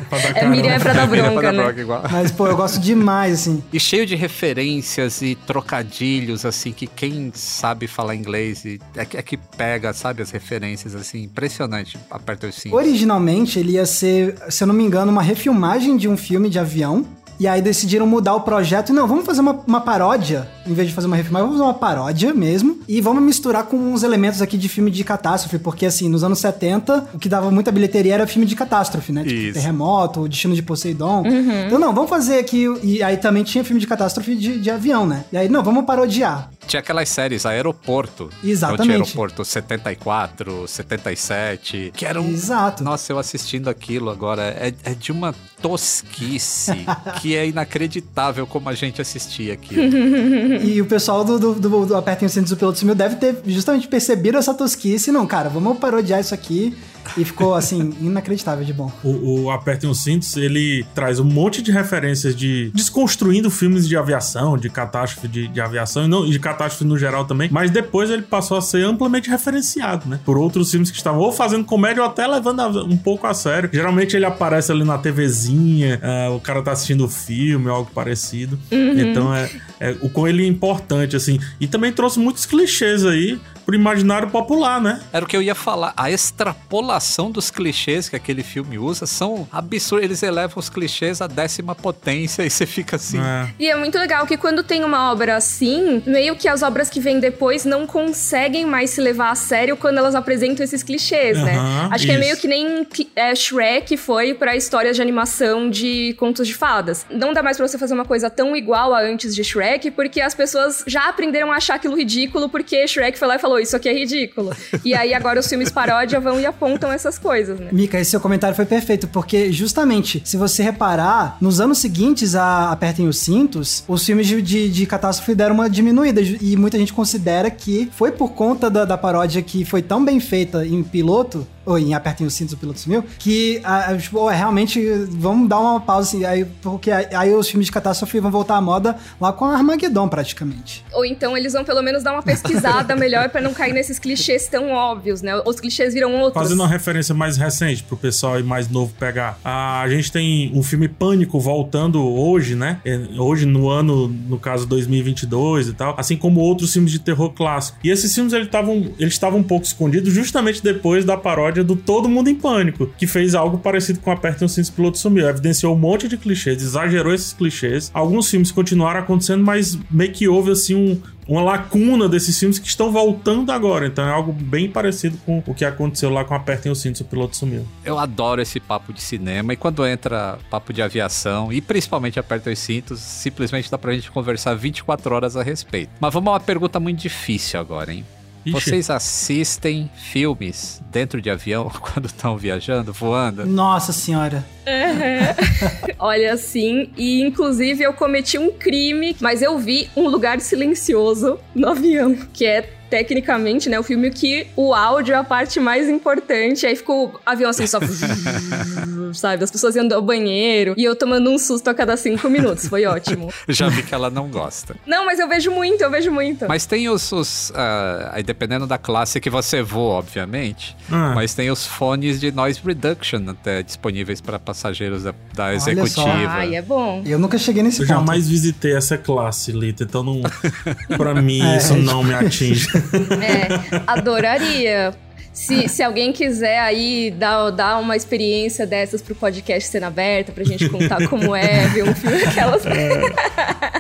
Pra 0.09 0.19
dar 0.19 0.37
É. 0.37 0.49
Miriam 0.49 0.73
é 0.73 0.79
pra 0.79 0.93
dar 0.93 1.07
Miriam 1.07 1.25
bronca, 1.27 1.41
para 1.41 1.53
né? 1.53 1.63
bronca 1.63 1.81
igual. 1.81 2.03
Mas, 2.11 2.31
pô, 2.33 2.47
eu 2.47 2.57
gosto 2.57 2.81
demais, 2.81 3.33
assim. 3.35 3.63
E 3.73 3.79
cheio 3.79 4.05
de 4.07 4.15
referências 4.17 5.23
e 5.23 5.35
trocadilhos, 5.35 6.45
assim, 6.45 6.73
que 6.73 6.87
quem 6.87 7.31
sabe 7.35 7.87
falar 7.87 8.15
inglês 8.15 8.65
e 8.65 8.81
é, 8.97 9.05
que- 9.05 9.17
é 9.17 9.23
que 9.23 9.37
pega, 9.37 9.93
sabe, 9.93 10.23
as 10.23 10.31
referências, 10.31 10.95
assim, 10.95 11.23
impressionante. 11.25 11.99
Aperta 12.11 12.49
os 12.49 12.55
cintos. 12.57 12.77
Originalmente, 12.79 13.59
ele 13.59 13.73
ia 13.73 13.87
ser, 13.87 14.35
se 14.49 14.63
eu 14.65 14.67
não 14.69 14.75
me 14.75 14.85
engano, 14.85 15.11
uma 15.13 15.23
refilmagem 15.23 15.97
de 15.97 16.09
um 16.09 16.17
filme 16.17 16.49
de 16.49 16.59
avião. 16.59 17.07
E 17.41 17.49
aí 17.49 17.63
decidiram 17.63 18.07
mudar 18.07 18.35
o 18.35 18.43
projeto. 18.43 18.93
Não, 18.93 19.09
vamos 19.09 19.25
fazer 19.25 19.41
uma, 19.41 19.59
uma 19.67 19.81
paródia. 19.81 20.47
Em 20.67 20.75
vez 20.75 20.89
de 20.89 20.95
fazer 20.95 21.07
uma 21.07 21.17
refilmagem, 21.17 21.47
vamos 21.47 21.59
fazer 21.59 21.71
uma 21.71 21.79
paródia 21.79 22.35
mesmo. 22.35 22.81
E 22.87 23.01
vamos 23.01 23.23
misturar 23.23 23.65
com 23.65 23.79
uns 23.79 24.03
elementos 24.03 24.43
aqui 24.43 24.59
de 24.59 24.69
filme 24.69 24.91
de 24.91 25.03
catástrofe. 25.03 25.59
Porque, 25.59 25.87
assim, 25.87 26.07
nos 26.11 26.23
anos 26.23 26.39
70, 26.39 27.09
o 27.15 27.19
que 27.19 27.31
dava 27.31 27.51
muita 27.51 27.73
bilheteria 27.73 28.13
era 28.13 28.27
filme 28.27 28.45
de 28.45 28.55
catástrofe, 28.55 29.11
né? 29.11 29.25
Tipo, 29.25 29.35
Isso. 29.35 29.55
Terremoto, 29.55 30.21
o 30.21 30.29
Destino 30.29 30.55
de 30.55 30.63
Poseidon. 30.63 31.25
Então, 31.67 31.79
não, 31.79 31.95
vamos 31.95 32.11
fazer 32.11 32.39
aqui... 32.39 32.67
E 32.83 33.03
aí 33.03 33.17
também 33.17 33.43
tinha 33.43 33.65
filme 33.65 33.81
de 33.81 33.87
catástrofe 33.87 34.35
de, 34.35 34.61
de 34.61 34.71
avião, 34.71 35.07
né? 35.07 35.25
E 35.33 35.39
aí, 35.39 35.49
não, 35.49 35.63
vamos 35.63 35.87
parodiar. 35.87 36.51
Tinha 36.71 36.79
aquelas 36.79 37.09
séries, 37.09 37.45
Aeroporto. 37.45 38.31
Exatamente. 38.45 38.83
Então 38.83 38.85
tinha 38.85 39.05
Aeroporto 39.05 39.45
74, 39.45 40.69
77, 40.69 41.93
que 41.97 42.07
eram... 42.07 42.29
Exato. 42.29 42.85
Nossa, 42.85 43.13
eu 43.13 43.19
assistindo 43.19 43.69
aquilo 43.69 44.09
agora, 44.09 44.43
é, 44.45 44.73
é 44.85 44.95
de 44.95 45.11
uma 45.11 45.35
tosquice 45.61 46.87
que 47.21 47.35
é 47.35 47.49
inacreditável 47.49 48.47
como 48.47 48.69
a 48.69 48.75
gente 48.75 49.03
assistia 49.03 49.55
aquilo. 49.55 49.83
E 50.63 50.81
o 50.81 50.87
pessoal 50.87 51.25
do, 51.25 51.39
do, 51.39 51.55
do, 51.55 51.87
do 51.87 51.97
Apertem 51.97 52.27
os 52.27 52.33
Cintos 52.33 52.51
do 52.51 52.57
Piloto 52.57 52.79
Sumiu 52.79 52.95
deve 52.95 53.17
ter 53.17 53.37
justamente 53.47 53.89
percebido 53.89 54.39
essa 54.39 54.55
tosquice. 54.55 55.11
Não, 55.11 55.27
cara, 55.27 55.49
vamos 55.49 55.79
parodiar 55.79 56.21
isso 56.21 56.35
aqui. 56.35 56.77
E 57.17 57.25
ficou, 57.25 57.55
assim, 57.55 57.93
inacreditável 58.01 58.65
de 58.65 58.73
bom. 58.73 58.91
O, 59.03 59.43
o 59.45 59.51
Apertem 59.51 59.91
os 59.91 60.03
Cintos, 60.03 60.37
ele 60.37 60.85
traz 60.95 61.19
um 61.19 61.25
monte 61.25 61.61
de 61.61 61.73
referências 61.73 62.37
de 62.37 62.71
desconstruindo 62.75 63.51
filmes 63.51 63.89
de 63.89 63.97
aviação, 63.97 64.57
de 64.57 64.71
catástrofe 64.71 65.27
de, 65.27 65.49
de 65.49 65.61
aviação, 65.61 66.05
e 66.05 66.09
não, 66.09 66.27
e 66.27 66.31
de 66.31 66.39
catástrofe 66.39 66.85
no 66.85 66.97
geral 66.97 67.25
também. 67.25 67.49
Mas 67.51 67.71
depois 67.71 68.11
ele 68.11 68.23
passou 68.23 68.57
a 68.57 68.63
ser 68.63 68.85
amplamente 68.85 69.29
referenciado, 69.29 70.09
né? 70.09 70.21
Por 70.25 70.39
outros 70.39 70.71
filmes 70.71 70.91
que 70.91 70.97
estavam 70.97 71.21
ou 71.21 71.33
fazendo 71.33 71.65
comédia 71.65 72.03
ou 72.03 72.09
até 72.09 72.27
levando 72.27 72.61
a- 72.61 72.85
um 72.85 72.97
pouco 72.97 73.27
a 73.27 73.35
sério. 73.35 73.69
Geralmente 73.73 74.15
ele 74.17 74.25
aparece 74.25 74.71
ali 74.71 74.85
na 74.85 74.97
TVzinha, 74.99 76.01
ah, 76.03 76.31
o 76.31 76.41
cara 76.41 76.63
tá 76.63 76.73
assistindo 76.73 77.05
o 77.05 77.09
filme, 77.09 77.69
algo 77.69 77.91
parecido. 77.93 78.59
Então 78.71 79.35
é, 79.35 79.51
é, 79.81 79.97
o 80.01 80.09
com 80.09 80.27
ele 80.29 80.45
é 80.45 80.47
importante, 80.47 81.17
assim. 81.17 81.39
E 81.61 81.67
também 81.67 81.93
trouxe 81.93 82.19
muitos 82.19 82.47
clichês 82.47 83.05
aí 83.05 83.41
pro 83.71 83.77
imaginário 83.77 84.29
popular, 84.31 84.81
né? 84.81 85.01
Era 85.13 85.25
o 85.25 85.29
que 85.29 85.37
eu 85.37 85.41
ia 85.43 85.55
falar. 85.55 85.93
A 85.97 86.11
extrapolação 86.11 87.31
dos 87.31 87.53
clichês 87.53 88.09
que 88.09 88.17
aquele 88.17 88.43
filme 88.43 88.77
usa 88.77 89.07
são 89.07 89.47
absurdos. 89.53 90.05
Eles 90.05 90.23
elevam 90.25 90.59
os 90.59 90.69
clichês 90.69 91.21
à 91.21 91.29
décima 91.29 91.73
potência 91.73 92.43
e 92.45 92.51
você 92.51 92.67
fica 92.67 92.97
assim. 92.97 93.21
É. 93.21 93.49
E 93.61 93.71
é 93.71 93.77
muito 93.77 93.97
legal 93.97 94.27
que 94.27 94.37
quando 94.37 94.65
tem 94.65 94.83
uma 94.83 95.13
obra 95.13 95.37
assim, 95.37 96.03
meio 96.05 96.35
que 96.35 96.49
as 96.49 96.63
obras 96.63 96.91
que 96.91 96.99
vêm 96.99 97.21
depois 97.21 97.65
não 97.65 97.87
conseguem 97.87 98.67
mais 98.67 98.91
se 98.91 99.01
levar 99.01 99.31
a 99.31 99.35
sério 99.37 99.77
quando 99.77 99.99
elas 99.99 100.17
apresentam 100.17 100.65
esses 100.65 100.83
clichês, 100.83 101.41
né? 101.41 101.55
Aham, 101.55 101.89
Acho 101.93 102.07
que 102.07 102.13
é 102.13 102.19
meio 102.19 102.37
que 102.37 102.49
nem 102.49 102.85
é, 103.15 103.35
Shrek 103.37 103.97
foi 103.97 104.35
pra 104.35 104.57
histórias 104.57 104.97
de 104.97 105.03
animação 105.03 105.71
de 105.71 106.17
contos 106.19 106.49
de 106.49 106.55
fadas. 106.55 107.07
Não 107.09 107.33
dá 107.33 107.41
mais 107.41 107.57
pra 107.57 107.69
você 107.69 107.79
fazer 107.79 107.95
uma 107.95 108.05
coisa 108.05 108.29
tão 108.29 108.57
igual 108.57 108.93
a 108.93 109.01
antes 109.01 109.33
de 109.33 109.45
Shrek, 109.45 109.93
porque 109.93 110.21
as 110.21 110.35
pessoas 110.35 110.83
já 110.89 111.09
aprenderam 111.09 111.53
a 111.53 111.57
achar 111.57 111.77
aquilo 111.77 111.97
ridículo, 111.97 112.49
porque 112.49 112.89
Shrek 112.89 113.17
foi 113.17 113.29
lá 113.29 113.37
e 113.37 113.39
falou, 113.39 113.60
isso 113.61 113.77
aqui 113.77 113.89
é 113.89 113.95
ridículo. 113.95 114.55
e 114.85 114.95
aí 114.95 115.15
agora 115.15 115.41
os 115.41 115.47
filmes 115.47 115.71
paródia 115.71 116.19
vão 116.21 116.41
e 116.41 116.47
apontam 116.47 116.91
essas 116.91 117.19
coisas, 117.19 117.59
né? 117.59 117.69
Mika, 117.73 117.99
esse 117.99 118.11
seu 118.11 118.21
comentário 118.21 118.57
foi 118.57 118.67
perfeito, 118.67 119.09
porque 119.09 119.53
justamente, 119.53 120.23
se 120.25 120.37
você 120.37 120.63
reparar, 120.63 121.37
nos 121.41 121.61
anos 121.61 121.79
seguintes 121.79 122.35
a 122.35 122.71
Apertem 122.73 123.09
os 123.09 123.19
Cintos, 123.19 123.85
os 123.87 124.05
filmes 124.05 124.27
de, 124.27 124.69
de, 124.69 124.87
catástrofe 124.87 125.35
deram 125.35 125.55
uma 125.55 125.69
diminuída, 125.69 126.21
e 126.21 126.57
muita 126.57 126.79
gente 126.79 126.93
considera 126.93 127.51
que 127.51 127.91
foi 127.93 128.11
por 128.11 128.33
conta 128.33 128.71
da, 128.71 128.85
da 128.85 128.99
paródia 128.99 129.43
que 129.43 129.65
foi 129.65 129.83
tão 129.83 130.05
bem 130.05 130.19
feita 130.21 130.67
em 130.67 130.83
piloto, 130.83 131.47
ou 131.65 131.79
em 131.79 131.95
Apertem 131.95 132.27
os 132.27 132.35
Cintos, 132.35 132.55
o 132.55 132.57
piloto 132.57 132.81
sumiu, 132.81 133.05
que 133.19 133.61
ah, 133.65 133.97
tipo, 133.97 134.27
realmente 134.29 134.81
vamos 135.11 135.49
dar 135.49 135.59
uma 135.59 135.81
pausa, 135.81 136.09
assim, 136.09 136.25
aí, 136.25 136.45
porque 136.63 136.91
aí, 136.91 137.35
os 137.35 137.49
filmes 137.49 137.67
de 137.67 137.73
catástrofe 137.73 138.19
vão 138.21 138.31
voltar 138.31 138.57
à 138.57 138.61
moda 138.61 138.97
lá 139.21 139.33
com 139.33 139.45
Armageddon, 139.45 140.09
praticamente. 140.09 140.85
Ou 140.93 141.05
então 141.05 141.37
eles 141.37 141.53
vão 141.53 141.65
pelo 141.65 141.83
menos 141.83 142.03
dar 142.03 142.13
uma 142.13 142.23
pesquisada 142.23 142.97
melhor 142.97 143.29
pra 143.29 143.41
não 143.41 143.53
cair 143.53 143.73
nesses 143.73 143.99
clichês 143.99 144.49
tão 144.49 144.71
óbvios, 144.71 145.23
né? 145.23 145.41
Os 145.45 145.61
clichês 145.61 145.95
viram 145.95 146.15
outros. 146.21 146.43
Fazendo 146.43 146.61
uma 146.61 146.69
referência 146.69 147.15
mais 147.15 147.37
recente 147.37 147.83
pro 147.83 147.97
pessoal 147.97 148.35
aí 148.35 148.43
mais 148.43 148.69
novo 148.69 148.93
pegar. 148.99 149.39
A 149.45 149.85
gente 149.89 150.11
tem 150.11 150.51
um 150.55 150.63
filme 150.63 150.89
Pânico 150.89 151.39
voltando 151.39 152.03
hoje, 152.05 152.55
né? 152.55 152.81
É, 152.85 153.01
Hoje 153.19 153.47
no 153.47 153.69
ano, 153.69 154.09
no 154.09 154.39
caso 154.39 154.67
2022 154.67 155.69
e 155.69 155.73
tal, 155.73 155.95
assim 155.99 156.17
como 156.17 156.41
outros 156.41 156.73
filmes 156.73 156.91
de 156.91 156.99
terror 156.99 157.31
clássico. 157.31 157.79
E 157.83 157.91
esses 157.91 158.15
filmes 158.15 158.33
eles 158.33 158.47
estavam 158.47 158.93
eles 158.99 159.13
estavam 159.13 159.41
um 159.41 159.43
pouco 159.43 159.67
escondidos 159.67 160.13
justamente 160.13 160.63
depois 160.63 161.05
da 161.05 161.17
paródia 161.17 161.50
do 161.53 161.77
Todo 161.77 162.09
Mundo 162.09 162.31
em 162.31 162.35
Pânico, 162.35 162.87
que 162.99 163.07
fez 163.07 163.35
algo 163.35 163.59
parecido 163.59 164.01
com 164.01 164.11
Apertem 164.11 164.47
os 164.47 164.53
Cintos 164.53 164.71
Piloto 164.71 164.99
Sumiu. 164.99 165.29
Evidenciou 165.29 165.75
um 165.75 165.79
monte 165.79 166.09
de 166.09 166.17
clichês, 166.17 166.63
exagerou 166.63 167.13
esses 167.13 167.33
clichês. 167.33 167.91
Alguns 167.93 168.31
filmes 168.31 168.53
continuaram 168.53 169.01
acontecendo, 169.01 169.45
mas 169.45 169.79
meio 169.91 170.13
que 170.13 170.29
houve 170.29 170.53
assim 170.53 170.75
um 170.75 171.01
uma 171.31 171.43
lacuna 171.43 172.09
desses 172.09 172.37
filmes 172.37 172.59
que 172.59 172.67
estão 172.67 172.91
voltando 172.91 173.53
agora. 173.53 173.87
Então 173.87 174.05
é 174.05 174.11
algo 174.11 174.33
bem 174.33 174.69
parecido 174.69 175.17
com 175.25 175.41
o 175.47 175.55
que 175.55 175.65
aconteceu 175.65 176.11
lá 176.11 176.25
com 176.25 176.35
Apertem 176.35 176.73
os 176.73 176.81
Cintos, 176.81 177.01
o 177.03 177.05
piloto 177.05 177.37
sumiu. 177.37 177.65
Eu 177.85 177.99
adoro 178.01 178.43
esse 178.43 178.59
papo 178.59 178.93
de 178.93 179.01
cinema 179.01 179.53
e 179.53 179.57
quando 179.57 179.87
entra 179.87 180.39
papo 180.51 180.73
de 180.73 180.83
aviação 180.83 181.53
e 181.53 181.61
principalmente 181.61 182.19
aperta 182.19 182.51
os 182.51 182.59
cintos, 182.59 182.99
simplesmente 182.99 183.71
dá 183.71 183.79
pra 183.79 183.93
gente 183.93 184.11
conversar 184.11 184.55
24 184.55 185.15
horas 185.15 185.37
a 185.37 185.43
respeito. 185.43 185.93
Mas 186.01 186.13
vamos 186.13 186.29
a 186.29 186.33
uma 186.33 186.41
pergunta 186.41 186.81
muito 186.81 187.01
difícil 187.01 187.61
agora, 187.61 187.93
hein? 187.93 188.05
Ixi. 188.45 188.53
Vocês 188.53 188.91
assistem 188.91 189.91
filmes 189.95 190.83
dentro 190.91 191.21
de 191.21 191.31
avião 191.31 191.71
quando 191.81 192.07
estão 192.07 192.37
viajando, 192.37 192.93
voando? 192.93 193.47
Nossa 193.47 193.93
senhora. 193.93 194.45
Olha, 195.99 196.33
assim, 196.33 196.91
e 196.97 197.21
inclusive 197.21 197.83
eu 197.83 197.93
cometi 197.93 198.39
um 198.39 198.51
crime, 198.53 199.17
mas 199.21 199.43
eu 199.43 199.59
vi 199.59 199.91
Um 199.97 200.09
Lugar 200.09 200.41
Silencioso 200.41 201.39
no 201.55 201.69
avião, 201.69 202.15
que 202.33 202.47
é 202.47 202.80
tecnicamente, 202.91 203.69
né, 203.71 203.79
o 203.79 203.83
filme 203.83 204.11
que 204.11 204.47
o 204.57 204.75
áudio 204.75 205.15
é 205.15 205.17
a 205.17 205.25
parte 205.25 205.61
mais 205.61 205.89
importante, 205.89 206.67
aí 206.67 206.75
ficou 206.75 207.07
o 207.09 207.21
avião 207.25 207.49
assim 207.51 207.67
só 207.67 207.79
sabe, 209.15 209.43
as 209.45 209.51
pessoas 209.51 209.77
indo 209.77 209.95
ao 209.95 210.03
banheiro 210.03 210.75
e 210.77 210.85
eu 210.85 210.95
tomando 210.97 211.31
um 211.31 211.39
susto 211.39 211.69
a 211.69 211.75
cada 211.75 211.97
cinco 211.97 212.29
minutos, 212.29 212.67
foi 212.69 212.85
ótimo. 212.87 213.33
Já 213.49 213.69
vi 213.69 213.83
que 213.83 213.95
ela 213.95 214.11
não 214.11 214.29
gosta. 214.29 214.77
Não, 214.87 215.05
mas 215.07 215.19
eu 215.19 215.29
vejo 215.29 215.51
muito, 215.51 215.83
eu 215.83 215.91
vejo 215.91 216.11
muito. 216.11 216.47
Mas 216.49 216.67
tem 216.67 216.89
os. 216.89 217.11
os 217.13 217.53
ah, 217.55 218.11
aí 218.13 218.23
dependendo 218.23 218.67
da 218.67 218.79
classe 218.79 219.21
que 219.21 219.31
você 219.31 219.63
voa, 219.63 219.95
obviamente. 219.95 220.77
Ah. 220.91 221.13
Mas 221.15 221.35
tem 221.35 221.51
os 221.51 221.67
fones 221.67 222.21
de 222.21 222.31
noise 222.33 222.61
reduction 222.65 223.21
até 223.29 223.63
disponíveis 223.63 224.21
para 224.21 224.39
passageiros 224.39 225.05
da, 225.05 225.15
da 225.35 225.47
Olha 225.47 225.61
só. 225.61 225.71
executiva. 225.71 226.29
Ai, 226.29 226.57
é 226.57 226.63
bom. 226.63 227.03
Eu 227.05 227.19
nunca 227.19 227.39
cheguei 227.39 227.63
nesse 227.63 227.83
Eu 227.83 227.87
ponto. 227.87 227.99
jamais 227.99 228.29
visitei 228.29 228.75
essa 228.77 228.97
classe, 228.99 229.53
Lita, 229.53 229.85
então 229.85 230.03
não. 230.03 230.21
pra 230.97 231.15
mim, 231.15 231.43
É, 231.43 231.57
isso 231.59 231.73
é 231.75 231.77
não 231.77 232.03
me 232.03 232.15
atinge. 232.15 232.69
É, 233.21 233.83
adoraria. 233.87 234.95
Se, 235.33 235.69
se 235.69 235.83
alguém 235.83 236.13
quiser 236.13 236.59
aí 236.59 237.15
dar, 237.17 237.51
dar 237.51 237.79
uma 237.79 237.97
experiência 237.97 238.67
dessas 238.67 239.01
pro 239.01 239.15
podcast 239.15 239.71
Cena 239.71 239.87
Aberta, 239.87 240.33
pra 240.33 240.43
gente 240.43 240.69
contar 240.69 241.09
como 241.09 241.35
é 241.35 241.69
ver 241.69 241.85
um 241.85 241.95
filme 241.95 242.19
daquelas. 242.19 242.63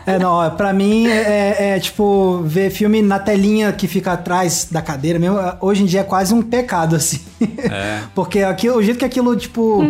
É, 0.06 0.18
não, 0.18 0.32
ó, 0.32 0.50
pra 0.50 0.72
mim 0.72 1.06
é, 1.06 1.74
é, 1.76 1.78
tipo 1.78 2.42
ver 2.44 2.70
filme 2.70 3.02
na 3.02 3.18
telinha 3.18 3.70
que 3.70 3.86
fica 3.86 4.12
atrás 4.12 4.66
da 4.68 4.80
cadeira 4.80 5.18
mesmo. 5.18 5.38
Hoje 5.60 5.82
em 5.82 5.86
dia 5.86 6.00
é 6.00 6.02
quase 6.02 6.32
um 6.34 6.42
pecado, 6.42 6.96
assim. 6.96 7.20
É. 7.40 8.00
Porque 8.14 8.40
aquilo, 8.40 8.78
o 8.78 8.82
jeito 8.82 8.98
que 8.98 9.04
aquilo, 9.04 9.36
tipo, 9.36 9.84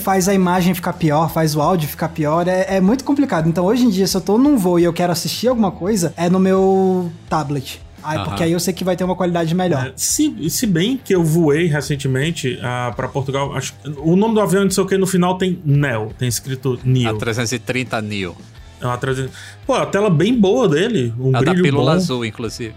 faz 0.00 0.28
a 0.28 0.32
imagem 0.32 0.72
ficar 0.74 0.92
pior, 0.94 1.30
faz 1.30 1.56
o 1.56 1.60
áudio 1.60 1.88
ficar 1.88 2.08
pior, 2.10 2.46
é, 2.46 2.76
é 2.76 2.80
muito 2.80 3.04
complicado. 3.04 3.48
Então 3.48 3.64
hoje 3.64 3.84
em 3.84 3.90
dia, 3.90 4.06
se 4.06 4.16
eu 4.16 4.20
tô 4.20 4.38
num 4.38 4.56
voo 4.56 4.78
e 4.78 4.84
eu 4.84 4.92
quero 4.92 5.12
assistir 5.12 5.48
alguma 5.48 5.72
coisa, 5.72 6.14
é 6.16 6.30
no 6.30 6.38
meu 6.38 7.10
tablet. 7.28 7.80
Aí, 8.02 8.16
Aham. 8.18 8.24
Porque 8.24 8.42
aí 8.42 8.52
eu 8.52 8.60
sei 8.60 8.72
que 8.74 8.84
vai 8.84 8.96
ter 8.96 9.04
uma 9.04 9.16
qualidade 9.16 9.54
melhor. 9.54 9.86
É, 9.86 9.92
se, 9.96 10.50
se 10.50 10.66
bem 10.66 10.96
que 10.96 11.14
eu 11.14 11.22
voei 11.22 11.66
recentemente 11.66 12.58
ah, 12.62 12.92
pra 12.94 13.08
Portugal, 13.08 13.54
acho, 13.54 13.74
o 13.98 14.16
nome 14.16 14.34
do 14.34 14.40
avião, 14.40 14.64
não 14.64 14.70
sei 14.70 14.82
o 14.82 14.86
que, 14.86 14.96
no 14.96 15.06
final 15.06 15.38
tem 15.38 15.58
NEL, 15.64 16.12
tem 16.18 16.28
escrito 16.28 16.78
A 16.82 16.86
NEO. 16.86 17.18
330 17.18 18.02
Neo. 18.02 18.36
É 18.80 18.86
uma 18.86 18.98
300 18.98 19.32
Pô, 19.66 19.74
a 19.74 19.86
tela 19.86 20.10
bem 20.10 20.34
boa 20.38 20.68
dele, 20.68 21.12
um 21.18 21.28
A 21.36 21.40
da 21.40 21.50
brilho 21.52 21.62
pílula 21.62 21.92
bom. 21.92 21.96
azul, 21.96 22.24
inclusive. 22.24 22.74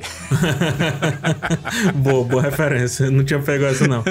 boa, 1.95 2.24
boa 2.24 2.41
referência. 2.41 3.10
Não 3.10 3.24
tinha 3.24 3.39
pego 3.39 3.65
essa, 3.65 3.88
não. 3.88 4.04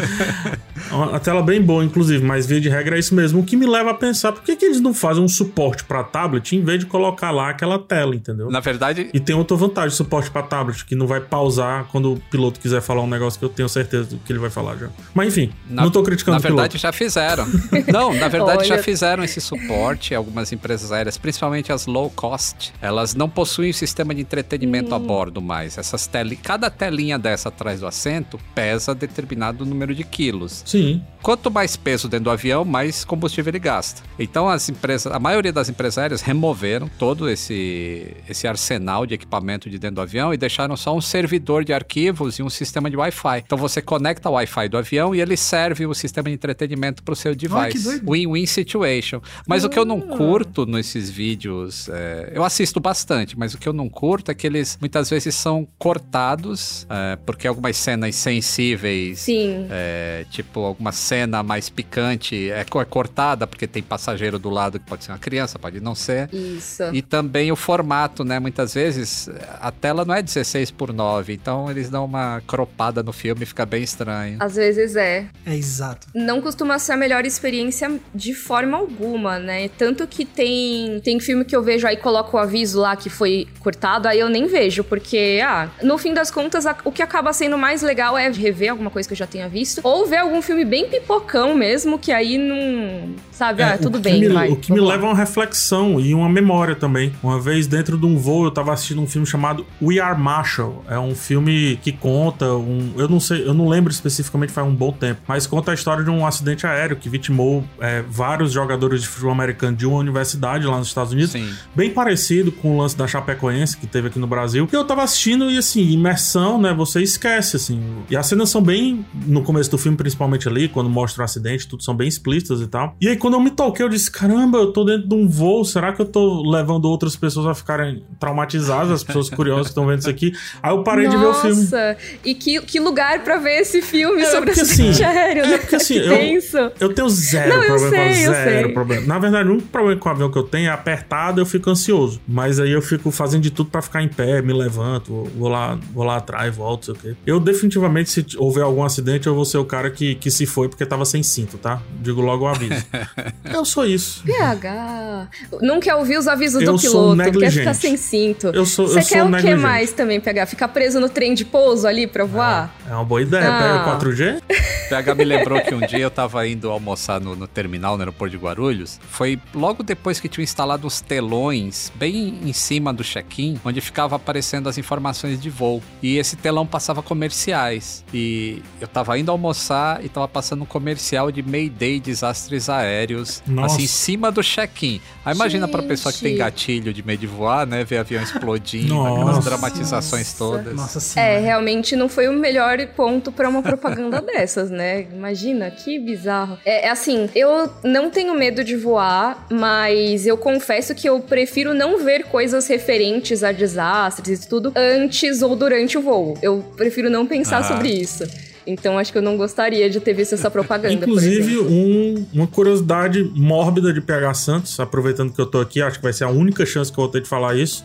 A 1.12 1.18
tela 1.20 1.42
bem 1.42 1.60
boa, 1.62 1.84
inclusive, 1.84 2.24
mas 2.24 2.46
via 2.46 2.60
de 2.60 2.68
regra 2.68 2.96
é 2.96 2.98
isso 2.98 3.14
mesmo. 3.14 3.40
O 3.40 3.44
que 3.44 3.56
me 3.56 3.66
leva 3.66 3.90
a 3.90 3.94
pensar, 3.94 4.32
por 4.32 4.42
que, 4.42 4.56
que 4.56 4.64
eles 4.64 4.80
não 4.80 4.92
fazem 4.92 5.22
um 5.22 5.28
suporte 5.28 5.84
pra 5.84 6.02
tablet 6.04 6.52
em 6.56 6.62
vez 6.64 6.80
de 6.80 6.86
colocar 6.86 7.30
lá 7.30 7.50
aquela 7.50 7.78
tela, 7.78 8.14
entendeu? 8.14 8.50
Na 8.50 8.60
verdade, 8.60 9.08
E 9.14 9.20
tem 9.20 9.34
outra 9.34 9.56
vantagem, 9.56 9.90
suporte 9.96 10.30
pra 10.30 10.42
tablet, 10.42 10.84
que 10.84 10.94
não 10.94 11.06
vai 11.06 11.20
pausar 11.20 11.86
quando 11.90 12.14
o 12.14 12.16
piloto 12.30 12.58
quiser 12.60 12.80
falar 12.82 13.02
um 13.02 13.06
negócio 13.08 13.38
que 13.38 13.44
eu 13.44 13.48
tenho 13.48 13.68
certeza 13.68 14.04
do 14.10 14.16
que 14.18 14.32
ele 14.32 14.38
vai 14.40 14.50
falar 14.50 14.76
já. 14.76 14.88
Mas 15.14 15.28
enfim, 15.28 15.52
Na- 15.68 15.82
não 15.82 15.90
tô 15.90 16.02
criticando 16.02 16.34
Na 16.36 16.38
o 16.38 16.42
piloto. 16.42 16.60
verdade, 16.62 16.78
já 16.82 16.92
fizeram. 16.92 17.46
Não, 17.92 18.12
na 18.14 18.26
verdade, 18.28 18.66
já 18.66 18.74
Olha. 18.74 18.82
fizeram 18.82 19.22
esse 19.24 19.40
suporte. 19.40 20.14
Algumas 20.14 20.52
empresas 20.52 20.92
aéreas, 20.92 21.16
principalmente 21.16 21.72
as 21.72 21.86
low 21.86 22.10
cost, 22.10 22.63
elas 22.80 23.14
não 23.14 23.28
possuem 23.28 23.70
o 23.70 23.74
sistema 23.74 24.14
de 24.14 24.20
entretenimento 24.20 24.94
a 24.94 24.98
bordo 24.98 25.40
mais. 25.40 25.78
Essas 25.78 26.06
teli... 26.06 26.36
Cada 26.36 26.70
telinha 26.70 27.18
dessa 27.18 27.48
atrás 27.48 27.80
do 27.80 27.86
assento 27.86 28.38
pesa 28.54 28.94
determinado 28.94 29.64
número 29.64 29.94
de 29.94 30.04
quilos. 30.04 30.62
Sim. 30.64 31.02
Quanto 31.22 31.50
mais 31.50 31.74
peso 31.74 32.06
dentro 32.06 32.24
do 32.24 32.30
avião, 32.30 32.64
mais 32.64 33.04
combustível 33.04 33.50
ele 33.50 33.58
gasta. 33.58 34.02
Então 34.18 34.48
as 34.48 34.68
empresas, 34.68 35.10
a 35.12 35.18
maioria 35.18 35.52
das 35.52 35.68
empresas 35.68 35.96
aéreas 35.98 36.20
removeram 36.20 36.88
todo 36.98 37.28
esse, 37.30 38.14
esse 38.28 38.46
arsenal 38.46 39.06
de 39.06 39.14
equipamento 39.14 39.70
de 39.70 39.78
dentro 39.78 39.96
do 39.96 40.00
avião 40.02 40.34
e 40.34 40.36
deixaram 40.36 40.76
só 40.76 40.94
um 40.94 41.00
servidor 41.00 41.64
de 41.64 41.72
arquivos 41.72 42.38
e 42.38 42.42
um 42.42 42.50
sistema 42.50 42.90
de 42.90 42.96
Wi-Fi. 42.96 43.42
Então 43.44 43.56
você 43.56 43.80
conecta 43.80 44.28
o 44.28 44.32
Wi-Fi 44.32 44.68
do 44.68 44.76
avião 44.76 45.14
e 45.14 45.20
ele 45.20 45.36
serve 45.36 45.86
o 45.86 45.94
sistema 45.94 46.28
de 46.28 46.34
entretenimento 46.34 47.02
para 47.02 47.12
o 47.12 47.16
seu 47.16 47.32
que 47.32 47.48
device. 47.48 48.02
Win-win 48.04 48.46
situation. 48.46 49.20
Mas 49.46 49.64
o 49.64 49.70
que 49.70 49.78
eu 49.78 49.84
não 49.84 50.00
curto 50.00 50.66
nesses 50.66 51.08
vídeos, 51.08 51.88
é, 51.88 52.32
eu 52.34 52.44
assisto 52.44 52.53
bastante, 52.80 53.38
mas 53.38 53.54
o 53.54 53.58
que 53.58 53.68
eu 53.68 53.72
não 53.72 53.88
curto 53.88 54.30
é 54.30 54.34
que 54.34 54.46
eles 54.46 54.78
muitas 54.80 55.10
vezes 55.10 55.34
são 55.34 55.66
cortados, 55.78 56.86
é, 56.88 57.16
porque 57.24 57.46
algumas 57.46 57.76
cenas 57.76 58.14
sensíveis 58.14 59.20
Sim. 59.20 59.66
é, 59.70 60.24
tipo, 60.30 60.60
alguma 60.60 60.92
cena 60.92 61.42
mais 61.42 61.68
picante 61.68 62.50
é, 62.50 62.60
é 62.60 62.84
cortada, 62.84 63.46
porque 63.46 63.66
tem 63.66 63.82
passageiro 63.82 64.38
do 64.38 64.50
lado 64.50 64.78
que 64.78 64.86
pode 64.86 65.04
ser 65.04 65.12
uma 65.12 65.18
criança, 65.18 65.58
pode 65.58 65.80
não 65.80 65.94
ser. 65.94 66.32
Isso. 66.32 66.82
E 66.92 67.02
também 67.02 67.50
o 67.50 67.56
formato, 67.56 68.24
né? 68.24 68.38
Muitas 68.38 68.74
vezes 68.74 69.28
a 69.60 69.70
tela 69.70 70.04
não 70.04 70.14
é 70.14 70.22
16 70.22 70.70
por 70.70 70.92
9, 70.92 71.32
então 71.32 71.70
eles 71.70 71.90
dão 71.90 72.04
uma 72.04 72.42
cropada 72.46 73.02
no 73.02 73.12
filme 73.12 73.42
e 73.42 73.46
fica 73.46 73.64
bem 73.66 73.82
estranho. 73.82 74.38
Às 74.40 74.56
vezes 74.56 74.96
é. 74.96 75.26
É 75.44 75.54
exato. 75.54 76.08
Não 76.14 76.40
costuma 76.40 76.78
ser 76.78 76.92
a 76.92 76.96
melhor 76.96 77.24
experiência 77.24 78.00
de 78.14 78.34
forma 78.34 78.76
alguma, 78.76 79.38
né? 79.38 79.68
Tanto 79.68 80.06
que 80.06 80.24
tem, 80.24 81.00
tem 81.00 81.18
filme 81.20 81.44
que 81.44 81.54
eu 81.54 81.62
vejo 81.62 81.86
aí, 81.86 81.96
coloca 81.96 82.36
o 82.36 82.40
aviso 82.44 82.80
lá 82.80 82.94
que 82.96 83.10
foi 83.10 83.46
cortado, 83.60 84.06
aí 84.08 84.20
eu 84.20 84.28
nem 84.28 84.46
vejo, 84.46 84.84
porque, 84.84 85.40
ah, 85.44 85.68
no 85.82 85.98
fim 85.98 86.14
das 86.14 86.30
contas, 86.30 86.66
a- 86.66 86.76
o 86.84 86.92
que 86.92 87.02
acaba 87.02 87.32
sendo 87.32 87.58
mais 87.58 87.82
legal 87.82 88.16
é 88.16 88.30
rever 88.30 88.70
alguma 88.70 88.90
coisa 88.90 89.08
que 89.08 89.12
eu 89.12 89.18
já 89.18 89.26
tenha 89.26 89.48
visto, 89.48 89.80
ou 89.82 90.06
ver 90.06 90.18
algum 90.18 90.40
filme 90.40 90.64
bem 90.64 90.88
pipocão 90.88 91.54
mesmo, 91.54 91.98
que 91.98 92.12
aí 92.12 92.38
não. 92.38 93.14
Sabe, 93.32 93.62
É, 93.62 93.66
ah, 93.72 93.78
tudo 93.78 93.98
bem, 93.98 94.20
me- 94.20 94.28
vai. 94.28 94.48
O 94.48 94.56
que 94.56 94.72
me 94.72 94.78
lá. 94.80 94.92
leva 94.92 95.06
a 95.06 95.10
uma 95.10 95.16
reflexão 95.16 96.00
e 96.00 96.14
uma 96.14 96.28
memória 96.28 96.76
também. 96.76 97.12
Uma 97.22 97.40
vez 97.40 97.66
dentro 97.66 97.98
de 97.98 98.06
um 98.06 98.16
voo 98.16 98.44
eu 98.44 98.50
tava 98.50 98.72
assistindo 98.72 99.00
um 99.00 99.06
filme 99.08 99.26
chamado 99.26 99.66
We 99.82 99.98
Are 99.98 100.16
Marshall. 100.18 100.84
É 100.88 100.98
um 100.98 101.14
filme 101.16 101.76
que 101.82 101.90
conta 101.90 102.46
um, 102.54 102.92
eu 102.96 103.08
não 103.08 103.18
sei, 103.18 103.44
eu 103.46 103.52
não 103.52 103.68
lembro 103.68 103.90
especificamente 103.92 104.52
faz 104.52 104.66
um 104.66 104.74
bom 104.74 104.92
tempo, 104.92 105.20
mas 105.26 105.46
conta 105.48 105.72
a 105.72 105.74
história 105.74 106.04
de 106.04 106.10
um 106.10 106.24
acidente 106.24 106.64
aéreo 106.66 106.96
que 106.96 107.08
vitimou 107.08 107.64
é, 107.80 108.02
vários 108.08 108.52
jogadores 108.52 109.02
de 109.02 109.08
futebol 109.08 109.32
americano 109.32 109.76
de 109.76 109.84
uma 109.86 109.98
universidade 109.98 110.64
lá 110.66 110.78
nos 110.78 110.86
Estados 110.88 111.12
Unidos. 111.12 111.32
Sim. 111.32 111.52
Bem 111.74 111.90
parecido 111.90 112.33
com 112.52 112.76
o 112.76 112.78
lance 112.80 112.96
da 112.96 113.06
Chapecoense 113.06 113.76
que 113.76 113.86
teve 113.86 114.08
aqui 114.08 114.18
no 114.18 114.26
Brasil. 114.26 114.68
E 114.72 114.74
eu 114.76 114.84
tava 114.84 115.02
assistindo 115.02 115.50
e 115.50 115.58
assim, 115.58 115.80
imersão, 115.90 116.60
né? 116.60 116.72
Você 116.74 117.02
esquece, 117.02 117.56
assim. 117.56 117.80
E 118.10 118.16
as 118.16 118.26
cenas 118.26 118.50
são 118.50 118.62
bem, 118.62 119.04
no 119.26 119.42
começo 119.42 119.70
do 119.70 119.78
filme, 119.78 119.96
principalmente 119.96 120.48
ali, 120.48 120.68
quando 120.68 120.88
mostra 120.90 121.22
o 121.22 121.24
acidente, 121.24 121.66
tudo 121.68 121.82
são 121.82 121.94
bem 121.94 122.08
explícitas 122.08 122.60
e 122.60 122.66
tal. 122.66 122.96
E 123.00 123.08
aí, 123.08 123.16
quando 123.16 123.34
eu 123.34 123.40
me 123.40 123.50
toquei, 123.50 123.84
eu 123.84 123.88
disse: 123.88 124.10
caramba, 124.10 124.58
eu 124.58 124.72
tô 124.72 124.84
dentro 124.84 125.08
de 125.08 125.14
um 125.14 125.28
voo, 125.28 125.64
será 125.64 125.92
que 125.92 126.00
eu 126.00 126.06
tô 126.06 126.48
levando 126.50 126.86
outras 126.86 127.16
pessoas 127.16 127.46
a 127.46 127.54
ficarem 127.54 128.04
traumatizadas, 128.18 128.90
as 128.90 129.04
pessoas 129.04 129.28
curiosas 129.30 129.66
que 129.66 129.70
estão 129.70 129.86
vendo 129.86 130.00
isso 130.00 130.10
aqui? 130.10 130.32
Aí 130.62 130.72
eu 130.72 130.82
parei 130.82 131.08
de 131.08 131.16
ver 131.16 131.26
o 131.26 131.34
filme. 131.34 131.62
Nossa, 131.62 131.96
e 132.24 132.34
que, 132.34 132.60
que 132.62 132.80
lugar 132.80 133.22
pra 133.22 133.36
ver 133.36 133.60
esse 133.60 133.80
filme 133.82 134.22
É, 134.22 134.26
sobre 134.30 134.46
porque, 134.50 134.60
acidente 134.60 135.02
assim, 135.02 135.16
aéreo, 135.18 135.44
é 135.44 135.48
né? 135.48 135.58
porque, 135.58 135.76
assim, 135.76 135.94
eu-. 135.98 136.72
Eu 136.80 136.92
tenho 136.94 137.08
zero 137.08 137.48
Não, 137.54 137.62
eu 137.62 137.66
problema 137.68 137.90
sei, 137.90 137.98
com 138.24 138.30
eu 138.30 138.32
zero 138.32 138.64
sei. 138.66 138.74
problema. 138.74 139.06
Na 139.06 139.18
verdade, 139.18 139.48
o 139.48 139.52
único 139.52 139.68
problema 139.68 140.00
com 140.00 140.08
o 140.08 140.12
avião 140.12 140.30
que 140.30 140.38
eu 140.38 140.42
tenho 140.42 140.68
é 140.68 140.72
apertado, 140.72 141.40
eu 141.40 141.46
fico 141.46 141.70
ansioso. 141.70 142.20
Mas 142.26 142.58
aí 142.58 142.70
eu 142.72 142.80
fico 142.82 143.10
fazendo 143.10 143.42
de 143.42 143.50
tudo 143.50 143.70
pra 143.70 143.82
ficar 143.82 144.02
em 144.02 144.08
pé, 144.08 144.40
me 144.40 144.52
levanto, 144.52 145.12
vou- 145.12 145.24
vou 145.36 145.48
lá, 145.48 145.78
vou 145.92 146.04
lá 146.04 146.16
atrás, 146.16 146.54
volto, 146.54 146.86
sei 146.86 146.94
o 146.94 146.96
quê. 146.96 147.14
Eu 147.26 147.38
definitivamente, 147.38 148.10
se 148.10 148.24
houver 148.38 148.62
algum 148.64 148.82
acidente, 148.82 149.26
eu 149.26 149.34
vou 149.34 149.44
ser 149.44 149.58
o 149.58 149.64
cara 149.64 149.90
que, 149.90 150.14
que 150.14 150.30
se 150.30 150.46
foi 150.46 150.68
porque 150.68 150.86
tava 150.86 151.04
sem 151.04 151.22
cinto, 151.22 151.58
tá? 151.58 151.82
Digo 152.00 152.20
logo 152.20 152.44
o 152.44 152.48
aviso. 152.48 152.84
eu 153.52 153.64
sou 153.64 153.84
isso. 153.86 154.22
PH. 154.24 155.28
Não 155.60 155.80
quer 155.80 155.94
ouvir 155.94 156.18
os 156.18 156.26
avisos 156.26 156.62
Eu 156.62 156.72
do 156.72 156.78
sou 156.78 156.90
piloto, 156.90 157.16
quer 157.16 157.24
negligente. 157.24 157.58
ficar 157.58 157.74
sem 157.74 157.96
cinto. 157.96 158.46
Eu 158.48 158.64
sou- 158.66 158.86
Você 158.88 158.98
eu 158.98 159.02
sou 159.02 159.10
quer 159.16 159.22
o 159.22 159.26
que 159.26 159.32
negligente. 159.32 159.60
mais 159.62 159.92
também, 159.92 160.20
PH? 160.20 160.46
Ficar 160.46 160.68
preso 160.68 161.00
no 161.00 161.08
trem 161.08 161.34
de 161.34 161.44
pouso 161.44 161.86
ali 161.86 162.06
pra 162.06 162.24
voar? 162.24 162.74
É 162.88 162.94
uma 162.94 163.04
boa 163.04 163.20
ideia. 163.22 163.48
Ah. 163.48 163.58
Pega 163.58 163.84
4G? 163.84 164.42
PH 164.88 165.14
me 165.14 165.24
lembrou 165.24 165.60
que 165.60 165.74
um 165.74 165.80
dia 165.80 165.98
eu 166.00 166.10
tava 166.10 166.46
indo 166.46 166.70
almoçar 166.70 167.20
no, 167.20 167.34
no 167.36 167.46
terminal, 167.46 167.96
no 167.96 168.02
aeroporto 168.02 168.36
de 168.36 168.42
Guarulhos. 168.42 168.98
Foi 169.10 169.38
logo 169.54 169.82
depois 169.82 170.20
que 170.20 170.28
tinham 170.28 170.42
instalado 170.44 170.86
os 170.86 171.00
telões 171.00 171.92
bem 171.96 172.13
em 172.18 172.52
cima 172.52 172.92
do 172.92 173.02
check-in, 173.02 173.58
onde 173.64 173.80
ficava 173.80 174.16
aparecendo 174.16 174.68
as 174.68 174.78
informações 174.78 175.40
de 175.40 175.50
voo. 175.50 175.82
E 176.02 176.16
esse 176.18 176.36
telão 176.36 176.66
passava 176.66 177.02
comerciais. 177.02 178.04
E 178.12 178.62
eu 178.80 178.86
tava 178.88 179.18
indo 179.18 179.30
almoçar 179.30 180.04
e 180.04 180.08
tava 180.08 180.28
passando 180.28 180.62
um 180.62 180.66
comercial 180.66 181.30
de 181.32 181.42
Mayday 181.42 181.98
desastres 182.00 182.68
aéreos, 182.68 183.42
Nossa. 183.46 183.74
assim, 183.76 183.84
em 183.84 183.88
cima 183.88 184.30
do 184.30 184.42
check-in. 184.42 185.00
Aí 185.24 185.34
imagina 185.34 185.66
pra 185.66 185.82
pessoa 185.82 186.12
que 186.12 186.20
tem 186.20 186.36
gatilho 186.36 186.92
de 186.92 187.02
medo 187.04 187.20
de 187.20 187.26
voar, 187.26 187.66
né? 187.66 187.84
Ver 187.84 187.98
avião 187.98 188.22
explodindo, 188.22 188.94
Nossa. 188.94 189.12
aquelas 189.22 189.44
dramatizações 189.44 190.26
Nossa. 190.26 190.38
todas. 190.38 190.74
Nossa 190.74 190.98
É, 190.98 191.00
senhora. 191.00 191.40
realmente 191.40 191.96
não 191.96 192.08
foi 192.08 192.28
o 192.28 192.32
melhor 192.32 192.78
ponto 192.96 193.32
pra 193.32 193.48
uma 193.48 193.62
propaganda 193.62 194.20
dessas, 194.22 194.70
né? 194.70 195.02
Imagina, 195.12 195.70
que 195.70 195.98
bizarro. 195.98 196.58
É, 196.64 196.86
é 196.86 196.90
assim, 196.90 197.28
eu 197.34 197.70
não 197.82 198.10
tenho 198.10 198.34
medo 198.34 198.62
de 198.62 198.76
voar, 198.76 199.46
mas 199.50 200.26
eu 200.26 200.36
confesso 200.36 200.94
que 200.94 201.08
eu 201.08 201.20
prefiro 201.20 201.72
não 201.74 202.03
ver 202.04 202.24
coisas 202.24 202.66
referentes 202.68 203.42
a 203.42 203.50
desastres 203.50 204.44
e 204.44 204.48
tudo 204.48 204.72
antes 204.76 205.42
ou 205.42 205.56
durante 205.56 205.98
o 205.98 206.02
voo. 206.02 206.38
Eu 206.42 206.62
prefiro 206.76 207.10
não 207.10 207.26
pensar 207.26 207.58
Ah. 207.58 207.64
sobre 207.64 207.88
isso. 207.88 208.24
Então 208.66 208.98
acho 208.98 209.12
que 209.12 209.18
eu 209.18 209.22
não 209.22 209.36
gostaria 209.36 209.88
de 209.90 210.00
ter 210.00 210.14
visto 210.14 210.34
essa 210.34 210.50
propaganda, 210.50 210.94
Inclusive, 210.94 211.58
um- 211.58 212.26
uma 212.32 212.46
curiosidade 212.46 213.22
mórbida 213.34 213.92
de 213.92 214.00
PH 214.00 214.34
Santos, 214.34 214.80
aproveitando 214.80 215.32
que 215.32 215.40
eu 215.40 215.46
tô 215.46 215.60
aqui, 215.60 215.82
acho 215.82 215.98
que 215.98 216.02
vai 216.02 216.12
ser 216.12 216.24
a 216.24 216.28
única 216.30 216.64
chance 216.64 216.90
que 216.92 216.98
eu 216.98 217.04
vou 217.04 217.10
ter 217.12 217.20
de 217.22 217.28
falar 217.28 217.54
isso. 217.56 217.84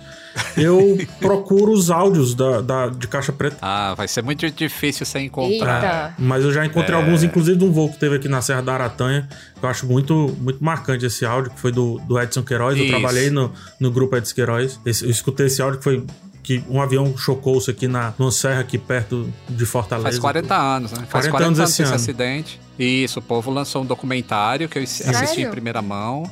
Eu 0.55 0.97
procuro 1.19 1.71
os 1.71 1.89
áudios 1.89 2.33
da, 2.33 2.61
da- 2.61 2.87
de 2.87 3.07
caixa 3.07 3.31
preta. 3.33 3.57
Ah, 3.61 3.93
vai 3.95 4.07
ser 4.07 4.21
muito 4.23 4.49
difícil 4.51 5.05
você 5.05 5.19
encontrar. 5.19 5.83
Eita. 5.83 6.13
Mas 6.19 6.43
eu 6.43 6.51
já 6.53 6.65
encontrei 6.65 6.95
É. 6.97 7.01
alguns, 7.01 7.23
inclusive 7.23 7.57
de 7.57 7.63
um 7.65 7.71
voo 7.71 7.89
que 7.89 7.97
teve 7.99 8.15
aqui 8.15 8.27
na 8.27 8.41
Serra 8.41 8.61
da 8.61 8.73
Aranha, 8.73 9.27
que 9.59 9.65
eu 9.65 9.69
acho 9.69 9.85
muito, 9.85 10.35
muito 10.39 10.63
marcante 10.63 11.05
esse 11.05 11.25
áudio, 11.25 11.51
que 11.51 11.59
foi 11.59 11.71
do, 11.71 11.99
do 12.07 12.19
Edson 12.19 12.43
Queiroz. 12.43 12.77
Eu 12.77 12.83
Isso. 12.83 12.91
trabalhei 12.93 13.29
no, 13.29 13.51
no 13.79 13.91
grupo 13.91 14.15
Edson 14.15 14.35
Queiroz. 14.35 14.79
Esse- 14.85 15.03
eu 15.03 15.09
escutei 15.09 15.47
esse 15.47 15.61
áudio 15.61 15.79
que 15.79 15.83
foi 15.83 16.05
que 16.41 16.63
um 16.69 16.81
avião 16.81 17.15
chocou-se 17.17 17.69
aqui 17.69 17.87
na 17.87 18.13
numa 18.17 18.31
serra 18.31 18.61
aqui 18.61 18.77
perto 18.77 19.31
de 19.47 19.65
Fortaleza. 19.65 20.07
Faz 20.07 20.19
40 20.19 20.55
anos, 20.55 20.91
né? 20.91 20.97
40 20.97 21.11
Faz 21.11 21.27
40 21.27 21.47
anos 21.47 21.59
anos 21.59 21.71
esse 21.71 21.83
ano. 21.83 21.95
acidente. 21.95 22.61
Isso, 22.77 23.19
o 23.19 23.21
povo 23.21 23.51
lançou 23.51 23.83
um 23.83 23.85
documentário 23.85 24.69
que 24.69 24.79
eu 24.79 24.83
assisti 24.83 25.13
Sério? 25.13 25.47
em 25.47 25.51
primeira 25.51 25.81
mão. 25.81 26.29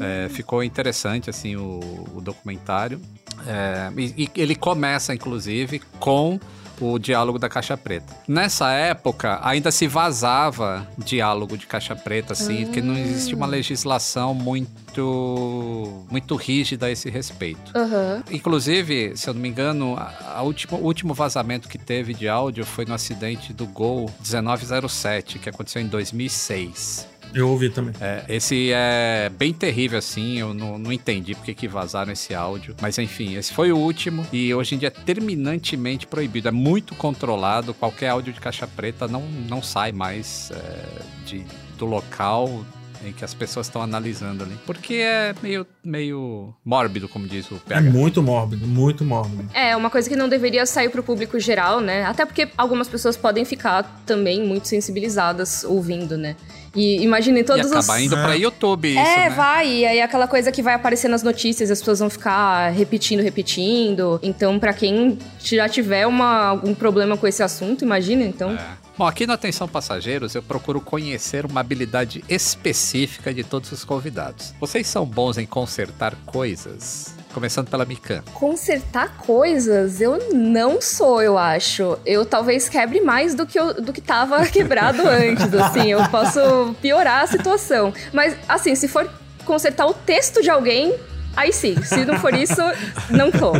É, 0.00 0.28
ficou 0.28 0.64
interessante, 0.64 1.30
assim, 1.30 1.56
o, 1.56 1.80
o 2.14 2.20
documentário. 2.20 3.00
É, 3.46 3.92
e, 3.96 4.24
e 4.24 4.40
ele 4.40 4.54
começa, 4.54 5.14
inclusive, 5.14 5.80
com 6.00 6.40
o 6.80 6.98
diálogo 6.98 7.38
da 7.38 7.48
Caixa 7.48 7.76
Preta. 7.76 8.14
Nessa 8.26 8.70
época, 8.72 9.38
ainda 9.42 9.70
se 9.70 9.86
vazava 9.86 10.86
diálogo 10.98 11.56
de 11.56 11.66
Caixa 11.66 11.94
Preta, 11.96 12.32
assim, 12.32 12.66
que 12.66 12.80
não 12.82 12.96
existia 12.96 13.36
uma 13.36 13.46
legislação 13.46 14.34
muito 14.34 16.04
muito 16.10 16.36
rígida 16.36 16.86
a 16.86 16.90
esse 16.90 17.10
respeito. 17.10 17.72
Aham. 17.76 18.22
Inclusive, 18.30 19.16
se 19.16 19.28
eu 19.28 19.34
não 19.34 19.40
me 19.40 19.48
engano, 19.48 19.96
a, 19.96 20.34
a 20.36 20.42
última- 20.42 20.78
o 20.78 20.82
último 20.84 21.14
vazamento 21.14 21.68
que 21.68 21.78
teve 21.78 22.14
de 22.14 22.28
áudio 22.28 22.64
foi 22.64 22.84
no 22.84 22.94
acidente 22.94 23.52
do 23.52 23.66
Gol 23.66 24.08
1907, 24.24 25.38
que 25.38 25.48
aconteceu 25.48 25.82
em 25.82 25.86
2006. 25.86 27.06
Eu 27.34 27.48
ouvi 27.50 27.68
também. 27.70 27.92
É, 28.00 28.24
esse 28.28 28.70
é 28.72 29.30
bem 29.36 29.52
terrível, 29.52 29.98
assim. 29.98 30.38
Eu 30.38 30.54
não, 30.54 30.78
não 30.78 30.92
entendi 30.92 31.34
porque 31.34 31.52
que 31.54 31.66
vazaram 31.68 32.12
esse 32.12 32.34
áudio. 32.34 32.74
Mas 32.80 32.96
enfim, 32.98 33.36
esse 33.36 33.52
foi 33.52 33.72
o 33.72 33.76
último. 33.76 34.24
E 34.32 34.54
hoje 34.54 34.74
em 34.74 34.78
dia 34.78 34.88
é 34.88 34.90
terminantemente 34.90 36.06
proibido. 36.06 36.48
É 36.48 36.52
muito 36.52 36.94
controlado. 36.94 37.74
Qualquer 37.74 38.08
áudio 38.10 38.32
de 38.32 38.40
caixa 38.40 38.66
preta 38.66 39.08
não, 39.08 39.22
não 39.48 39.62
sai 39.62 39.92
mais 39.92 40.50
é, 40.52 41.02
de, 41.26 41.44
do 41.78 41.86
local 41.86 42.64
em 43.06 43.12
que 43.12 43.22
as 43.22 43.34
pessoas 43.34 43.66
estão 43.66 43.82
analisando 43.82 44.44
ali. 44.44 44.56
Porque 44.64 44.94
é 44.94 45.34
meio, 45.42 45.66
meio 45.84 46.54
mórbido, 46.64 47.06
como 47.06 47.26
diz 47.28 47.50
o 47.50 47.56
É 47.56 47.74
PH. 47.74 47.90
muito 47.90 48.22
mórbido, 48.22 48.66
muito 48.66 49.04
mórbido. 49.04 49.46
É, 49.52 49.76
uma 49.76 49.90
coisa 49.90 50.08
que 50.08 50.16
não 50.16 50.26
deveria 50.26 50.64
sair 50.64 50.88
pro 50.88 51.02
público 51.02 51.38
geral, 51.38 51.80
né? 51.80 52.04
Até 52.04 52.24
porque 52.24 52.48
algumas 52.56 52.88
pessoas 52.88 53.14
podem 53.14 53.44
ficar 53.44 53.82
também 54.06 54.46
muito 54.46 54.68
sensibilizadas 54.68 55.64
ouvindo, 55.64 56.16
né? 56.16 56.34
E 56.74 57.02
imaginem 57.02 57.42
E 57.42 57.44
todos 57.44 57.66
os. 57.66 57.72
acabar 57.72 58.00
indo 58.00 58.16
pra 58.16 58.34
YouTube 58.34 58.88
isso, 58.90 58.98
É, 58.98 59.28
né? 59.28 59.30
vai. 59.30 59.68
E 59.68 59.86
aí 59.86 60.00
aquela 60.00 60.26
coisa 60.26 60.50
que 60.50 60.62
vai 60.62 60.74
aparecer 60.74 61.08
nas 61.08 61.22
notícias, 61.22 61.70
as 61.70 61.78
pessoas 61.78 62.00
vão 62.00 62.10
ficar 62.10 62.70
repetindo, 62.70 63.20
repetindo. 63.22 64.18
Então, 64.22 64.58
pra 64.58 64.72
quem 64.72 65.18
já 65.38 65.68
tiver 65.68 66.06
uma, 66.06 66.46
algum 66.48 66.74
problema 66.74 67.16
com 67.16 67.26
esse 67.26 67.42
assunto, 67.42 67.84
imagina, 67.84 68.24
então. 68.24 68.50
É. 68.52 68.84
Bom, 68.96 69.06
aqui 69.06 69.26
no 69.26 69.32
Atenção 69.32 69.66
Passageiros 69.66 70.34
eu 70.36 70.42
procuro 70.42 70.80
conhecer 70.80 71.44
uma 71.44 71.60
habilidade 71.60 72.22
específica 72.28 73.34
de 73.34 73.42
todos 73.42 73.72
os 73.72 73.84
convidados. 73.84 74.54
Vocês 74.60 74.86
são 74.86 75.04
bons 75.04 75.36
em 75.36 75.46
consertar 75.46 76.14
coisas? 76.26 77.12
Começando 77.34 77.68
pela 77.68 77.84
Mikan. 77.84 78.22
Consertar 78.32 79.16
coisas, 79.16 80.00
eu 80.00 80.32
não 80.32 80.80
sou, 80.80 81.20
eu 81.20 81.36
acho. 81.36 81.98
Eu 82.06 82.24
talvez 82.24 82.68
quebre 82.68 83.00
mais 83.00 83.34
do 83.34 83.44
que, 83.44 83.58
eu, 83.58 83.74
do 83.74 83.92
que 83.92 84.00
tava 84.00 84.46
quebrado 84.46 85.02
antes, 85.02 85.52
assim. 85.52 85.90
Eu 85.90 86.08
posso 86.10 86.76
piorar 86.80 87.24
a 87.24 87.26
situação. 87.26 87.92
Mas, 88.12 88.36
assim, 88.48 88.76
se 88.76 88.86
for 88.86 89.10
consertar 89.44 89.84
o 89.86 89.92
texto 89.92 90.40
de 90.40 90.48
alguém, 90.48 90.94
aí 91.36 91.52
sim. 91.52 91.74
Se 91.82 92.04
não 92.04 92.20
for 92.20 92.32
isso, 92.32 92.62
não 93.10 93.32
tô. 93.32 93.52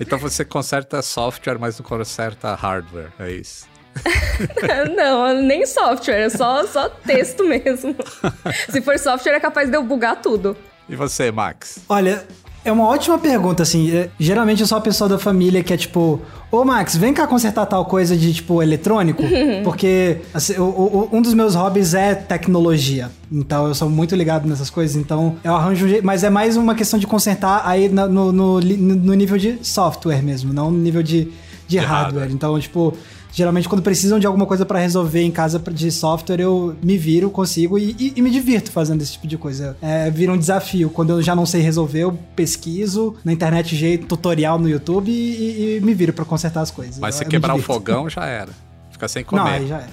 Então 0.00 0.18
você 0.18 0.44
conserta 0.44 1.00
software, 1.00 1.58
mas 1.60 1.78
não 1.78 1.86
conserta 1.86 2.56
hardware, 2.56 3.12
é 3.20 3.30
isso? 3.30 3.68
Não, 4.96 5.34
nem 5.42 5.66
software, 5.66 6.20
é 6.26 6.28
só, 6.28 6.64
só 6.66 6.88
texto 6.88 7.44
mesmo. 7.44 7.94
Se 8.70 8.80
for 8.80 8.98
software, 8.98 9.34
é 9.34 9.40
capaz 9.40 9.68
de 9.68 9.76
eu 9.76 9.82
bugar 9.82 10.22
tudo. 10.22 10.56
E 10.88 10.94
você, 10.96 11.30
Max? 11.30 11.80
Olha, 11.88 12.24
é 12.64 12.70
uma 12.72 12.86
ótima 12.86 13.18
pergunta, 13.18 13.62
assim. 13.62 13.90
é, 13.90 14.10
geralmente 14.18 14.60
eu 14.60 14.66
sou 14.66 14.76
a 14.78 14.80
pessoa 14.80 15.08
da 15.08 15.18
família 15.18 15.62
que 15.62 15.72
é 15.72 15.76
tipo, 15.76 16.20
ô 16.50 16.64
Max, 16.64 16.96
vem 16.96 17.12
cá 17.14 17.26
consertar 17.26 17.64
tal 17.66 17.84
coisa 17.86 18.16
de 18.16 18.32
tipo 18.34 18.62
eletrônico, 18.62 19.22
porque 19.64 20.18
assim, 20.34 20.54
o- 20.58 20.64
o- 20.64 21.08
um 21.12 21.22
dos 21.22 21.32
meus 21.34 21.54
hobbies 21.54 21.94
é 21.94 22.14
tecnologia. 22.14 23.10
Então 23.32 23.66
eu 23.68 23.74
sou 23.74 23.88
muito 23.88 24.14
ligado 24.14 24.46
nessas 24.48 24.68
coisas, 24.70 24.96
então 24.96 25.36
eu 25.44 25.54
arranjo 25.54 25.86
um 25.86 25.88
jeito. 25.88 26.04
Mas 26.04 26.22
é 26.24 26.30
mais 26.30 26.56
uma 26.56 26.74
questão 26.74 26.98
de 26.98 27.06
consertar 27.06 27.62
aí 27.64 27.88
no, 27.88 28.32
no, 28.32 28.58
li- 28.58 28.76
no 28.76 29.14
nível 29.14 29.38
de 29.38 29.58
software 29.62 30.22
mesmo, 30.22 30.52
não 30.52 30.70
no 30.70 30.78
nível 30.78 31.02
de, 31.02 31.28
de, 31.66 31.78
hardware. 31.78 32.02
hardware. 32.02 32.30
Então, 32.32 32.58
tipo. 32.60 32.94
Geralmente, 33.32 33.68
quando 33.68 33.80
precisam 33.82 34.18
de 34.18 34.26
alguma 34.26 34.44
coisa 34.46 34.66
pra 34.66 34.78
resolver 34.80 35.22
em 35.22 35.30
casa 35.30 35.58
de 35.70 35.90
software, 35.92 36.40
eu 36.40 36.76
me 36.82 36.98
viro, 36.98 37.30
consigo 37.30 37.78
e, 37.78 37.94
e- 37.98 38.12
e 38.16 38.22
me 38.22 38.30
divirto 38.30 38.70
fazendo 38.72 39.00
esse 39.02 39.12
tipo 39.12 39.26
de 39.26 39.38
coisa. 39.38 39.76
É, 39.80 40.10
vira 40.10 40.32
um 40.32 40.36
desafio. 40.38 40.90
Quando 40.90 41.10
eu 41.10 41.22
já 41.22 41.34
não 41.34 41.46
sei 41.46 41.60
resolver, 41.62 42.00
eu 42.00 42.18
pesquiso 42.34 43.14
na 43.24 43.32
internet 43.32 43.74
jeito, 43.76 44.06
tutorial 44.06 44.58
no 44.58 44.68
YouTube 44.68 45.10
e, 45.10 45.76
e 45.76 45.80
me 45.80 45.94
viro 45.94 46.12
pra 46.12 46.24
consertar 46.24 46.60
as 46.62 46.70
coisas. 46.70 46.98
Mas 46.98 47.14
Eu- 47.14 47.18
se 47.20 47.24
eu 47.24 47.28
quebrar 47.28 47.54
o 47.54 47.62
fogão, 47.62 48.08
já 48.10 48.24
era. 48.26 48.50
Fica 48.90 49.06
sem 49.08 49.22
Não, 49.22 49.28
comer. 49.28 49.50
aí 49.50 49.66
já 49.68 49.76
era. 49.76 49.90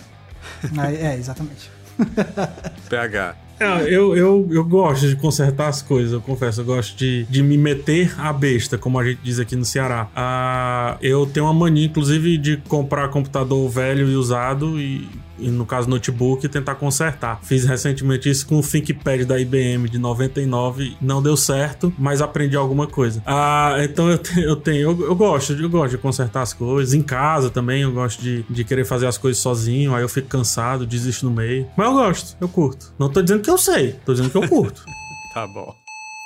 Aí- 0.88 0.96
é, 0.98 1.16
exatamente. 1.16 1.70
PH. 2.90 3.36
É, 3.60 3.82
eu, 3.84 4.16
eu, 4.16 4.47
eu 4.51 4.64
gosto 4.64 5.08
de 5.08 5.16
consertar 5.16 5.68
as 5.68 5.82
coisas, 5.82 6.14
eu 6.14 6.22
confesso. 6.22 6.62
Eu 6.62 6.66
gosto 6.66 6.95
de, 6.95 7.24
de 7.26 7.41
me 7.41 7.58
meter 7.58 8.14
a 8.20 8.32
besta, 8.32 8.78
como 8.78 8.99
a 8.99 9.05
gente 9.05 9.20
diz 9.24 9.39
aqui 9.39 9.55
no 9.55 9.66
Ceará. 9.66 10.08
Ah, 10.16 10.97
eu 11.01 11.26
tenho 11.26 11.45
uma 11.45 11.53
mania, 11.53 11.86
inclusive, 11.86 12.38
de 12.38 12.58
comprar 12.68 13.10
computador 13.10 13.68
velho 13.70 14.08
e 14.10 14.16
usado 14.16 14.80
e, 14.80 15.08
no 15.40 15.66
caso, 15.66 15.90
notebook 15.90 16.46
e 16.46 16.50
tentar 16.50 16.76
consertar. 16.76 17.40
Fiz 17.44 17.64
recentemente 17.66 18.30
isso 18.30 18.46
com 18.48 18.60
o 18.60 18.62
ThinkPad 18.62 19.24
da 19.26 19.40
IBM 19.40 19.90
de 19.90 19.98
99. 19.98 20.98
Não 21.02 21.22
deu 21.22 21.36
certo, 21.38 21.94
mas 21.98 22.22
aprendi 22.22 22.56
alguma 22.56 22.88
coisa. 22.88 23.22
Ah, 23.26 23.76
então 23.82 24.10
eu, 24.10 24.18
te- 24.18 24.42
eu 24.42 24.56
tenho... 24.56 24.82
Eu, 24.92 25.02
eu 25.08 25.16
gosto, 25.16 25.54
eu 25.54 25.70
gosto 25.70 25.92
de 25.92 25.98
consertar 25.98 26.42
as 26.42 26.54
coisas. 26.54 26.94
Em 26.94 27.02
casa 27.02 27.50
também, 27.50 27.82
eu 27.84 27.92
gosto 27.92 28.22
de, 28.22 28.44
de 28.50 28.64
querer 28.64 28.86
fazer 28.86 29.08
as 29.08 29.18
coisas 29.18 29.42
sozinho. 29.42 29.94
Aí 29.96 30.02
eu 30.04 30.10
fico 30.10 30.28
cansado, 30.28 30.86
desisto 30.86 31.26
no 31.26 31.32
meio. 31.32 31.68
Mas 31.76 31.88
eu 31.88 31.94
gosto, 31.94 32.38
eu 32.42 32.48
curto. 32.50 32.94
Não 32.98 33.10
tô 33.10 33.22
dizendo 33.22 33.42
que 33.42 33.50
eu 33.50 33.58
sei, 33.58 33.94
tô 34.06 34.14
dizendo 34.14 34.30
que 34.30 34.38
eu 34.38 34.48
curto. 34.48 34.84
Tá 35.34 35.46
bom. 35.46 35.72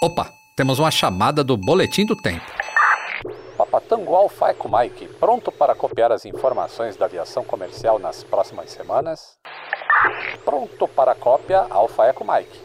Opa, 0.03 0.29
temos 0.55 0.79
uma 0.79 0.89
chamada 0.89 1.43
do 1.43 1.57
Boletim 1.57 2.05
do 2.05 2.15
Tempo. 2.15 2.45
Papatango 3.91 4.15
Alfa 4.15 4.51
Eco 4.51 4.69
Mike, 4.71 5.07
pronto 5.19 5.51
para 5.51 5.75
copiar 5.75 6.13
as 6.13 6.25
informações 6.25 6.95
da 6.95 7.07
aviação 7.07 7.43
comercial 7.43 7.99
nas 7.99 8.23
próximas 8.23 8.71
semanas? 8.71 9.37
Pronto 10.45 10.87
para 10.87 11.13
cópia 11.13 11.67
Alfa 11.69 12.05
Eco 12.05 12.25
Mike. 12.25 12.57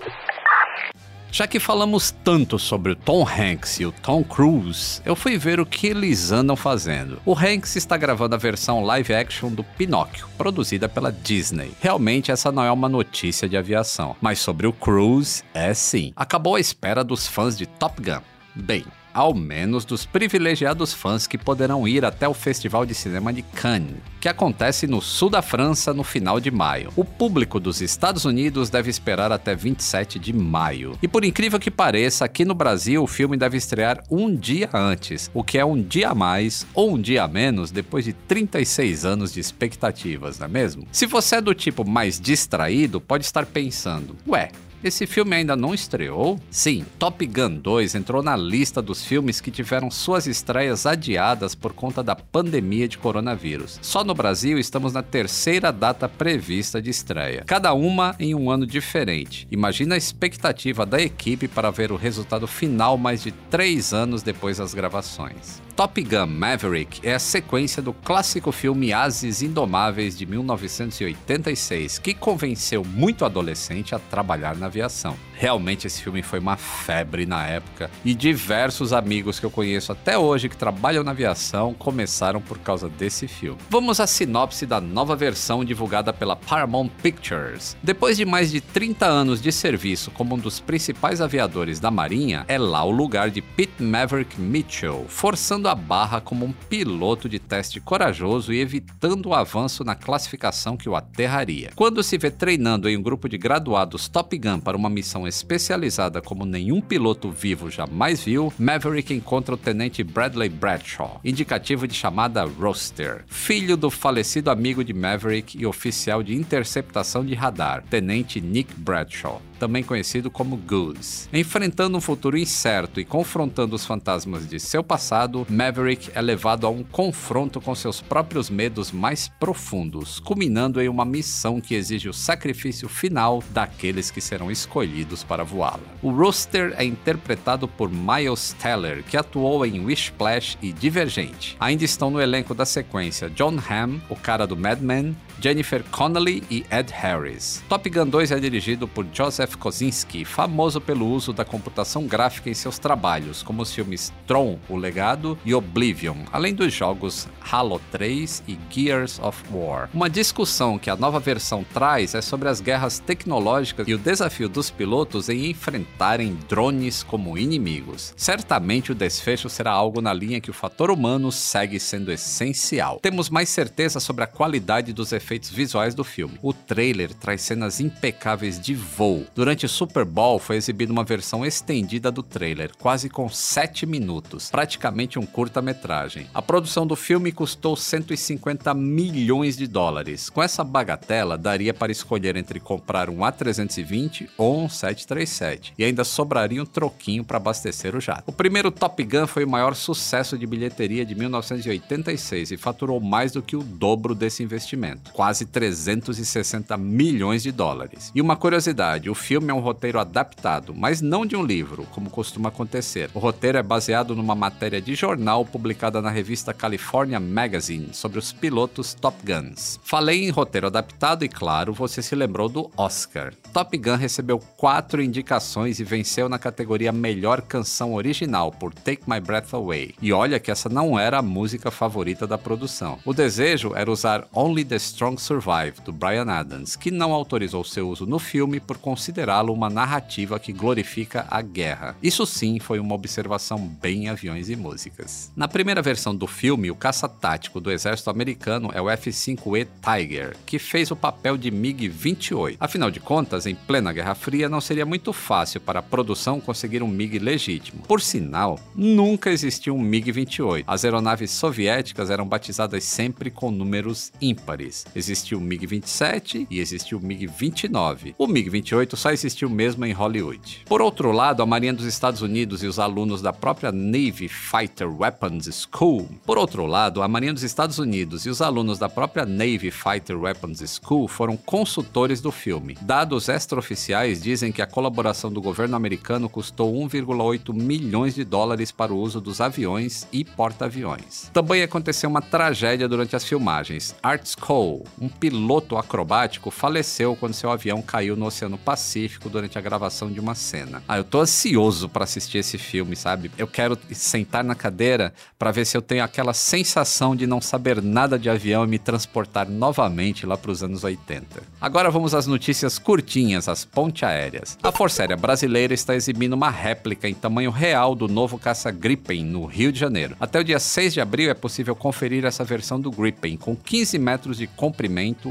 Já 1.33 1.49
que 1.49 1.59
falamos 1.59 2.13
tanto 2.13 2.61
sobre 2.61 2.93
o 2.93 2.97
Tom 2.97 3.27
Hanks 3.27 3.81
e 3.81 3.87
o 3.87 3.91
Tom 3.91 4.23
Cruise, 4.23 5.03
eu 5.05 5.17
fui 5.17 5.37
ver 5.37 5.59
o 5.59 5.67
que 5.67 5.89
eles 5.89 6.31
andam 6.31 6.55
fazendo. 6.55 7.21
O 7.27 7.37
Hanks 7.37 7.75
está 7.75 7.97
gravando 7.97 8.37
a 8.37 8.39
versão 8.39 8.85
live 8.85 9.13
action 9.13 9.51
do 9.51 9.65
Pinóquio, 9.65 10.29
produzida 10.39 10.89
pela 10.89 11.11
Disney. 11.11 11.73
Realmente 11.81 12.31
essa 12.31 12.53
não 12.53 12.63
é 12.63 12.71
uma 12.71 12.89
notícia 12.89 13.49
de 13.49 13.57
aviação, 13.57 14.15
mas 14.21 14.39
sobre 14.39 14.69
o 14.69 14.73
Cruise 14.73 15.43
é 15.53 15.75
sim. 15.75 16.13
Acabou 16.15 16.55
a 16.55 16.61
espera 16.61 17.03
dos 17.03 17.27
fãs 17.27 17.59
de 17.59 17.67
Top 17.67 18.01
Gun. 18.01 18.23
Bem, 18.55 18.85
ao 19.17 19.33
menos 19.33 19.87
dos 19.87 20.05
privilegiados 20.05 20.93
fãs 20.93 21.27
que 21.27 21.39
poderão 21.39 21.89
ir 21.89 22.05
até 22.05 22.29
o 22.29 22.35
Festival 22.35 22.85
de 22.85 22.95
Cinema 22.95 23.33
de 23.33 23.41
Cannes, 23.41 23.97
que 24.21 24.29
acontece 24.29 24.87
no 24.87 25.01
sul 25.01 25.31
da 25.31 25.41
França 25.41 25.95
no 25.95 26.05
final 26.05 26.39
de 26.39 26.51
maio. 26.51 26.93
O 26.95 27.03
público 27.03 27.59
dos 27.59 27.81
Estados 27.81 28.27
Unidos 28.27 28.69
deve 28.69 28.91
esperar 28.91 29.33
até 29.33 29.55
27 29.55 30.19
de 30.19 30.35
maio. 30.35 30.99
E 31.03 31.09
por 31.09 31.25
incrível 31.25 31.59
que 31.59 31.71
pareça, 31.71 32.27
aqui 32.27 32.45
no 32.45 32.55
Brasil 32.55 33.03
o 33.03 33.07
filme 33.07 33.39
deve 33.39 33.57
estrear 33.57 34.05
um 34.11 34.37
dia 34.37 34.69
antes, 34.75 35.31
o 35.33 35.43
que 35.43 35.57
é 35.57 35.65
um 35.65 35.81
dia 35.81 36.11
a 36.11 36.15
mais 36.15 36.67
ou 36.75 36.93
um 36.93 37.01
dia 37.01 37.25
a 37.25 37.29
menos 37.29 37.71
depois 37.71 38.05
de 38.05 38.13
36 38.13 39.07
anos 39.07 39.33
de 39.33 39.41
expectativas, 39.41 40.39
não 40.39 40.45
é 40.45 40.51
mesmo? 40.51 40.87
Se 40.93 41.07
você 41.07 41.37
é 41.37 41.41
do 41.41 41.55
tipo 41.55 41.89
mais 41.89 42.21
distraído, 42.21 43.01
pode 43.01 43.25
estar 43.25 43.47
pensando, 43.47 44.15
ué, 44.29 44.51
esse 44.87 45.07
filme 45.07 45.37
ainda 45.37 45.57
não 45.57 45.75
estreou? 45.75 46.39
Sim, 46.51 46.87
Top 46.99 47.25
Gun 47.27 47.57
2 47.57 47.95
entrou 47.95 48.23
na 48.23 48.37
lista 48.37 48.81
dos 48.81 49.05
filmes 49.05 49.41
que 49.41 49.51
tiveram 49.51 49.91
suas 49.91 50.27
estreias 50.27 50.87
adiadas 50.87 51.55
por 51.55 51.73
conta 51.73 52.03
da 52.03 52.15
pandemia 52.15 52.89
de 52.89 52.99
coronavírus. 52.99 53.79
Só 53.83 54.05
no 54.05 54.15
Brasil 54.15 54.59
estamos 54.59 54.93
na 54.93 55.03
terceira 55.03 55.73
data 55.73 56.09
prevista 56.09 56.81
de 56.81 56.91
estreia, 56.91 57.45
cada 57.47 57.73
uma 57.75 58.15
em 58.19 58.35
um 58.35 58.51
ano 58.51 58.67
diferente. 58.67 59.47
Imagina 59.51 59.95
a 59.95 59.99
expectativa 59.99 60.87
da 60.87 61.01
equipe 61.01 61.49
para 61.49 61.71
ver 61.71 61.93
o 61.93 61.97
resultado 61.97 62.47
final 62.47 62.97
mais 62.97 63.23
de 63.23 63.33
três 63.33 63.93
anos 63.93 64.23
depois 64.23 64.59
das 64.59 64.73
gravações. 64.73 65.66
Top 65.77 66.03
Gun 66.03 66.27
Maverick 66.29 67.07
é 67.07 67.13
a 67.13 67.19
sequência 67.19 67.83
do 67.83 67.93
clássico 67.93 68.51
filme 68.51 68.95
Ases 68.95 69.43
Indomáveis 69.43 70.17
de 70.17 70.25
1986, 70.25 71.99
que 71.99 72.15
convenceu 72.15 72.83
muito 72.83 73.27
adolescente 73.27 73.95
a 73.95 73.99
trabalhar 73.99 74.57
na 74.57 74.67
aviação. 74.67 75.15
Realmente 75.39 75.87
esse 75.87 76.03
filme 76.03 76.23
foi 76.23 76.39
uma 76.39 76.57
febre 76.57 77.27
na 77.27 77.47
época 77.47 77.91
e 78.03 78.15
diversos 78.15 78.95
amigos 78.95 79.39
que 79.39 79.45
eu 79.45 79.51
conheço 79.51 79.93
até 79.93 80.17
hoje 80.17 80.49
que 80.49 80.57
trabalham 80.57 81.05
na 81.05 81.11
aviação 81.11 81.75
começaram 81.75 82.41
por 82.41 82.59
causa 82.59 82.89
desse 82.89 83.29
filme. 83.29 83.59
Vamos 83.69 84.01
à 84.01 84.07
sinopse 84.07 84.65
da 84.65 84.81
nova 84.81 85.15
versão 85.15 85.63
divulgada 85.63 86.11
pela 86.11 86.35
Paramount 86.35 86.89
Pictures. 87.03 87.77
Depois 87.83 88.17
de 88.17 88.25
mais 88.25 88.51
de 88.51 88.63
30 88.63 89.05
anos 89.05 89.43
de 89.43 89.53
serviço 89.53 90.11
como 90.11 90.35
um 90.35 90.39
dos 90.39 90.59
principais 90.59 91.21
aviadores 91.21 91.79
da 91.79 91.91
Marinha, 91.91 92.47
é 92.49 92.57
lá 92.59 92.83
o 92.83 92.91
lugar 92.91 93.31
de 93.31 93.43
Pete 93.43 93.83
Maverick 93.83 94.41
Mitchell, 94.41 95.05
forçando 95.07 95.69
a 95.69 95.75
barra 95.75 96.19
como 96.19 96.47
um 96.47 96.53
piloto 96.53 97.29
de 97.29 97.39
teste 97.39 97.79
corajoso 97.79 98.55
e 98.55 98.61
evitando 98.61 99.27
o 99.27 99.35
avanço 99.35 99.85
na 99.85 99.95
classificação 99.95 100.79
que 100.79 100.89
o 100.89 100.97
aterraria. 100.97 101.73
Quando 101.77 102.03
se 102.03 102.17
vê 102.17 102.31
treinando 102.31 102.89
em 102.89 102.97
um 102.97 103.03
grupo 103.03 103.29
de 103.29 103.37
graduados 103.37 104.09
Top 104.09 104.37
Gun 104.39 104.61
para 104.61 104.77
uma 104.77 104.89
missão 104.89 105.26
especializada 105.29 106.21
como 106.21 106.45
nenhum 106.45 106.81
piloto 106.81 107.31
vivo 107.31 107.71
jamais 107.71 108.23
viu, 108.23 108.53
Maverick 108.59 109.13
encontra 109.13 109.55
o 109.55 109.59
tenente 109.59 110.03
Bradley 110.03 110.49
Bradshaw, 110.49 111.21
indicativo 111.25 111.87
de 111.87 111.95
chamada 111.95 112.45
Roster, 112.45 113.25
filho 113.27 113.77
do 113.77 113.91
falecido 113.91 114.51
amigo 114.51 114.85
de 114.85 114.93
Maverick 114.93 115.59
e 115.59 115.67
oficial 115.67 116.23
de 116.23 116.35
interceptação 116.35 117.25
de 117.25 117.35
radar, 117.35 117.83
tenente 117.89 118.41
Nick 118.41 118.75
Bradshaw 118.75 119.41
também 119.59 119.83
conhecido 119.83 120.31
como 120.31 120.57
Goose. 120.57 121.29
Enfrentando 121.33 121.97
um 121.97 122.01
futuro 122.01 122.37
incerto 122.37 123.01
e 123.01 123.05
confrontando 123.05 123.75
os 123.75 123.85
fantasmas 123.85 124.49
de 124.49 124.61
seu 124.61 124.85
passado, 124.85 125.47
Maverick 125.49 126.11
é 126.15 126.21
levado 126.21 126.67
a 126.67 126.71
um 126.71 126.83
confronto 126.83 127.61
com 127.61 127.75
seus 127.75 128.01
próprios 128.01 128.49
medos 128.51 128.93
mais 128.93 129.29
profundos, 129.41 130.21
culminando 130.21 130.81
em 130.81 130.89
uma 130.89 131.05
missão 131.05 131.61
que 131.61 131.75
exige 131.75 132.09
o 132.09 132.15
sacrifício 132.15 132.89
final 132.89 133.43
daqueles 133.51 134.11
que 134.11 134.21
serão 134.21 134.51
escolhidos 134.51 135.16
para 135.23 135.45
voá-la. 135.45 135.81
O 136.03 136.11
Rooster 136.11 136.75
é 136.77 136.85
interpretado 136.85 137.67
por 137.67 137.91
Miles 137.91 138.55
Teller, 138.61 139.03
que 139.03 139.17
atuou 139.17 139.65
em 139.65 139.85
Wishplash 139.85 140.59
e 140.63 140.73
Divergente. 140.73 141.57
Ainda 141.59 141.85
estão 141.85 142.11
no 142.11 142.21
elenco 142.21 142.55
da 142.55 142.65
sequência 142.65 143.31
John 143.31 143.59
Hamm, 143.59 144.01
o 144.09 144.17
cara 144.17 144.47
do 144.47 144.57
Mad 144.57 144.81
Men, 144.81 145.17
Jennifer 145.41 145.85
Connelly 145.91 146.43
e 146.51 146.65
Ed 146.71 146.93
Harris. 146.93 147.63
Top 147.69 147.89
Gun 147.89 148.07
2 148.07 148.33
é 148.33 148.41
dirigido 148.41 148.89
por 148.89 149.07
Joseph 149.13 149.55
Kosinski, 149.57 150.25
famoso 150.25 150.81
pelo 150.81 151.07
uso 151.07 151.33
da 151.33 151.45
computação 151.45 152.07
gráfica 152.07 152.49
em 152.49 152.55
seus 152.55 152.79
trabalhos, 152.79 153.43
como 153.43 153.63
os 153.63 153.73
filmes 153.73 154.13
Tron, 154.27 154.59
O 154.69 154.77
Legado 154.77 155.39
e 155.45 155.55
Oblivion, 155.55 156.17
além 156.33 156.55
dos 156.55 156.73
jogos 156.73 157.29
Halo 157.51 157.81
3 157.93 158.45
e 158.49 158.59
Gears 158.71 159.19
of 159.19 159.43
War. 159.53 159.91
Uma 159.93 160.09
discussão 160.09 160.79
que 160.79 160.91
a 160.91 160.97
nova 160.97 161.21
versão 161.21 161.65
traz 161.65 162.15
é 162.15 162.23
sobre 162.23 162.49
as 162.49 162.61
guerras 162.61 162.99
tecnológicas 162.99 163.87
e 163.87 163.95
o 163.95 163.99
desafio 163.99 164.49
dos 164.49 164.71
pilotos 164.71 165.29
em 165.29 165.51
enfrentarem 165.51 166.39
drones 166.49 167.03
como 167.03 167.37
inimigos. 167.37 168.15
Certamente 168.17 168.93
o 168.93 168.95
desfecho 168.95 169.49
será 169.49 169.73
algo 169.73 170.01
na 170.01 170.15
linha 170.15 170.41
que 170.41 170.51
o 170.51 170.55
fator 170.55 170.91
humano 170.91 171.31
segue 171.31 171.79
sendo 171.79 172.11
essencial. 172.11 172.99
Temos 173.01 173.29
mais 173.29 173.49
certeza 173.49 174.01
sobre 174.01 174.25
a 174.25 174.27
qualidade 174.27 174.93
dos 174.93 175.13
efeitos 175.13 175.26
efeitos 175.27 175.51
visuais 175.51 175.93
do 175.93 176.05
filme. 176.05 176.39
O 176.41 176.53
trailer 176.53 177.13
traz 177.13 177.43
cenas 177.43 177.81
impecáveis 177.81 178.61
de 178.61 178.75
voo. 178.75 179.27
Durante 179.35 179.67
o 179.67 179.69
Super 179.69 180.05
Bowl 180.05 180.39
foi 180.39 180.57
exibida 180.57 180.93
uma 180.93 181.03
versão 181.03 181.45
estendida 181.45 182.13
do 182.13 182.23
trailer, 182.23 182.71
quase 182.79 183.11
com 183.11 183.29
7 183.29 183.85
minutos, 183.87 184.51
praticamente 184.51 185.19
um 185.19 185.27
curta-metragem. 185.27 186.29
A 186.33 186.41
produção 186.41 186.87
do 186.87 186.95
filme 186.95 187.33
custou 187.33 187.75
150 187.75 188.73
milhões 188.73 189.57
de 189.57 189.67
dólares. 189.67 190.31
Com 190.31 190.41
essa 190.41 190.63
bagatela, 190.63 191.37
daria 191.37 191.75
para 191.75 191.91
escolher 191.91 192.37
entre 192.37 192.61
comprar 192.61 193.11
um 193.11 193.19
A320 193.19 194.29
ou 194.39 194.63
um 194.63 194.69
737, 194.69 195.75
e 195.77 195.85
ainda 195.85 196.05
sobraria 196.05 196.63
um 196.63 196.67
troquinho 196.67 197.25
para 197.25 197.39
abastecer 197.39 197.97
o 197.97 198.01
jato. 198.01 198.23
O 198.27 198.33
primeiro 198.33 198.71
Top 198.71 199.03
Gun 199.03 199.27
foi 199.27 199.45
o 199.45 199.51
maior 199.51 199.75
sucesso 199.75 200.39
de 200.39 200.47
bilheteria 200.47 201.05
de 201.05 201.17
1986 201.17 202.53
e 202.53 202.57
faturou 202.57 203.01
mais 203.01 203.33
do 203.33 203.43
que 203.43 203.57
o 203.57 203.63
dobro 203.63 204.15
desse 204.15 204.43
investimento 204.43 205.16
quase 205.17 205.47
360 205.47 206.77
milhões 206.77 207.43
de 207.43 207.51
dólares. 207.51 208.13
E 208.15 208.21
uma 208.21 208.37
curiosidade: 208.37 209.09
o 209.09 209.15
filme 209.15 209.51
é 209.51 209.55
um 209.55 209.61
roteiro 209.61 209.99
adaptado, 209.99 210.75
mas 210.75 211.01
não 211.01 211.25
de 211.25 211.35
um 211.35 211.43
livro, 211.43 211.87
como 211.93 212.11
costuma 212.11 212.51
acontecer. 212.51 213.09
O 213.15 213.19
roteiro 213.19 213.57
é 213.57 213.63
baseado 213.63 214.15
numa 214.15 214.35
matéria 214.35 214.79
de 214.79 214.95
jornal 214.95 215.43
publicada 215.43 216.03
na 216.03 216.11
revista 216.11 216.53
California 216.53 217.19
Magazine 217.19 217.95
sobre 217.95 218.19
os 218.19 218.31
pilotos 218.31 218.93
Top 218.93 219.17
Guns. 219.25 219.81
Falei 219.83 220.27
em 220.27 220.31
roteiro 220.31 220.67
adaptado 220.67 221.25
e, 221.25 221.31
claro, 221.31 221.73
você 221.73 222.03
se 222.03 222.15
lembrou 222.15 222.51
do 222.51 222.71
Oscar. 222.77 223.33
Top 223.55 223.75
Gun 223.79 223.97
recebeu 223.97 224.39
quatro 224.39 225.03
indicações 225.03 225.81
e 225.81 225.85
venceu 225.85 226.29
na 226.29 226.39
categoria 226.39 226.93
Melhor 226.93 227.41
Canção 227.41 227.95
Original 227.95 228.53
por 228.53 228.75
Take 228.75 229.05
My 229.07 229.19
Breath 229.19 229.55
Away. 229.55 229.95
E 230.03 230.13
olha 230.13 230.39
que 230.39 230.51
essa 230.51 230.69
não 230.69 230.99
era 230.99 231.19
a 231.19 231.23
música 231.23 231.71
favorita 231.71 232.27
da 232.27 232.37
produção. 232.37 232.99
O 233.03 233.15
desejo 233.15 233.73
era 233.75 233.91
usar 233.91 234.27
Only 234.35 234.63
the 234.63 234.77
Strong 234.77 235.06
Strong 235.07 235.23
Survive, 235.23 235.81
do 235.85 235.93
Brian 235.93 236.29
Adams, 236.29 236.75
que 236.75 236.91
não 236.91 237.13
autorizou 237.13 237.63
seu 237.63 237.89
uso 237.89 238.05
no 238.07 238.19
filme 238.19 238.59
por 238.59 238.77
considerá-lo 238.77 239.53
uma 239.53 239.71
narrativa 239.71 240.41
que 240.41 240.53
glorifica 240.53 241.27
a 241.31 241.41
guerra. 241.41 241.97
Isso 242.03 242.27
sim 242.27 242.59
foi 242.59 242.81
uma 242.81 242.95
observação 242.95 243.57
bem 243.57 244.09
aviões 244.09 244.51
e 244.51 244.57
músicas. 244.57 245.31
Na 245.37 245.47
primeira 245.47 245.81
versão 245.81 246.15
do 246.15 246.27
filme, 246.27 246.73
o 246.73 246.75
caça 246.75 247.09
tático 247.09 247.61
do 247.61 247.71
exército 247.71 248.11
americano 248.11 248.71
é 248.75 248.83
o 248.83 248.91
F-5E 248.91 249.69
Tiger, 249.81 250.37
que 250.45 250.59
fez 250.59 250.91
o 250.91 250.97
papel 250.97 251.37
de 251.37 251.53
MiG-28. 251.53 252.57
Afinal 252.59 252.91
de 252.91 252.99
contas, 252.99 253.47
em 253.47 253.55
plena 253.55 253.93
Guerra 253.93 254.17
Fria, 254.17 254.49
não 254.49 254.61
seria 254.61 254.85
muito 254.85 255.13
fácil 255.13 255.61
para 255.61 255.79
a 255.79 255.83
produção 255.83 256.41
conseguir 256.41 256.83
um 256.83 256.89
MiG 256.89 257.21
legítimo. 257.21 257.83
Por 257.87 258.01
sinal, 258.01 258.59
nunca 258.75 259.31
existiu 259.31 259.77
um 259.77 259.85
MiG-28. 259.85 260.65
As 260.67 260.85
aeronaves 260.85 261.31
soviéticas 261.31 262.11
eram 262.11 262.27
batizadas 262.27 262.83
sempre 262.83 263.31
com 263.31 263.53
números 263.53 264.11
ímpares. 264.21 264.85
Existiu 264.97 265.37
o 265.37 265.43
MiG-27 265.43 266.47
e 266.51 266.59
existiu 266.59 266.97
o 266.97 267.01
MiG-29. 267.03 268.15
O 268.17 268.27
MiG-28 268.27 268.97
só 268.97 269.11
existiu 269.11 269.51
mesmo 269.51 269.85
em 269.85 269.93
Hollywood. 269.93 270.63
Por 270.65 270.81
outro 270.81 271.13
lado, 271.13 271.43
a 271.43 271.47
Marinha 271.47 271.75
dos 271.75 271.85
Estados 271.85 272.23
Unidos 272.23 272.63
e 272.63 272.67
os 272.67 272.79
alunos 272.79 273.21
da 273.21 273.31
própria 273.31 273.71
Navy 273.71 274.27
Fighter 274.27 274.89
Weapons 274.89 275.69
School. 275.71 276.09
Por 276.25 276.39
outro 276.39 276.65
lado, 276.65 277.03
a 277.03 277.09
Marinha 277.09 277.35
dos 277.35 277.43
Estados 277.43 277.79
Unidos 277.79 278.25
e 278.25 278.31
os 278.31 278.41
alunos 278.41 278.79
da 278.79 278.89
própria 278.89 279.27
Navy 279.27 279.71
Fighter 279.71 280.19
Weapons 280.19 280.81
School 280.83 281.07
foram 281.07 281.37
consultores 281.37 282.23
do 282.23 282.33
filme. 282.33 282.79
Dados 282.81 283.29
extraoficiais 283.29 284.23
dizem 284.23 284.51
que 284.51 284.63
a 284.63 284.67
colaboração 284.67 285.31
do 285.31 285.43
governo 285.43 285.77
americano 285.77 286.27
custou 286.27 286.75
1,8 286.75 287.53
milhões 287.53 288.15
de 288.15 288.25
dólares 288.25 288.73
para 288.73 288.95
o 288.95 288.99
uso 288.99 289.21
dos 289.21 289.43
aviões 289.43 290.09
e 290.11 290.25
porta-aviões. 290.25 291.31
Também 291.35 291.63
aconteceu 291.63 292.09
uma 292.09 292.23
tragédia 292.23 292.89
durante 292.89 293.15
as 293.15 293.25
filmagens. 293.25 293.95
Art 294.03 294.35
Cole, 294.41 294.86
um 295.01 295.09
piloto 295.09 295.77
acrobático, 295.77 296.51
faleceu 296.51 297.17
quando 297.17 297.35
seu 297.35 297.51
avião 297.51 297.83
caiu 297.83 298.17
no 298.17 298.27
Oceano 298.27 298.59
Pacífico 298.59 299.29
durante 299.29 299.59
a 299.59 299.61
gravação 299.61 300.11
de 300.11 300.21
uma 300.21 300.35
cena. 300.35 300.83
Ah, 300.87 300.97
eu 300.97 301.05
tô 301.05 301.21
ansioso 301.21 301.89
para 301.89 302.05
assistir 302.05 302.39
esse 302.39 302.59
filme, 302.59 302.97
sabe? 302.97 303.31
Eu 303.37 303.47
quero 303.47 303.79
sentar 303.93 304.45
na 304.45 304.55
cadeira 304.55 305.13
para 305.39 305.51
ver 305.51 305.65
se 305.65 305.77
eu 305.77 305.83
tenho 305.83 306.05
aquela 306.05 306.33
sensação 306.33 307.15
de 307.15 307.27
não 307.27 307.41
saber 307.41 307.83
nada 307.83 308.19
de 308.19 308.31
avião 308.31 308.65
e 308.65 308.69
me 308.69 308.79
transportar 308.79 309.49
novamente 309.49 310.27
lá 310.27 310.37
para 310.37 310.51
os 310.51 310.63
anos 310.63 310.85
80. 310.85 311.43
Agora 311.61 311.91
vamos 311.91 312.15
às 312.15 312.27
notícias 312.27 312.79
curtinhas, 312.79 313.49
as 313.49 313.65
ponte 313.65 314.05
aéreas. 314.05 314.59
A 314.63 314.73
Força 314.73 315.03
Aérea 315.03 315.17
Brasileira 315.17 315.75
está 315.75 315.95
exibindo 315.95 316.33
uma 316.33 316.51
réplica 316.51 317.09
em 317.09 317.15
tamanho 317.15 317.51
real 317.51 317.95
do 317.95 318.09
novo 318.09 318.39
caça 318.39 318.71
Gripen 318.71 319.25
no 319.25 319.47
Rio 319.47 319.73
de 319.73 319.79
Janeiro. 319.79 320.17
Até 320.21 320.41
o 320.41 320.45
dia 320.45 320.59
6 320.59 320.95
de 320.95 321.01
abril 321.01 321.31
é 321.31 321.35
possível 321.35 321.75
conferir 321.75 322.25
essa 322.25 322.45
versão 322.45 322.81
do 322.81 322.91
Gripen 322.91 323.37
com 323.37 323.57
15 323.57 323.99
metros 323.99 324.39
de 324.39 324.47
comprimento, 324.47 324.76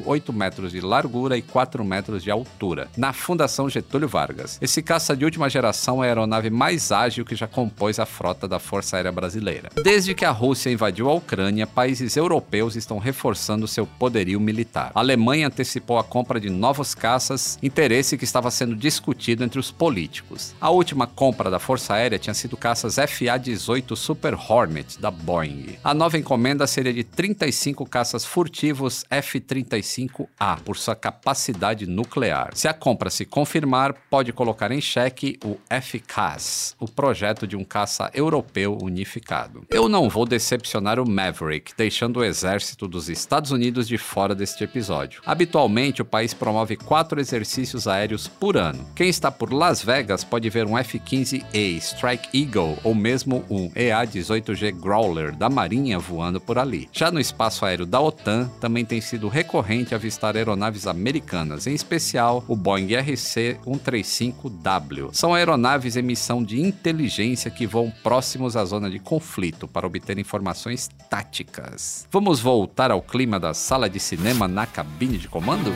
8 0.06 0.34
metros 0.34 0.72
de 0.72 0.82
largura 0.82 1.38
e 1.38 1.42
4 1.42 1.84
metros 1.84 2.24
de 2.24 2.32
altura, 2.32 2.88
na 2.98 3.14
Fundação 3.14 3.70
Getúlio 3.70 4.08
Vargas. 4.08 4.58
Esse 4.62 4.82
caça 4.82 5.16
de 5.16 5.26
última 5.26 5.50
geração 5.50 6.04
é 6.04 6.08
a 6.08 6.10
aeronave 6.10 6.50
mais 6.50 6.92
ágil 6.92 7.26
que 7.26 7.36
já 7.36 7.48
compôs 7.48 8.00
a 8.00 8.06
frota 8.06 8.48
da 8.48 8.60
Força 8.60 8.98
Aérea 8.98 9.12
Brasileira. 9.12 9.70
Desde 9.84 10.14
que 10.14 10.26
a 10.26 10.32
Rússia 10.32 10.72
invadiu 10.72 11.10
a 11.10 11.14
Ucrânia, 11.14 11.68
países 11.68 12.16
europeus 12.16 12.76
estão 12.76 12.98
reforçando 12.98 13.68
seu 13.68 13.86
poderio 13.86 14.40
militar. 14.40 14.92
A 14.96 15.00
Alemanha 15.00 15.48
antecipou 15.48 15.98
a 15.98 16.04
compra 16.04 16.40
de 16.40 16.50
novos 16.50 16.96
caças, 16.96 17.60
interesse 17.62 18.18
que 18.18 18.24
estava 18.24 18.50
sendo 18.50 18.76
discutido 18.76 19.44
entre 19.44 19.60
os 19.60 19.72
políticos. 19.72 20.56
A 20.60 20.70
última 20.70 21.08
compra 21.08 21.52
da 21.52 21.60
Força 21.60 21.94
Aérea 21.94 22.20
tinha 22.20 22.34
sido 22.34 22.58
caças 22.58 22.96
FA-18 22.96 23.96
Super 23.96 24.34
Hornet 24.34 25.00
da 25.00 25.12
Boeing. 25.12 25.78
A 25.84 25.94
nova 25.94 26.18
encomenda 26.18 26.66
seria 26.68 26.94
de 26.94 27.04
35 27.04 27.86
caças 27.86 28.26
furtivos 28.26 29.04
F-35A 29.36 30.60
por 30.64 30.78
sua 30.78 30.96
capacidade 30.96 31.86
nuclear. 31.88 32.52
Se 32.54 32.68
a 32.68 32.74
compra 32.74 33.10
se 33.10 33.26
confirmar, 33.26 33.94
pode 34.10 34.32
colocar 34.32 34.72
em 34.72 34.82
xeque 34.82 35.38
o 35.44 35.58
FCAS, 35.70 36.76
o 36.80 36.88
projeto 36.88 37.46
de 37.46 37.56
um 37.56 37.64
caça 37.64 38.10
europeu 38.14 38.78
unificado. 38.82 39.66
Eu 39.70 39.90
não 39.90 40.10
vou 40.10 40.26
decepcionar 40.26 41.00
o 41.00 41.10
Maverick, 41.10 41.74
deixando 41.78 42.18
o 42.18 42.24
exército 42.24 42.88
dos 42.88 43.10
Estados 43.10 43.52
Unidos 43.52 43.88
de 43.88 43.98
fora 43.98 44.34
deste 44.34 44.64
episódio. 44.64 45.22
Habitualmente, 45.26 46.02
o 46.02 46.06
país 46.06 46.34
promove 46.34 46.76
quatro 46.76 47.20
exercícios 47.20 47.88
aéreos 47.88 48.28
por 48.28 48.58
ano. 48.58 48.86
Quem 48.96 49.10
está 49.10 49.32
por 49.32 49.54
Las 49.54 49.84
Vegas 49.84 50.24
pode 50.24 50.50
ver 50.50 50.66
um 50.66 50.78
F-15A 50.78 51.78
Strike 51.78 52.30
Eagle 52.34 52.78
ou 52.84 52.94
mesmo 52.96 53.44
um 53.50 53.72
EA-18G 53.76 54.72
Growler 54.80 55.36
da 55.36 55.50
Marinha 55.50 56.00
voando 56.00 56.40
por 56.40 56.58
ali. 56.58 56.90
Já 56.92 57.12
no 57.12 57.20
espaço 57.20 57.66
aéreo 57.66 57.86
da 57.86 58.00
OTAN, 58.00 58.50
também 58.60 58.86
tem 58.86 59.02
sido 59.26 59.28
recorrente 59.28 59.94
avistar 59.96 60.36
aeronaves 60.36 60.86
americanas, 60.88 61.68
em 61.68 61.74
especial 61.74 62.44
o 62.48 62.56
Boeing 62.56 62.90
RC-135W. 62.90 65.10
São 65.12 65.34
aeronaves 65.34 65.98
em 65.98 66.04
missão 66.04 66.44
de 66.44 66.62
inteligência 66.62 67.50
que 67.50 67.66
voam 67.66 67.92
próximos 68.04 68.56
à 68.56 68.64
zona 68.66 68.88
de 68.90 69.00
conflito 69.00 69.68
para 69.68 69.88
obter 69.88 70.20
informações 70.20 70.88
táticas. 71.10 72.08
Vamos 72.12 72.40
voltar 72.40 72.92
ao 72.92 73.02
clima 73.02 73.40
da 73.40 73.52
sala 73.54 73.90
de 73.90 74.00
cinema 74.00 74.48
na 74.48 74.68
cabine 74.68 75.18
de 75.18 75.28
comando? 75.28 75.72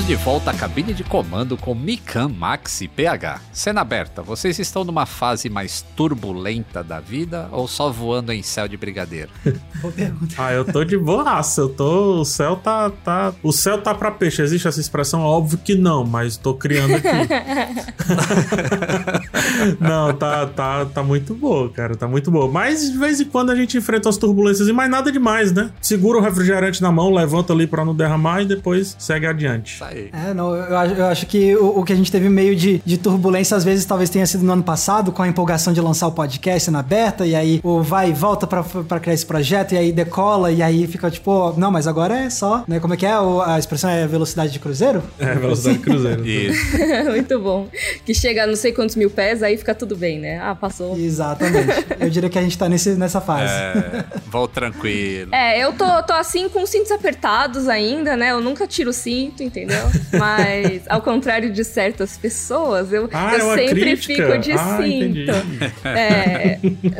Estamos 0.00 0.18
de 0.18 0.24
volta 0.24 0.50
à 0.50 0.54
cabine 0.54 0.94
de 0.94 1.04
comando 1.04 1.58
com 1.58 1.74
Mikan, 1.74 2.28
Max 2.28 2.80
e 2.80 2.88
PH. 2.88 3.40
Cena 3.52 3.82
aberta, 3.82 4.22
vocês 4.22 4.58
estão 4.58 4.82
numa 4.82 5.04
fase 5.04 5.50
mais 5.50 5.84
turbulenta 5.94 6.82
da 6.82 7.00
vida 7.00 7.48
ou 7.52 7.68
só 7.68 7.90
voando 7.90 8.32
em 8.32 8.42
céu 8.42 8.66
de 8.66 8.78
brigadeiro? 8.78 9.30
Boa 9.82 9.92
pergunta. 9.92 10.34
Ah, 10.38 10.52
eu 10.52 10.64
tô 10.64 10.84
de 10.84 10.96
boaça, 10.96 11.62
eu 11.62 11.68
tô. 11.68 12.20
O 12.20 12.24
céu 12.24 12.56
tá, 12.56 12.90
tá. 12.90 13.34
O 13.42 13.52
céu 13.52 13.82
tá 13.82 13.94
pra 13.94 14.10
peixe. 14.10 14.42
Existe 14.42 14.68
essa 14.68 14.80
expressão? 14.80 15.20
Óbvio 15.20 15.58
que 15.58 15.74
não, 15.74 16.04
mas 16.04 16.36
tô 16.36 16.54
criando 16.54 16.94
aqui. 16.94 17.08
não, 19.80 20.14
tá, 20.14 20.46
tá, 20.46 20.86
tá 20.86 21.02
muito 21.02 21.34
boa, 21.34 21.68
cara. 21.70 21.94
Tá 21.94 22.08
muito 22.08 22.30
boa. 22.30 22.50
Mas 22.50 22.90
de 22.90 22.98
vez 22.98 23.20
em 23.20 23.26
quando 23.26 23.50
a 23.50 23.56
gente 23.56 23.76
enfrenta 23.76 24.08
as 24.08 24.16
turbulências 24.16 24.68
e 24.68 24.72
mais 24.72 24.90
nada 24.90 25.12
demais, 25.12 25.52
né? 25.52 25.70
Segura 25.80 26.18
o 26.18 26.22
refrigerante 26.22 26.80
na 26.80 26.90
mão, 26.90 27.12
levanta 27.12 27.52
ali 27.52 27.66
pra 27.66 27.84
não 27.84 27.94
derramar 27.94 28.42
e 28.42 28.46
depois 28.46 28.96
segue 28.98 29.26
adiante. 29.26 29.78
Aí. 29.90 30.10
É, 30.12 30.32
não, 30.34 30.54
eu, 30.54 30.76
acho- 30.76 30.94
eu 30.94 31.06
acho 31.06 31.26
que 31.26 31.56
o, 31.56 31.80
o 31.80 31.84
que 31.84 31.92
a 31.92 31.96
gente 31.96 32.10
teve 32.12 32.28
meio 32.28 32.54
de, 32.54 32.80
de 32.84 32.96
turbulência, 32.98 33.56
às 33.56 33.64
vezes, 33.64 33.84
talvez 33.84 34.08
tenha 34.10 34.26
sido 34.26 34.44
no 34.44 34.52
ano 34.52 34.62
passado, 34.62 35.10
com 35.12 35.22
a 35.22 35.28
empolgação 35.28 35.72
de 35.72 35.80
lançar 35.80 36.06
o 36.06 36.12
podcast 36.12 36.70
na 36.70 36.80
aberta, 36.80 37.26
e 37.26 37.34
aí 37.34 37.60
o 37.62 37.82
vai 37.82 38.10
e 38.10 38.12
volta 38.12 38.46
pra, 38.46 38.62
pra 38.62 39.00
criar 39.00 39.14
esse 39.14 39.26
projeto, 39.26 39.72
e 39.74 39.78
aí 39.78 39.92
decola, 39.92 40.50
e 40.52 40.62
aí 40.62 40.86
fica 40.86 41.10
tipo, 41.10 41.52
não, 41.56 41.70
mas 41.70 41.86
agora 41.86 42.16
é 42.16 42.30
só, 42.30 42.64
né? 42.68 42.78
Como 42.80 42.94
é 42.94 42.96
que 42.96 43.06
é? 43.06 43.18
O- 43.18 43.40
a 43.42 43.58
expressão 43.58 43.90
é 43.90 44.06
velocidade 44.06 44.52
de 44.52 44.58
cruzeiro? 44.58 45.02
É, 45.18 45.34
velocidade 45.34 45.78
de 45.78 45.84
cruzeiro. 45.84 46.24
Isso. 46.26 46.76
Muito 47.10 47.38
bom. 47.40 47.68
Que 48.04 48.14
chega 48.14 48.44
a 48.44 48.46
não 48.46 48.56
sei 48.56 48.72
quantos 48.72 48.96
mil 48.96 49.10
pés, 49.10 49.42
aí 49.42 49.56
fica 49.56 49.74
tudo 49.74 49.96
bem, 49.96 50.18
né? 50.20 50.38
Ah, 50.42 50.54
passou. 50.54 50.96
Exatamente. 50.96 51.86
Eu 51.98 52.08
diria 52.10 52.28
que 52.30 52.38
a 52.38 52.42
gente 52.42 52.56
tá 52.56 52.68
nesse, 52.68 52.90
nessa 52.90 53.20
fase. 53.20 53.52
É, 53.52 54.04
vou 54.30 54.46
tranquilo. 54.48 55.34
É, 55.34 55.62
eu 55.62 55.72
tô, 55.72 56.02
tô 56.02 56.12
assim 56.12 56.48
com 56.48 56.62
os 56.62 56.70
cintos 56.70 56.90
apertados 56.90 57.68
ainda, 57.68 58.16
né? 58.16 58.30
Eu 58.30 58.40
nunca 58.40 58.66
tiro 58.66 58.90
o 58.90 58.92
cinto, 58.92 59.42
entendeu? 59.42 59.69
Mas, 60.18 60.82
ao 60.88 61.00
contrário 61.02 61.52
de 61.52 61.64
certas 61.64 62.16
pessoas, 62.18 62.92
eu, 62.92 63.08
Ah, 63.12 63.34
é 63.36 63.40
eu 63.40 63.46
uma 63.46 63.56
sempre 63.56 63.80
crítica? 63.80 64.14
fico 64.26 64.38
de 64.38 64.52
Ah, 64.52 64.78
entendi. 64.86 65.26
cinto. 65.26 65.86
É, 65.86 66.58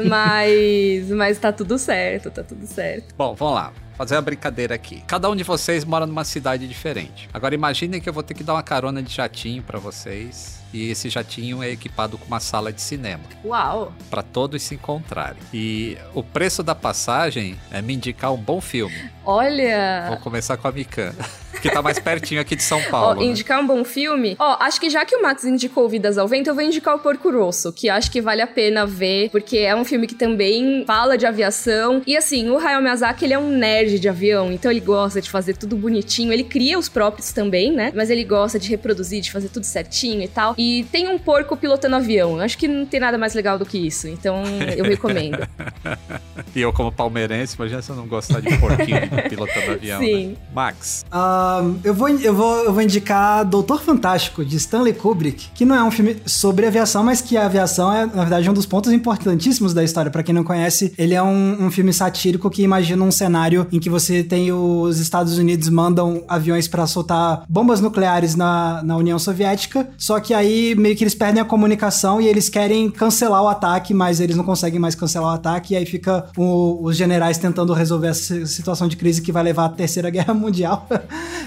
mas, 0.09 1.09
mas 1.11 1.39
tá 1.39 1.53
tudo 1.53 1.79
certo, 1.79 2.31
tá 2.31 2.43
tudo 2.43 2.67
certo. 2.67 3.15
Bom, 3.17 3.35
vamos 3.35 3.55
lá. 3.55 3.73
Fazer 3.97 4.15
uma 4.15 4.23
brincadeira 4.23 4.75
aqui. 4.75 5.03
Cada 5.07 5.29
um 5.29 5.37
de 5.37 5.45
vocês 5.45 5.85
mora 5.85 6.07
numa 6.07 6.25
cidade 6.25 6.67
diferente. 6.67 7.29
Agora 7.35 7.55
imaginem 7.55 8.01
que 8.01 8.09
eu 8.09 8.13
vou 8.15 8.23
ter 8.23 8.33
que 8.33 8.43
dar 8.43 8.55
uma 8.55 8.63
carona 8.63 9.03
de 9.03 9.15
jatinho 9.15 9.63
pra 9.63 9.79
vocês. 9.79 10.59
E 10.73 10.89
esse 10.91 11.11
jatinho 11.11 11.63
é 11.63 11.69
equipado 11.71 12.17
com 12.17 12.25
uma 12.27 12.41
sala 12.41 12.73
de 12.73 12.81
cinema. 12.81 13.25
Uau! 13.45 13.93
Pra 14.09 14.23
todos 14.23 14.63
se 14.63 14.75
encontrarem. 14.77 15.43
E 15.53 15.99
o 16.15 16.23
preço 16.23 16.63
da 16.63 16.75
passagem 16.75 17.59
é 17.71 17.83
me 17.83 17.93
indicar 17.95 18.33
um 18.33 18.39
bom 18.39 18.61
filme. 18.61 18.95
Vou 19.25 19.35
Olha! 19.35 20.19
começar 20.23 20.57
com 20.57 20.69
a 20.69 20.73
Mikan, 20.73 21.13
que 21.61 21.71
tá 21.71 21.83
mais 21.83 21.99
pertinho 21.99 22.41
aqui 22.41 22.57
de 22.57 22.63
São 22.63 22.79
Ó, 22.89 22.91
Paulo. 22.91 23.21
né? 23.21 23.27
indicar 23.27 23.61
um 23.61 23.67
bom 23.67 23.85
filme? 23.85 24.37
Ó, 24.39 24.57
acho 24.61 24.81
que 24.81 24.89
já 24.91 25.05
que 25.05 25.15
o 25.17 25.23
Max 25.23 25.45
indicou 25.45 25.89
Vidas 25.89 26.19
ao 26.19 26.27
Vento, 26.29 26.49
eu 26.49 26.55
vou 26.55 26.63
indicar 26.63 26.95
o 26.95 26.99
Porco 26.99 27.31
Rosso, 27.31 27.73
que 27.73 27.89
acho 27.89 28.11
que 28.11 28.21
vale 28.21 28.43
a 28.43 28.47
pena 28.47 28.87
ver, 28.87 29.31
porque 29.31 29.59
é 29.59 29.75
um 29.75 29.85
filme 29.85 30.07
que 30.07 30.15
também 30.15 30.85
fala 30.87 31.17
de 31.17 31.27
aviação. 31.27 32.03
E 32.07 32.17
assim, 32.17 32.49
o 32.51 32.59
Hayao 32.59 32.83
Miyazaki, 32.83 33.25
ele 33.25 33.35
é 33.35 33.39
um 33.39 33.49
nerd 33.51 33.99
de 33.99 34.09
avião, 34.09 34.53
então 34.53 34.71
ele 34.71 34.81
gosta 34.81 35.21
de 35.21 35.31
fazer 35.31 35.57
tudo 35.57 35.77
bonitinho. 35.77 36.33
Ele 36.33 36.45
cria 36.45 36.79
os 36.79 36.89
próprios 36.89 37.33
também, 37.33 37.73
né? 37.73 37.93
Mas 37.95 38.11
ele 38.11 38.25
gosta 38.25 38.59
de 38.59 38.69
reproduzir, 38.69 39.21
de 39.21 39.31
fazer 39.31 39.49
tudo 39.49 39.65
certinho 39.65 40.23
e 40.23 40.29
tal. 40.29 40.55
E 40.57 40.85
tem 40.91 41.09
um 41.09 41.19
porco 41.19 41.57
pilotando 41.57 41.97
avião. 41.97 42.37
Eu 42.37 42.43
Acho 42.43 42.57
que 42.59 42.67
não 42.69 42.87
tem 42.87 43.01
nada 43.01 43.17
mais 43.19 43.35
legal 43.35 43.59
do 43.59 43.67
que 43.67 43.79
isso, 43.79 44.09
então 44.09 44.43
eu 44.77 44.85
recomendo. 44.91 45.39
E 46.55 46.61
eu, 46.61 46.73
como 46.73 46.91
palmeirense, 46.91 47.57
imagina 47.57 47.83
se 47.83 47.91
eu 47.91 47.97
não 47.97 48.07
gostar 48.07 48.41
de 48.41 48.57
porquinho 48.59 49.01
pilotando 49.29 49.73
avião. 49.73 50.01
Sim. 50.01 50.29
Né? 50.29 50.37
Max, 50.55 51.05
Ah, 51.11 51.63
eu, 51.85 51.95
vou, 51.95 52.09
eu, 52.09 52.35
vou, 52.35 52.65
eu 52.65 52.73
vou 52.73 52.83
indicar 52.83 53.45
Doutor 53.45 53.81
Fantástico, 53.83 54.45
de 54.45 54.57
Stanley 54.57 54.93
Kubrick, 54.93 55.49
que 55.55 55.65
não 55.65 55.75
é 55.75 55.83
um 55.83 55.91
filme 55.91 56.17
sobre 56.27 56.67
aviação, 56.67 57.03
mas 57.03 57.21
que 57.21 57.37
a 57.37 57.47
aviação 57.47 57.93
é, 57.93 58.07
na 58.07 58.23
verdade, 58.23 58.49
um 58.51 58.53
dos 58.53 58.67
pontos 58.67 58.93
importantíssimos 58.93 59.73
da 59.75 59.85
história. 59.85 60.11
Pra 60.11 60.23
quem 60.23 60.35
não 60.35 60.45
conhece, 60.45 60.93
ele 60.99 61.15
é 61.15 61.23
um, 61.23 61.67
um 61.67 61.71
filme 61.71 61.93
satírico 61.93 62.51
que 62.51 62.63
imagina 62.63 63.05
um 63.05 63.11
cenário 63.11 63.67
em 63.73 63.79
que 63.79 63.91
você 63.91 64.23
tem 64.23 64.53
os 64.53 64.99
Estados 64.99 65.39
Unidos 65.39 65.69
mandam 65.69 66.25
aviões 66.29 66.67
pra 66.69 66.87
soltar 66.87 67.45
bombas 67.49 67.81
nucleares 67.81 68.35
na, 68.35 68.83
na 68.83 68.97
União 68.97 69.19
Soviética, 69.19 69.89
só 69.97 70.21
que 70.21 70.35
aí 70.35 70.75
meio 70.75 70.97
que 70.97 71.05
eles 71.05 71.15
perdem 71.15 71.41
a 71.41 71.45
comunicação 71.45 72.21
e 72.21 72.27
eles 72.27 72.49
querem 72.49 72.91
cancelar 72.91 73.43
o 73.43 73.49
ataque, 73.49 73.95
mas 73.95 74.21
eles 74.21 74.37
não 74.37 74.45
conseguem 74.45 74.81
mais 74.81 74.95
cancelar 74.95 75.33
o 75.33 75.35
ataque, 75.35 75.75
e 75.75 75.77
aí 75.77 75.87
fica 75.87 76.27
o- 76.43 76.79
os 76.85 76.97
generais 76.97 77.37
tentando 77.39 77.73
resolver 77.75 78.09
essa 78.09 78.47
situação 78.47 78.89
de 78.89 78.97
crise 78.97 79.21
que 79.21 79.31
vai 79.31 79.43
levar 79.43 79.67
à 79.67 79.69
Terceira 79.69 80.09
Guerra 80.11 80.33
Mundial. 80.33 80.87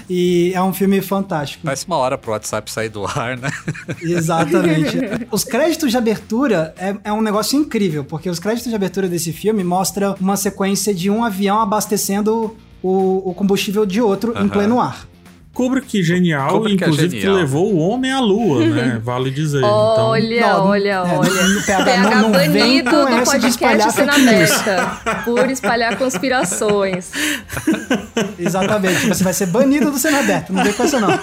e 0.08 0.52
é 0.54 0.62
um 0.62 0.72
filme 0.72 1.00
fantástico. 1.00 1.62
parece 1.64 1.86
uma 1.86 1.96
hora 1.96 2.16
pro 2.16 2.30
WhatsApp 2.32 2.70
sair 2.70 2.88
do 2.88 3.04
ar, 3.06 3.36
né? 3.36 3.50
Exatamente. 4.00 4.98
os 5.30 5.44
créditos 5.44 5.90
de 5.90 5.96
abertura 5.96 6.74
é, 6.78 6.94
é 7.04 7.12
um 7.12 7.20
negócio 7.20 7.58
incrível, 7.58 8.04
porque 8.04 8.28
os 8.30 8.38
créditos 8.38 8.70
de 8.70 8.76
abertura 8.76 9.08
desse 9.08 9.32
filme 9.32 9.64
mostram 9.64 10.14
uma 10.20 10.36
sequência 10.36 10.94
de 10.94 11.10
um 11.10 11.24
avião 11.24 11.60
abastecendo 11.60 12.56
o, 12.82 13.30
o 13.30 13.34
combustível 13.34 13.84
de 13.86 14.00
outro 14.00 14.32
em 14.32 14.36
Aham. 14.40 14.48
pleno 14.48 14.80
ar. 14.80 15.06
Kubrick 15.54 16.02
genial, 16.02 16.48
Kubrick 16.50 16.82
é 16.82 16.86
inclusive 16.86 17.20
genial. 17.20 17.34
que 17.36 17.40
levou 17.40 17.72
o 17.72 17.78
homem 17.78 18.10
à 18.12 18.20
lua, 18.20 18.66
né? 18.66 19.00
Vale 19.04 19.30
dizer. 19.30 19.58
Então, 19.58 19.70
Olha, 19.70 20.40
Não, 20.48 20.66
olha, 20.66 20.90
é, 20.90 20.98
olha. 21.00 21.30
PH 21.64 21.84
PH 21.84 22.10
não- 22.10 22.20
não 22.22 22.32
banido 22.32 22.90
do 22.90 23.24
podcast 23.24 23.92
Cena 23.92 24.12
fake 24.12 24.26
news. 24.26 24.50
Aberta 24.50 25.14
por 25.24 25.50
espalhar 25.50 25.96
conspirações. 25.96 27.10
Exatamente. 28.38 29.06
Você 29.08 29.22
vai 29.24 29.32
ser 29.32 29.46
banido 29.46 29.90
do 29.90 29.98
cena 29.98 30.20
aberto. 30.20 30.52
Não 30.52 30.62
vem 30.64 30.72
com 30.72 30.82
essa, 30.82 31.00
não. 31.00 31.18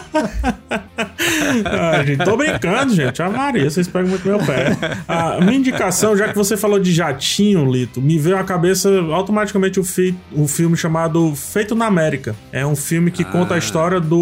Ah, 1.66 2.04
gente, 2.04 2.24
tô 2.24 2.38
brincando, 2.38 2.94
gente. 2.96 3.22
A 3.22 3.30
Maria, 3.30 3.70
vocês 3.70 3.88
pegam 3.88 4.10
muito 4.10 4.28
meu 4.28 4.40
pé. 4.40 4.78
A 5.08 5.40
minha 5.42 5.58
indicação, 5.58 6.16
já 6.18 6.28
que 6.30 6.36
você 6.36 6.56
falou 6.58 6.80
de 6.80 6.92
jatinho, 6.94 7.70
Lito, 7.70 8.02
me 8.02 8.18
veio 8.18 8.38
à 8.38 8.44
cabeça 8.44 8.90
automaticamente 9.12 9.80
o, 9.80 9.84
fi 9.84 10.16
o 10.32 10.48
filme 10.48 10.76
chamado 10.78 11.34
Feito 11.36 11.76
na 11.76 11.86
América. 11.86 12.36
É 12.52 12.66
um 12.66 12.76
filme 12.76 13.12
que 13.12 13.24
conta 13.24 13.56
a 13.56 13.58
história 13.58 14.00
do. 14.00 14.21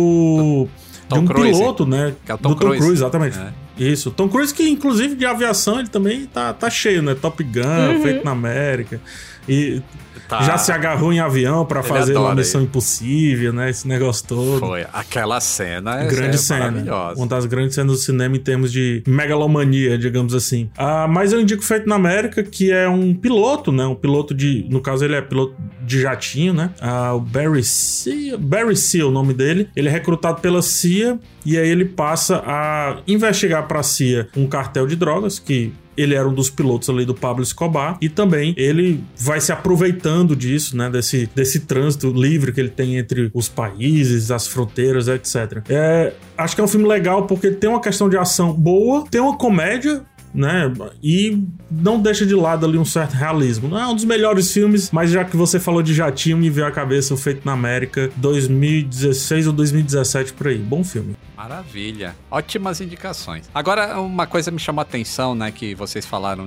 Tom 1.08 1.18
de 1.18 1.24
um 1.24 1.26
Cruise. 1.26 1.60
piloto, 1.60 1.86
né? 1.86 2.16
Que 2.26 2.32
é 2.32 2.36
o 2.36 2.38
Tom 2.38 2.50
do 2.50 2.56
Tom 2.56 2.62
Cruise. 2.62 2.80
Cruise, 2.80 3.02
exatamente. 3.02 3.38
É. 3.40 3.52
Isso. 3.84 4.12
Tom 4.12 4.28
Cruise, 4.28 4.54
que 4.54 4.68
inclusive 4.70 5.16
de 5.16 5.26
aviação, 5.26 5.80
ele 5.80 5.88
também 5.88 6.26
tá, 6.26 6.54
tá 6.54 6.70
cheio, 6.70 7.02
né? 7.02 7.16
Top 7.16 7.42
Gun, 7.44 8.02
Feito 8.04 8.24
na 8.26 8.32
América. 8.32 9.02
E 9.48 9.82
Tá. 10.30 10.44
já 10.44 10.60
se 10.60 10.72
agarrou 10.72 11.12
em 11.12 11.20
avião 11.20 11.66
pra 11.66 11.80
Ele 11.80 11.88
fazer 11.88 12.16
uma 12.16 12.36
missão 12.36 12.62
impossível, 12.62 13.52
né? 13.52 13.68
Esse 13.72 13.88
negócio 13.88 14.28
todo. 14.28 14.60
Foi. 14.60 14.86
Aquela 14.94 15.42
cena 15.42 16.02
é, 16.02 16.08
grande 16.08 16.36
é 16.36 16.38
cena. 16.38 16.60
maravilhosa. 16.72 17.18
Uma 17.20 17.26
das 17.28 17.46
grandes 17.48 17.74
cenas 17.74 17.92
do 17.92 17.98
cinema 17.98 18.36
em 18.36 18.40
termos 18.40 18.72
de 18.72 19.02
megalomania, 19.08 19.98
digamos 19.98 20.36
assim. 20.36 20.70
Ah, 20.78 21.08
mas 21.08 21.34
eu 21.34 21.42
indico 21.42 21.64
Feito 21.64 21.90
na 21.90 21.96
América, 21.96 22.44
que 22.44 22.72
é 22.72 22.88
um 22.88 23.14
piloto, 23.16 23.72
né? 23.72 23.86
Um 23.88 23.96
piloto 23.96 24.36
de. 24.36 24.68
No 24.70 24.80
caso, 24.82 25.04
ele 25.04 25.16
é 25.16 25.22
piloto 25.22 25.56
de 25.82 26.00
jatinho, 26.00 26.54
né? 26.54 26.70
Ah, 26.80 27.16
o 27.16 27.20
Barry 27.20 27.64
Seal. 27.64 28.38
Barry 28.38 28.76
Seal, 28.78 29.08
o 29.08 29.12
nome 29.12 29.34
dele. 29.34 29.68
Ele 29.76 29.88
é 29.88 29.92
recrutado 29.92 30.42
pela 30.42 30.62
CIA 30.62 31.18
e 31.44 31.58
aí 31.58 31.68
ele 31.68 31.86
passa 31.86 32.44
a 32.46 32.98
investigar 33.08 33.68
pra 33.68 33.82
CIA 33.82 34.28
um 34.38 34.46
cartel 34.46 34.86
de 34.86 34.96
drogas 34.96 35.40
que. 35.40 35.74
Ele 36.00 36.16
era 36.16 36.28
um 36.28 36.34
dos 36.34 36.50
pilotos 36.50 36.90
ali 36.90 37.06
do 37.06 37.14
Pablo 37.14 37.44
Escobar 37.44 37.98
e 38.02 38.10
também 38.10 38.54
ele 38.58 39.04
vai 39.18 39.42
se 39.42 39.52
aproveitando 39.52 40.36
disso, 40.36 40.78
né? 40.78 40.90
Desse, 40.90 41.30
desse 41.36 41.62
trânsito 41.62 42.12
livre 42.12 42.52
que 42.52 42.60
ele 42.60 42.70
tem 42.70 42.98
entre 42.98 43.30
os 43.34 43.48
países, 43.50 44.32
as 44.32 44.48
fronteiras, 44.48 45.08
etc. 45.08 45.62
É, 45.70 46.14
acho 46.38 46.56
que 46.56 46.62
é 46.62 46.64
um 46.64 46.68
filme 46.68 46.88
legal 46.88 47.28
porque 47.28 47.52
tem 47.52 47.70
uma 47.70 47.82
questão 47.82 48.10
de 48.10 48.18
ação 48.18 48.54
boa, 48.54 49.06
tem 49.10 49.22
uma 49.22 49.38
comédia 49.38 50.06
né? 50.34 50.72
E 51.02 51.44
não 51.70 52.00
deixa 52.00 52.26
de 52.26 52.36
lado 52.36 52.66
ali 52.66 52.78
um 52.78 52.86
certo 52.86 53.14
realismo. 53.14 53.68
Não 53.68 53.80
é 53.80 53.88
um 53.88 53.96
dos 53.96 54.06
melhores 54.06 54.52
filmes, 54.52 54.92
mas 54.92 55.12
já 55.12 55.26
que 55.26 55.36
você 55.36 55.60
falou 55.60 55.82
de 55.82 55.94
jatinho, 55.94 56.38
me 56.38 56.50
veio 56.50 56.68
à 56.68 56.72
cabeça 56.72 57.14
o 57.14 57.18
Feito 57.18 57.42
na 57.46 57.54
América 57.54 58.10
2016 58.18 59.48
ou 59.48 59.54
2017 59.54 60.34
por 60.34 60.48
aí. 60.48 60.58
Bom 60.58 60.84
filme. 60.84 61.16
Maravilha. 61.40 62.18
Ótimas 62.30 62.82
indicações. 62.82 63.50
Agora, 63.56 63.98
uma 64.02 64.28
coisa 64.28 64.52
me 64.52 64.60
chamou 64.60 64.82
a 64.82 64.84
atenção, 64.84 65.34
né? 65.34 65.50
Que 65.54 65.74
vocês 65.74 66.06
falaram. 66.06 66.46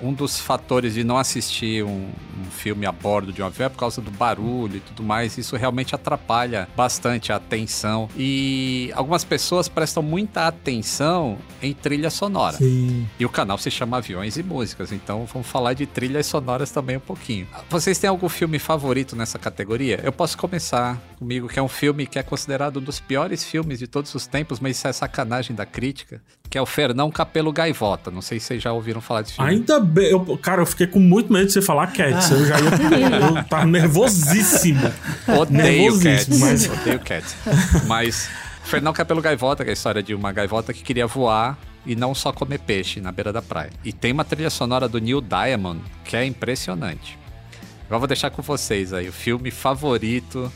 Um 0.00 0.14
dos 0.14 0.40
fatores 0.40 0.94
de 0.94 1.04
não 1.04 1.18
assistir 1.18 1.84
um, 1.84 2.08
um 2.40 2.50
filme 2.50 2.86
a 2.86 2.92
bordo 2.92 3.34
de 3.34 3.42
um 3.42 3.46
avião 3.46 3.66
é 3.66 3.68
por 3.68 3.76
causa 3.76 4.00
do 4.00 4.10
barulho 4.10 4.76
e 4.76 4.80
tudo 4.80 5.02
mais. 5.02 5.36
Isso 5.36 5.56
realmente 5.56 5.94
atrapalha 5.94 6.66
bastante 6.74 7.30
a 7.30 7.36
atenção. 7.36 8.08
E 8.16 8.90
algumas 8.94 9.24
pessoas 9.24 9.68
prestam 9.68 10.02
muita 10.02 10.46
atenção 10.46 11.36
em 11.60 11.74
trilha 11.74 12.08
sonora. 12.08 12.56
Sim. 12.56 13.06
E 13.18 13.26
o 13.26 13.28
canal 13.28 13.58
se 13.58 13.70
chama 13.70 13.98
Aviões 13.98 14.38
e 14.38 14.42
Músicas, 14.42 14.90
então 14.90 15.26
vamos 15.30 15.48
falar 15.48 15.74
de 15.74 15.84
trilhas 15.84 16.24
sonoras 16.24 16.70
também 16.70 16.96
um 16.96 17.00
pouquinho. 17.00 17.46
Vocês 17.68 17.98
têm 17.98 18.08
algum 18.08 18.28
filme 18.28 18.58
favorito 18.58 19.14
nessa 19.14 19.38
categoria? 19.38 20.00
Eu 20.02 20.12
posso 20.12 20.38
começar 20.38 20.98
comigo, 21.20 21.46
que 21.48 21.58
é 21.58 21.62
um 21.62 21.68
filme 21.68 22.06
que 22.06 22.18
é 22.18 22.22
considerado 22.22 22.78
um 22.78 22.82
dos 22.82 22.98
piores 22.98 23.44
filmes 23.44 23.78
de 23.78 23.86
todos 23.86 24.12
os 24.14 24.26
tempos, 24.26 24.58
mas 24.58 24.76
isso 24.76 24.88
é 24.88 24.92
sacanagem 24.92 25.54
da 25.54 25.64
crítica, 25.66 26.20
que 26.48 26.56
é 26.58 26.62
o 26.62 26.66
Fernão 26.66 27.10
Capelo 27.10 27.52
Gaivota. 27.52 28.10
Não 28.10 28.22
sei 28.22 28.40
se 28.40 28.46
vocês 28.46 28.62
já 28.62 28.72
ouviram 28.72 29.00
falar 29.00 29.22
desse 29.22 29.34
filme. 29.34 29.50
Ainda 29.50 29.78
bem. 29.78 30.10
Eu, 30.10 30.36
cara, 30.38 30.62
eu 30.62 30.66
fiquei 30.66 30.86
com 30.86 30.98
muito 30.98 31.32
medo 31.32 31.46
de 31.46 31.52
você 31.52 31.62
falar 31.62 31.88
Cats. 31.92 32.30
Eu 32.30 32.46
já 32.46 32.58
ia. 32.58 32.66
Eu 33.38 33.44
tava 33.44 33.66
nervosíssimo. 33.66 34.80
Odeio 35.28 35.62
Nervosíssimo, 35.92 36.40
Cats, 36.46 36.66
mas- 36.66 36.80
odeio 36.80 36.98
Cats. 37.00 37.36
Mas 37.86 38.30
Fernão 38.64 38.92
Capelo 38.92 39.20
Gaivota, 39.20 39.62
que 39.62 39.70
é 39.70 39.72
a 39.72 39.74
história 39.74 40.02
de 40.02 40.14
uma 40.14 40.32
gaivota 40.32 40.72
que 40.72 40.82
queria 40.82 41.06
voar 41.06 41.58
e 41.84 41.94
não 41.94 42.14
só 42.14 42.32
comer 42.32 42.58
peixe 42.60 43.00
na 43.00 43.12
beira 43.12 43.32
da 43.32 43.42
praia. 43.42 43.70
E 43.84 43.92
tem 43.92 44.10
uma 44.12 44.24
trilha 44.24 44.50
sonora 44.50 44.88
do 44.88 44.98
Neil 44.98 45.20
Diamond 45.20 45.80
que 46.04 46.16
é 46.16 46.24
impressionante. 46.24 47.18
Agora 47.86 47.98
vou 47.98 48.08
deixar 48.08 48.30
com 48.30 48.40
vocês 48.42 48.92
aí 48.92 49.08
o 49.08 49.12
filme 49.12 49.50
favorito 49.50 50.50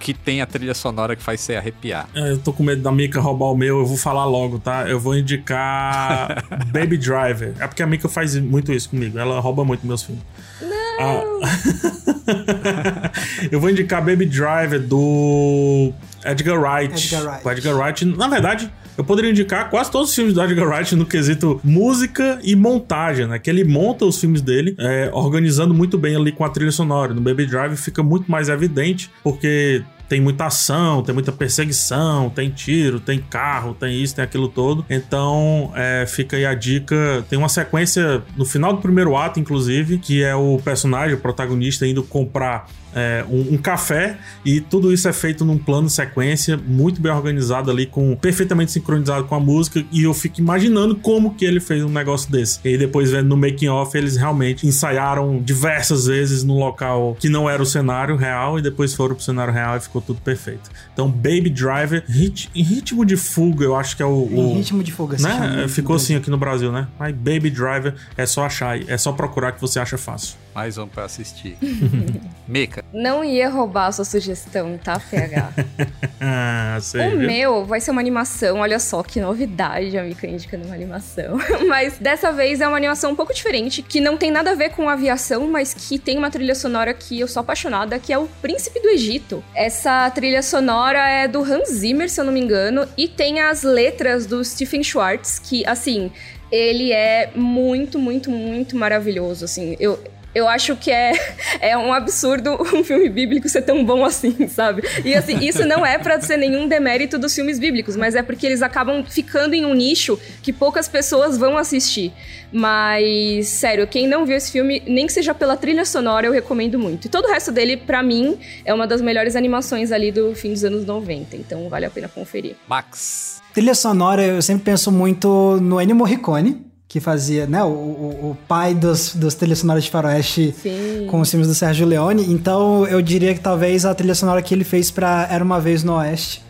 que 0.00 0.12
tem 0.12 0.42
a 0.42 0.46
trilha 0.46 0.74
sonora 0.74 1.16
que 1.16 1.22
faz 1.22 1.40
você 1.40 1.56
arrepiar. 1.56 2.08
É, 2.14 2.32
Eu 2.32 2.38
tô 2.38 2.52
com 2.52 2.62
medo 2.62 2.82
da 2.82 2.92
Mika 2.92 3.20
roubar 3.20 3.46
o 3.46 3.56
meu, 3.56 3.78
eu 3.78 3.86
vou 3.86 3.96
falar 3.96 4.24
logo, 4.24 4.58
tá? 4.58 4.88
Eu 4.88 5.00
vou 5.00 5.16
indicar 5.16 6.44
Baby 6.72 6.98
Driver. 6.98 7.54
É 7.58 7.66
porque 7.66 7.82
a 7.82 7.86
Mika 7.86 8.08
faz 8.08 8.36
muito 8.36 8.72
isso 8.72 8.90
comigo, 8.90 9.18
ela 9.18 9.40
rouba 9.40 9.64
muito 9.64 9.86
meus 9.86 10.02
filmes. 10.02 10.22
Não! 10.60 11.40
eu 13.50 13.60
vou 13.60 13.70
indicar 13.70 14.04
Baby 14.04 14.26
Driver 14.26 14.80
do 14.80 15.92
Edgar 16.24 16.60
Wright. 16.60 17.06
Edgar 17.14 17.24
Wright. 17.24 17.46
O 17.46 17.50
Edgar 17.50 17.74
Wright, 17.76 18.04
na 18.04 18.28
verdade, 18.28 18.70
eu 18.96 19.04
poderia 19.04 19.30
indicar 19.30 19.70
quase 19.70 19.90
todos 19.90 20.10
os 20.10 20.14
filmes 20.14 20.34
do 20.34 20.42
Edgar 20.42 20.68
Wright 20.68 20.94
no 20.94 21.04
quesito 21.04 21.60
música 21.62 22.38
e 22.42 22.54
montagem, 22.54 23.26
né? 23.26 23.38
Que 23.38 23.50
ele 23.50 23.64
monta 23.64 24.04
os 24.04 24.20
filmes 24.20 24.40
dele, 24.40 24.74
é, 24.78 25.10
organizando 25.12 25.74
muito 25.74 25.98
bem 25.98 26.16
ali 26.16 26.32
com 26.32 26.44
a 26.44 26.48
trilha 26.48 26.70
sonora. 26.70 27.12
No 27.12 27.20
Baby 27.20 27.46
Driver 27.46 27.76
fica 27.76 28.02
muito 28.02 28.30
mais 28.30 28.48
evidente, 28.48 29.10
porque 29.22 29.82
tem 30.08 30.20
muita 30.20 30.46
ação, 30.46 31.02
tem 31.02 31.12
muita 31.12 31.32
perseguição, 31.32 32.30
tem 32.30 32.50
tiro, 32.50 33.00
tem 33.00 33.18
carro, 33.18 33.74
tem 33.74 34.00
isso, 34.02 34.14
tem 34.14 34.24
aquilo 34.24 34.48
todo. 34.48 34.84
Então, 34.88 35.72
é, 35.74 36.04
fica 36.06 36.36
aí 36.36 36.46
a 36.46 36.54
dica. 36.54 37.24
Tem 37.28 37.38
uma 37.38 37.48
sequência 37.48 38.22
no 38.36 38.44
final 38.44 38.72
do 38.72 38.80
primeiro 38.80 39.16
ato, 39.16 39.40
inclusive, 39.40 39.98
que 39.98 40.22
é 40.22 40.34
o 40.34 40.60
personagem, 40.62 41.16
o 41.16 41.20
protagonista, 41.20 41.86
indo 41.86 42.02
comprar 42.02 42.68
é, 42.94 43.24
um, 43.28 43.54
um 43.54 43.56
café 43.56 44.16
e 44.44 44.60
tudo 44.60 44.92
isso 44.92 45.08
é 45.08 45.12
feito 45.12 45.44
num 45.44 45.58
plano 45.58 45.90
sequência 45.90 46.56
muito 46.56 47.00
bem 47.00 47.12
organizado 47.12 47.70
ali, 47.70 47.86
com 47.86 48.14
perfeitamente 48.16 48.72
sincronizado 48.72 49.24
com 49.24 49.34
a 49.34 49.40
música 49.40 49.84
e 49.90 50.04
eu 50.04 50.14
fico 50.14 50.40
imaginando 50.40 50.94
como 50.96 51.34
que 51.34 51.44
ele 51.44 51.60
fez 51.60 51.82
um 51.82 51.88
negócio 51.88 52.30
desse. 52.30 52.60
E 52.64 52.68
aí 52.68 52.78
depois 52.78 53.10
vendo 53.10 53.28
no 53.28 53.36
making 53.36 53.68
off 53.68 53.96
eles 53.96 54.16
realmente 54.16 54.66
ensaiaram 54.66 55.40
diversas 55.42 56.06
vezes 56.06 56.44
no 56.44 56.58
local 56.58 57.16
que 57.18 57.28
não 57.28 57.48
era 57.48 57.62
o 57.62 57.66
cenário 57.66 58.16
real 58.16 58.58
e 58.58 58.62
depois 58.62 58.94
foram 58.94 59.14
pro 59.14 59.24
cenário 59.24 59.52
real 59.52 59.76
e 59.76 59.80
ficou 59.80 60.00
tudo 60.00 60.20
perfeito. 60.20 60.70
Então 60.92 61.10
Baby 61.10 61.50
Driver, 61.50 62.04
hit, 62.08 62.50
em 62.54 62.62
ritmo 62.62 63.04
de 63.04 63.16
fuga, 63.16 63.64
eu 63.64 63.74
acho 63.74 63.96
que 63.96 64.02
é 64.02 64.06
o, 64.06 64.28
Em 64.30 64.34
o 64.34 64.54
ritmo 64.54 64.82
de 64.82 64.92
fuga, 64.92 65.16
né? 65.18 65.66
Ficou 65.68 65.96
assim 65.96 66.14
aqui 66.14 66.30
no 66.30 66.38
Brasil, 66.38 66.70
né? 66.70 66.86
Mas 66.98 67.14
Baby 67.14 67.50
Driver 67.50 67.94
é 68.16 68.26
só 68.26 68.44
achar, 68.44 68.78
é 68.88 68.96
só 68.96 69.12
procurar 69.12 69.52
que 69.52 69.60
você 69.60 69.78
acha 69.78 69.98
fácil. 69.98 70.43
Mais 70.54 70.78
um 70.78 70.86
pra 70.86 71.04
assistir. 71.04 71.56
Mika, 72.46 72.84
Não 72.92 73.24
ia 73.24 73.48
roubar 73.48 73.86
a 73.86 73.92
sua 73.92 74.04
sugestão, 74.04 74.78
tá, 74.82 75.00
PH? 75.00 75.52
Ah, 76.26 76.78
sei, 76.80 77.08
O 77.14 77.18
viu? 77.18 77.26
meu 77.26 77.64
vai 77.66 77.80
ser 77.82 77.90
uma 77.90 78.00
animação, 78.00 78.60
olha 78.60 78.78
só 78.78 79.02
que 79.02 79.20
novidade, 79.20 79.98
a 79.98 80.02
Mika 80.02 80.26
indicando 80.26 80.64
uma 80.64 80.74
animação. 80.74 81.38
Mas 81.68 81.98
dessa 81.98 82.32
vez 82.32 82.62
é 82.62 82.68
uma 82.68 82.78
animação 82.78 83.12
um 83.12 83.16
pouco 83.16 83.34
diferente, 83.34 83.82
que 83.82 84.00
não 84.00 84.16
tem 84.16 84.30
nada 84.30 84.52
a 84.52 84.54
ver 84.54 84.70
com 84.70 84.88
aviação, 84.88 85.46
mas 85.50 85.74
que 85.74 85.98
tem 85.98 86.16
uma 86.16 86.30
trilha 86.30 86.54
sonora 86.54 86.94
que 86.94 87.20
eu 87.20 87.28
sou 87.28 87.40
apaixonada, 87.40 87.98
que 87.98 88.10
é 88.10 88.16
o 88.18 88.26
Príncipe 88.40 88.80
do 88.80 88.88
Egito. 88.88 89.44
Essa 89.54 90.08
trilha 90.10 90.42
sonora 90.42 90.98
é 91.06 91.28
do 91.28 91.42
Hans 91.42 91.68
Zimmer, 91.68 92.08
se 92.08 92.18
eu 92.20 92.24
não 92.24 92.32
me 92.32 92.40
engano, 92.40 92.88
e 92.96 93.06
tem 93.06 93.40
as 93.40 93.62
letras 93.62 94.24
do 94.24 94.42
Stephen 94.42 94.82
Schwartz, 94.82 95.38
que, 95.38 95.66
assim, 95.66 96.10
ele 96.50 96.90
é 96.90 97.30
muito, 97.34 97.98
muito, 97.98 98.30
muito 98.30 98.76
maravilhoso, 98.76 99.44
assim. 99.44 99.76
Eu, 99.78 99.98
eu 100.34 100.48
acho 100.48 100.76
que 100.76 100.90
é, 100.90 101.12
é 101.60 101.76
um 101.76 101.92
absurdo 101.92 102.58
um 102.74 102.82
filme 102.82 103.08
bíblico 103.08 103.48
ser 103.48 103.62
tão 103.62 103.84
bom 103.84 104.04
assim, 104.04 104.48
sabe? 104.48 104.82
E 105.04 105.14
assim, 105.14 105.38
isso 105.44 105.64
não 105.64 105.84
é 105.84 105.98
pra 105.98 106.20
ser 106.20 106.36
nenhum 106.36 106.66
demérito 106.66 107.18
dos 107.18 107.34
filmes 107.34 107.58
bíblicos, 107.58 107.96
mas 107.96 108.14
é 108.14 108.22
porque 108.22 108.46
eles 108.46 108.62
acabam 108.62 109.04
ficando 109.04 109.54
em 109.54 109.64
um 109.64 109.74
nicho 109.74 110.18
que 110.42 110.52
poucas 110.52 110.88
pessoas 110.88 111.38
vão 111.38 111.56
assistir. 111.56 112.12
Mas, 112.52 113.48
sério, 113.48 113.86
quem 113.86 114.06
não 114.06 114.24
viu 114.24 114.36
esse 114.36 114.52
filme, 114.52 114.82
nem 114.86 115.06
que 115.06 115.12
seja 115.12 115.34
pela 115.34 115.56
trilha 115.56 115.84
sonora, 115.84 116.26
eu 116.26 116.32
recomendo 116.32 116.78
muito. 116.78 117.06
E 117.06 117.08
todo 117.08 117.24
o 117.24 117.28
resto 117.28 117.50
dele, 117.50 117.76
pra 117.76 118.02
mim, 118.02 118.38
é 118.64 118.72
uma 118.72 118.86
das 118.86 119.02
melhores 119.02 119.34
animações 119.34 119.90
ali 119.90 120.12
do 120.12 120.34
fim 120.34 120.52
dos 120.52 120.64
anos 120.64 120.84
90, 120.84 121.36
então 121.36 121.68
vale 121.68 121.86
a 121.86 121.90
pena 121.90 122.08
conferir. 122.08 122.56
Max. 122.68 123.42
Trilha 123.52 123.74
sonora, 123.74 124.22
eu 124.22 124.42
sempre 124.42 124.64
penso 124.64 124.90
muito 124.90 125.58
no 125.60 125.80
Ennio 125.80 125.96
Morricone, 125.96 126.64
que 126.94 127.00
fazia, 127.00 127.44
né, 127.44 127.60
o, 127.64 127.66
o, 127.66 128.30
o 128.30 128.36
pai 128.46 128.72
dos, 128.72 129.16
dos 129.16 129.34
trilhas 129.34 129.58
sonoras 129.58 129.82
de 129.82 129.90
faroeste 129.90 130.54
Sim. 130.62 131.08
com 131.10 131.20
os 131.20 131.28
filmes 131.28 131.48
do 131.48 131.52
Sérgio 131.52 131.84
Leone. 131.84 132.32
Então, 132.32 132.86
eu 132.86 133.02
diria 133.02 133.34
que 133.34 133.40
talvez 133.40 133.84
a 133.84 133.92
trilha 133.92 134.14
sonora 134.14 134.40
que 134.40 134.54
ele 134.54 134.62
fez 134.62 134.92
pra 134.92 135.26
Era 135.28 135.42
Uma 135.42 135.58
Vez 135.58 135.82
no 135.82 135.94
Oeste, 135.94 136.40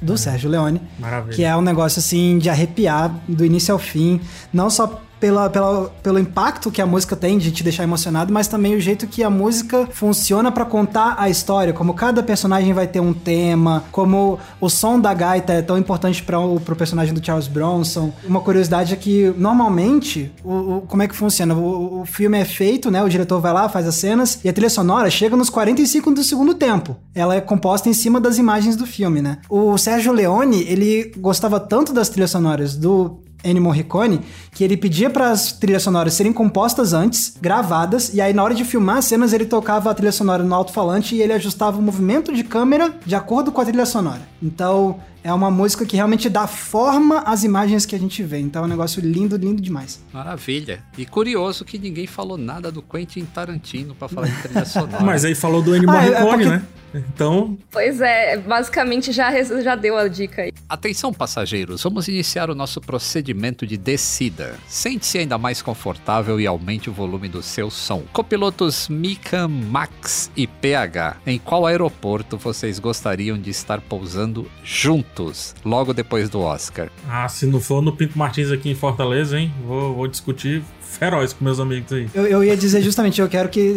do 0.00 0.16
Sérgio 0.16 0.48
Leone, 0.48 0.80
Maravilha. 1.00 1.34
que 1.34 1.42
é 1.42 1.56
um 1.56 1.60
negócio, 1.60 1.98
assim, 1.98 2.38
de 2.38 2.48
arrepiar 2.48 3.12
do 3.26 3.44
início 3.44 3.72
ao 3.72 3.78
fim. 3.80 4.20
Não 4.52 4.70
só 4.70 5.02
pela, 5.20 5.48
pela, 5.50 5.88
pelo 6.02 6.18
impacto 6.18 6.70
que 6.70 6.80
a 6.80 6.86
música 6.86 7.16
tem 7.16 7.38
de 7.38 7.50
te 7.50 7.62
deixar 7.64 7.82
emocionado, 7.82 8.32
mas 8.32 8.46
também 8.48 8.74
o 8.74 8.80
jeito 8.80 9.06
que 9.06 9.22
a 9.22 9.30
música 9.30 9.88
funciona 9.92 10.50
pra 10.52 10.64
contar 10.64 11.16
a 11.18 11.28
história, 11.28 11.72
como 11.72 11.94
cada 11.94 12.22
personagem 12.22 12.72
vai 12.72 12.86
ter 12.86 13.00
um 13.00 13.12
tema, 13.12 13.84
como 13.92 14.38
o 14.60 14.68
som 14.68 14.98
da 15.00 15.12
gaita 15.12 15.52
é 15.52 15.62
tão 15.62 15.76
importante 15.78 16.22
para 16.22 16.38
o 16.38 16.60
personagem 16.60 17.12
do 17.14 17.24
Charles 17.24 17.48
Bronson. 17.48 18.12
Uma 18.24 18.40
curiosidade 18.40 18.92
é 18.92 18.96
que 18.96 19.32
normalmente 19.36 20.32
o, 20.44 20.52
o- 20.78 20.80
como 20.82 21.02
é 21.02 21.08
que 21.08 21.14
funciona? 21.14 21.54
O, 21.54 22.00
o 22.02 22.06
filme 22.06 22.38
é 22.38 22.44
feito, 22.44 22.90
né? 22.90 23.02
O 23.02 23.08
diretor 23.08 23.40
vai 23.40 23.52
lá, 23.52 23.68
faz 23.68 23.86
as 23.86 23.94
cenas 23.96 24.38
e 24.44 24.48
a 24.48 24.52
trilha 24.52 24.70
sonora 24.70 25.10
chega 25.10 25.36
nos 25.36 25.50
45 25.50 26.10
do 26.12 26.22
segundo 26.24 26.54
tempo. 26.54 26.96
Ela 27.14 27.34
é 27.36 27.40
composta 27.40 27.88
em 27.88 27.92
cima 27.92 28.20
das 28.20 28.38
imagens 28.38 28.76
do 28.76 28.86
filme, 28.86 29.20
né? 29.20 29.38
O 29.48 29.76
Sérgio 29.76 30.12
Leone, 30.12 30.62
ele 30.62 31.12
gostava 31.18 31.58
tanto 31.60 31.92
das 31.92 32.08
trilhas 32.08 32.30
sonoras 32.30 32.76
do 32.76 33.20
Ennio 33.44 33.62
Morricone, 33.62 34.20
que 34.52 34.64
ele 34.64 34.76
pedia 34.76 35.08
para 35.08 35.30
as 35.30 35.52
trilhas 35.52 35.82
sonoras 35.82 36.14
serem 36.14 36.32
compostas 36.32 36.92
antes, 36.92 37.36
gravadas, 37.40 38.12
e 38.12 38.20
aí 38.20 38.32
na 38.32 38.42
hora 38.42 38.54
de 38.54 38.64
filmar 38.64 38.98
as 38.98 39.04
cenas 39.04 39.32
ele 39.32 39.46
tocava 39.46 39.90
a 39.90 39.94
trilha 39.94 40.12
sonora 40.12 40.42
no 40.42 40.54
alto-falante 40.54 41.14
e 41.14 41.22
ele 41.22 41.32
ajustava 41.32 41.78
o 41.78 41.82
movimento 41.82 42.34
de 42.34 42.42
câmera 42.42 42.94
de 43.04 43.14
acordo 43.14 43.52
com 43.52 43.60
a 43.60 43.64
trilha 43.64 43.86
sonora. 43.86 44.22
Então 44.42 44.98
é 45.28 45.32
uma 45.34 45.50
música 45.50 45.84
que 45.84 45.94
realmente 45.94 46.28
dá 46.28 46.46
forma 46.46 47.18
às 47.20 47.44
imagens 47.44 47.84
que 47.84 47.94
a 47.94 47.98
gente 47.98 48.22
vê. 48.22 48.38
Então 48.38 48.62
é 48.62 48.64
um 48.64 48.68
negócio 48.68 49.00
lindo, 49.02 49.36
lindo 49.36 49.60
demais. 49.60 50.00
Maravilha. 50.12 50.82
E 50.96 51.04
curioso 51.04 51.64
que 51.64 51.78
ninguém 51.78 52.06
falou 52.06 52.38
nada 52.38 52.72
do 52.72 52.80
Quentin 52.82 53.24
Tarantino 53.26 53.94
pra 53.94 54.08
falar 54.08 54.28
de 54.28 54.42
trilha 54.42 54.64
sonora. 54.66 55.04
Mas 55.04 55.24
aí 55.24 55.34
falou 55.34 55.60
do 55.62 55.76
Ennio 55.76 55.90
Ah, 55.90 56.04
é- 56.06 56.08
é 56.12 56.20
porque- 56.22 56.44
né? 56.46 56.62
Então, 56.94 57.58
Pois 57.70 58.00
é, 58.00 58.38
basicamente 58.38 59.12
já, 59.12 59.30
já 59.60 59.76
deu 59.76 59.94
a 59.98 60.08
dica 60.08 60.40
aí. 60.40 60.52
Atenção, 60.66 61.12
passageiros, 61.12 61.82
vamos 61.82 62.08
iniciar 62.08 62.48
o 62.48 62.54
nosso 62.54 62.80
procedimento 62.80 63.66
de 63.66 63.76
descida. 63.76 64.54
Sente-se 64.66 65.18
ainda 65.18 65.36
mais 65.36 65.60
confortável 65.60 66.40
e 66.40 66.46
aumente 66.46 66.88
o 66.88 66.92
volume 66.94 67.28
do 67.28 67.42
seu 67.42 67.70
som. 67.70 68.02
Copilotos 68.10 68.88
Mika, 68.88 69.46
Max 69.46 70.30
e 70.34 70.46
PH, 70.46 71.18
em 71.26 71.38
qual 71.38 71.66
aeroporto 71.66 72.38
vocês 72.38 72.78
gostariam 72.78 73.36
de 73.38 73.50
estar 73.50 73.82
pousando 73.82 74.50
juntos, 74.64 75.17
logo 75.64 75.92
depois 75.92 76.28
do 76.28 76.40
Oscar? 76.40 76.88
ah, 77.08 77.28
se 77.28 77.46
não 77.46 77.60
for 77.60 77.82
no 77.82 77.92
Pinto 77.92 78.18
Martins 78.18 78.50
aqui 78.50 78.70
em 78.70 78.74
Fortaleza, 78.74 79.38
hein? 79.38 79.52
Vou, 79.66 79.94
vou 79.94 80.06
discutir 80.08 80.62
feroz 80.80 81.32
com 81.32 81.44
meus 81.44 81.60
amigos 81.60 81.92
aí. 81.92 82.08
Eu, 82.14 82.26
eu 82.26 82.44
ia 82.44 82.56
dizer 82.56 82.80
justamente, 82.82 83.20
eu 83.20 83.28
quero 83.28 83.48
que 83.48 83.76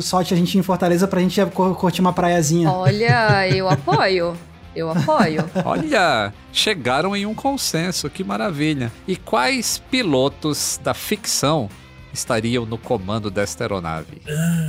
solte 0.00 0.34
a 0.34 0.36
gente 0.36 0.56
em 0.58 0.62
Fortaleza 0.62 1.06
pra 1.08 1.20
gente 1.20 1.44
cur- 1.46 1.74
curtir 1.74 2.00
uma 2.00 2.12
praiazinha. 2.12 2.70
Olha, 2.70 3.48
eu 3.48 3.68
apoio. 3.68 4.36
Eu 4.74 4.90
apoio. 4.90 5.42
Olha, 5.64 6.34
chegaram 6.52 7.16
em 7.16 7.24
um 7.24 7.34
consenso, 7.34 8.10
que 8.10 8.22
maravilha. 8.22 8.92
E 9.08 9.16
quais 9.16 9.82
pilotos 9.90 10.78
da 10.84 10.92
ficção 10.92 11.70
estariam 12.16 12.64
no 12.66 12.76
comando 12.78 13.30
desta 13.30 13.64
aeronave? 13.64 14.20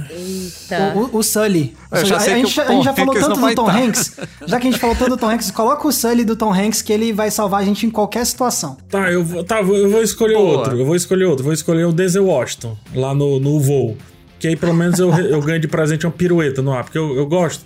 Eita. 0.10 0.94
O, 0.96 1.00
o- 1.06 1.18
o 1.20 1.24
Sully. 1.24 1.76
A, 1.92 2.04
gente, 2.04 2.14
o 2.14 2.16
a 2.62 2.68
gente 2.68 2.84
já 2.84 2.94
falou 2.94 3.14
tanto 3.14 3.40
não 3.40 3.48
do 3.50 3.56
Tom 3.56 3.66
tá. 3.66 3.78
Hanks. 3.78 4.18
Já 4.46 4.60
que 4.60 4.68
a 4.68 4.72
gente 4.72 4.80
falou 4.80 4.96
tanto 4.96 5.10
do 5.12 5.18
Tom 5.18 5.30
Hanks, 5.30 5.52
coloca 5.52 5.88
o 5.88 5.92
Sully 5.92 6.24
do 6.24 6.36
Tom 6.36 6.54
Hanks 6.54 6.82
que 6.82 6.92
ele 6.94 7.12
vai 7.14 7.32
salvar 7.32 7.62
a 7.62 7.66
gente 7.66 7.86
em 7.86 7.90
qualquer 7.90 8.26
situação. 8.26 8.78
Tá, 8.90 9.12
eu 9.12 9.24
vou, 9.24 9.44
tá, 9.44 9.60
eu 9.62 9.90
vou 9.90 10.02
escolher 10.02 10.36
Boa. 10.36 10.58
outro. 10.60 10.78
Eu 10.80 10.86
vou 10.86 10.96
escolher 10.96 11.26
outro. 11.26 11.44
Vou 11.44 11.54
escolher 11.54 11.86
o 11.86 11.92
Denzel 11.94 12.26
Washington, 12.26 12.78
lá 12.94 13.14
no, 13.14 13.40
no 13.40 13.60
voo. 13.60 13.98
Que 14.40 14.50
aí 14.50 14.56
pelo 14.56 14.74
menos 14.76 15.00
eu, 15.00 15.12
eu 15.18 15.42
ganho 15.42 15.60
de 15.60 15.68
presente 15.68 16.06
uma 16.06 16.12
pirueta 16.12 16.62
no 16.62 16.72
ar, 16.72 16.84
porque 16.84 16.98
eu, 16.98 17.16
eu 17.16 17.26
gosto. 17.26 17.66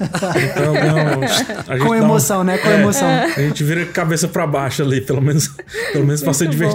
Então 0.00 0.64
eu 0.64 0.72
ganho. 0.72 1.24
A 1.24 1.26
gente 1.76 1.82
Com 1.82 1.84
dá 1.88 1.90
um- 1.90 1.94
emoção, 1.94 2.44
né? 2.44 2.56
Com 2.58 2.68
é, 2.68 2.80
emoção. 2.80 3.08
A 3.08 3.40
gente 3.40 3.64
vira 3.64 3.84
cabeça 3.86 4.28
pra 4.28 4.46
baixo 4.46 4.82
ali, 4.82 5.00
pelo 5.00 5.20
menos, 5.20 5.48
pelo 5.92 6.04
menos 6.06 6.22
pra 6.22 6.32
ser 6.32 6.44
Muito 6.46 6.58
bom. 6.58 6.68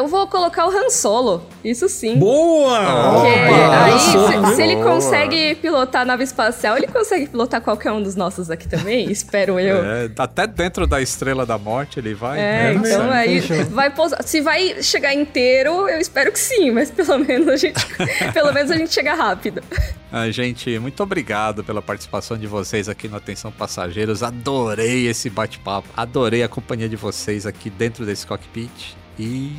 Eu 0.00 0.08
vou 0.08 0.26
colocar 0.26 0.66
o 0.66 0.70
Han 0.70 0.88
Solo, 0.88 1.42
isso 1.62 1.86
sim. 1.86 2.16
Boa! 2.18 3.12
Porque 3.12 3.28
aí, 3.28 4.00
Solo, 4.00 4.46
se, 4.48 4.54
se 4.56 4.62
ele 4.62 4.76
Boa. 4.76 4.86
consegue 4.94 5.54
pilotar 5.56 6.00
a 6.00 6.04
nave 6.06 6.24
espacial, 6.24 6.78
ele 6.78 6.86
consegue 6.86 7.26
pilotar 7.28 7.60
qualquer 7.60 7.92
um 7.92 8.02
dos 8.02 8.16
nossos 8.16 8.50
aqui 8.50 8.66
também, 8.66 9.08
espero 9.12 9.60
eu. 9.60 9.84
É, 9.84 10.10
até 10.16 10.46
dentro 10.46 10.86
da 10.86 11.02
Estrela 11.02 11.44
da 11.44 11.58
Morte 11.58 11.98
ele 12.00 12.14
vai. 12.14 12.40
É, 12.40 12.70
É, 12.70 12.72
então 12.72 13.08
né? 13.08 13.12
aí 13.12 13.42
Fechou. 13.42 13.66
vai 13.66 13.90
pousar. 13.90 14.22
Se 14.22 14.40
vai 14.40 14.82
chegar 14.82 15.12
inteiro, 15.12 15.86
eu 15.86 16.00
espero 16.00 16.32
que 16.32 16.38
sim, 16.40 16.70
mas 16.70 16.90
pelo 16.90 17.18
menos 17.18 17.46
a 17.46 17.56
gente, 17.56 17.84
pelo 18.32 18.54
menos 18.54 18.70
a 18.70 18.78
gente 18.78 18.94
chega 18.94 19.12
rápido. 19.14 19.62
Ah, 20.10 20.30
gente, 20.30 20.78
muito 20.78 21.02
obrigado 21.02 21.62
pela 21.62 21.82
participação 21.82 22.38
de 22.38 22.46
vocês 22.46 22.88
aqui 22.88 23.06
no 23.06 23.18
Atenção 23.18 23.52
Passageiros. 23.52 24.22
Adorei 24.22 25.06
esse 25.08 25.28
bate-papo, 25.28 25.88
adorei 25.94 26.42
a 26.42 26.48
companhia 26.48 26.88
de 26.88 26.96
vocês 26.96 27.44
aqui 27.44 27.68
dentro 27.68 28.06
desse 28.06 28.26
cockpit 28.26 28.94
e 29.18 29.52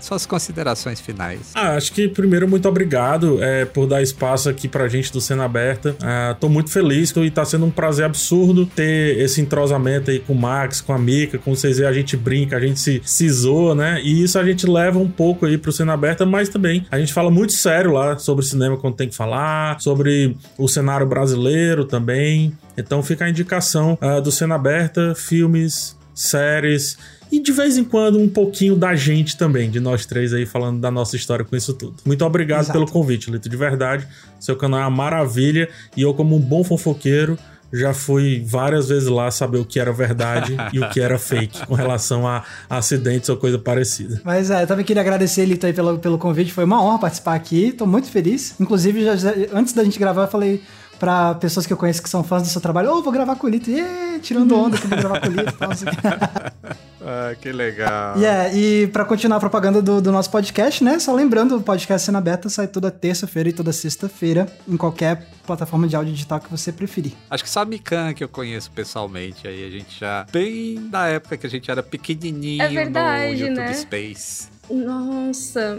suas 0.00 0.26
considerações 0.26 1.00
finais. 1.00 1.52
Ah, 1.54 1.76
acho 1.76 1.92
que 1.92 2.08
primeiro, 2.08 2.48
muito 2.48 2.68
obrigado 2.68 3.42
é, 3.42 3.64
por 3.64 3.86
dar 3.86 4.02
espaço 4.02 4.48
aqui 4.48 4.68
pra 4.68 4.88
gente 4.88 5.12
do 5.12 5.20
Cena 5.20 5.44
Aberta. 5.44 5.96
Ah, 6.02 6.36
tô 6.38 6.48
muito 6.48 6.70
feliz 6.70 7.12
e 7.16 7.30
tá 7.30 7.44
sendo 7.44 7.66
um 7.66 7.70
prazer 7.70 8.04
absurdo 8.04 8.66
ter 8.66 9.18
esse 9.18 9.40
entrosamento 9.40 10.10
aí 10.10 10.18
com 10.18 10.32
o 10.32 10.36
Max, 10.36 10.80
com 10.80 10.92
a 10.92 10.98
Mika, 10.98 11.38
com 11.38 11.54
vocês 11.54 11.80
aí, 11.80 11.86
a 11.86 11.92
gente 11.92 12.16
brinca, 12.16 12.56
a 12.56 12.60
gente 12.60 12.78
se, 12.78 13.00
se 13.04 13.28
zoa, 13.30 13.74
né? 13.74 14.00
E 14.02 14.22
isso 14.22 14.38
a 14.38 14.44
gente 14.44 14.66
leva 14.66 14.98
um 14.98 15.08
pouco 15.08 15.46
aí 15.46 15.56
pro 15.56 15.72
Cena 15.72 15.94
Aberta, 15.94 16.26
mas 16.26 16.48
também 16.48 16.86
a 16.90 16.98
gente 16.98 17.12
fala 17.12 17.30
muito 17.30 17.52
sério 17.52 17.92
lá 17.92 18.18
sobre 18.18 18.44
cinema 18.44 18.76
quando 18.76 18.96
tem 18.96 19.08
que 19.08 19.16
falar, 19.16 19.80
sobre 19.80 20.36
o 20.58 20.68
cenário 20.68 21.06
brasileiro 21.06 21.84
também. 21.84 22.52
Então 22.76 23.02
fica 23.02 23.24
a 23.24 23.30
indicação 23.30 23.96
ah, 24.00 24.20
do 24.20 24.30
Cena 24.30 24.56
Aberta, 24.56 25.14
filmes, 25.14 25.96
séries 26.14 26.96
e 27.36 27.40
de 27.42 27.52
vez 27.52 27.76
em 27.76 27.84
quando 27.84 28.18
um 28.18 28.28
pouquinho 28.28 28.76
da 28.76 28.94
gente 28.94 29.36
também, 29.36 29.70
de 29.70 29.80
nós 29.80 30.06
três 30.06 30.32
aí 30.32 30.46
falando 30.46 30.80
da 30.80 30.90
nossa 30.90 31.16
história 31.16 31.44
com 31.44 31.56
isso 31.56 31.74
tudo. 31.74 31.94
Muito 32.04 32.24
obrigado 32.24 32.62
Exato. 32.64 32.78
pelo 32.78 32.90
convite, 32.90 33.30
Lito, 33.30 33.48
de 33.48 33.56
verdade. 33.56 34.06
Seu 34.38 34.56
canal 34.56 34.80
é 34.80 34.82
uma 34.84 34.90
maravilha 34.90 35.68
e 35.96 36.02
eu, 36.02 36.12
como 36.14 36.36
um 36.36 36.40
bom 36.40 36.62
fofoqueiro, 36.62 37.38
já 37.72 37.92
fui 37.92 38.40
várias 38.46 38.88
vezes 38.88 39.08
lá 39.08 39.30
saber 39.32 39.58
o 39.58 39.64
que 39.64 39.80
era 39.80 39.92
verdade 39.92 40.56
e 40.72 40.78
o 40.78 40.88
que 40.90 41.00
era 41.00 41.18
fake 41.18 41.66
com 41.66 41.74
relação 41.74 42.24
a 42.26 42.44
acidentes 42.70 43.28
ou 43.28 43.36
coisa 43.36 43.58
parecida. 43.58 44.20
Mas 44.24 44.48
é, 44.50 44.62
eu 44.62 44.66
também 44.66 44.84
queria 44.84 45.02
agradecer, 45.02 45.44
Lito, 45.44 45.66
aí 45.66 45.72
pelo, 45.72 45.98
pelo 45.98 46.16
convite. 46.16 46.52
Foi 46.52 46.62
uma 46.64 46.80
honra 46.80 47.00
participar 47.00 47.34
aqui. 47.34 47.72
Tô 47.72 47.84
muito 47.84 48.08
feliz. 48.08 48.54
Inclusive, 48.60 49.04
já- 49.04 49.34
antes 49.52 49.72
da 49.72 49.82
gente 49.82 49.98
gravar, 49.98 50.22
eu 50.22 50.28
falei 50.28 50.62
pra 51.00 51.34
pessoas 51.34 51.66
que 51.66 51.72
eu 51.72 51.76
conheço 51.76 52.00
que 52.00 52.08
são 52.08 52.22
fãs 52.22 52.42
do 52.42 52.48
seu 52.48 52.60
trabalho: 52.60 52.92
Ô, 52.92 53.02
vou 53.02 53.12
gravar 53.12 53.34
com 53.34 53.48
o 53.48 53.50
Lito. 53.50 53.68
Ê, 53.70 54.20
tirando 54.20 54.56
onda 54.56 54.78
que 54.78 54.84
eu 54.84 54.90
vou 54.90 54.98
gravar 54.98 55.20
com 55.20 55.28
o 55.28 55.32
Lito. 55.32 55.54
Ah, 57.06 57.34
que 57.38 57.52
legal. 57.52 58.16
E 58.18 58.24
é, 58.24 58.54
e 58.54 58.86
pra 58.88 59.04
continuar 59.04 59.36
a 59.36 59.40
propaganda 59.40 59.82
do, 59.82 60.00
do 60.00 60.10
nosso 60.10 60.30
podcast, 60.30 60.82
né? 60.82 60.98
Só 60.98 61.12
lembrando, 61.14 61.56
o 61.56 61.60
podcast 61.62 62.06
Cena 62.06 62.20
Beta 62.20 62.48
sai 62.48 62.66
toda 62.66 62.90
terça-feira 62.90 63.48
e 63.50 63.52
toda 63.52 63.72
sexta-feira 63.72 64.46
em 64.66 64.76
qualquer 64.76 65.26
plataforma 65.46 65.86
de 65.86 65.94
áudio 65.94 66.12
digital 66.14 66.40
que 66.40 66.50
você 66.50 66.72
preferir. 66.72 67.12
Acho 67.28 67.44
que 67.44 67.50
só 67.50 67.60
a 67.60 67.64
Mikan 67.66 68.14
que 68.14 68.24
eu 68.24 68.28
conheço 68.28 68.70
pessoalmente. 68.70 69.46
Aí 69.46 69.66
a 69.66 69.70
gente 69.70 70.00
já. 70.00 70.26
Bem 70.32 70.88
da 70.88 71.06
época 71.06 71.36
que 71.36 71.46
a 71.46 71.50
gente 71.50 71.70
era 71.70 71.82
pequenininho 71.82 72.62
É 72.62 72.68
verdade, 72.68 73.34
no 73.34 73.48
YouTube 73.48 73.56
né? 73.66 73.74
Space. 73.74 74.48
Nossa. 74.70 75.78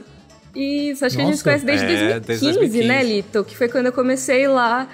Isso, 0.55 1.05
acho 1.05 1.15
que 1.17 1.21
a 1.21 1.25
gente 1.25 1.37
se 1.37 1.45
Nossa. 1.45 1.59
conhece 1.59 1.65
desde 1.65 1.85
É, 1.85 2.19
2015, 2.19 2.27
desde 2.27 2.45
2015. 2.59 2.87
né, 2.87 3.03
Lito? 3.03 3.43
Que 3.43 3.57
foi 3.57 3.67
quando 3.67 3.87
eu 3.87 3.91
comecei 3.93 4.47
lá. 4.47 4.87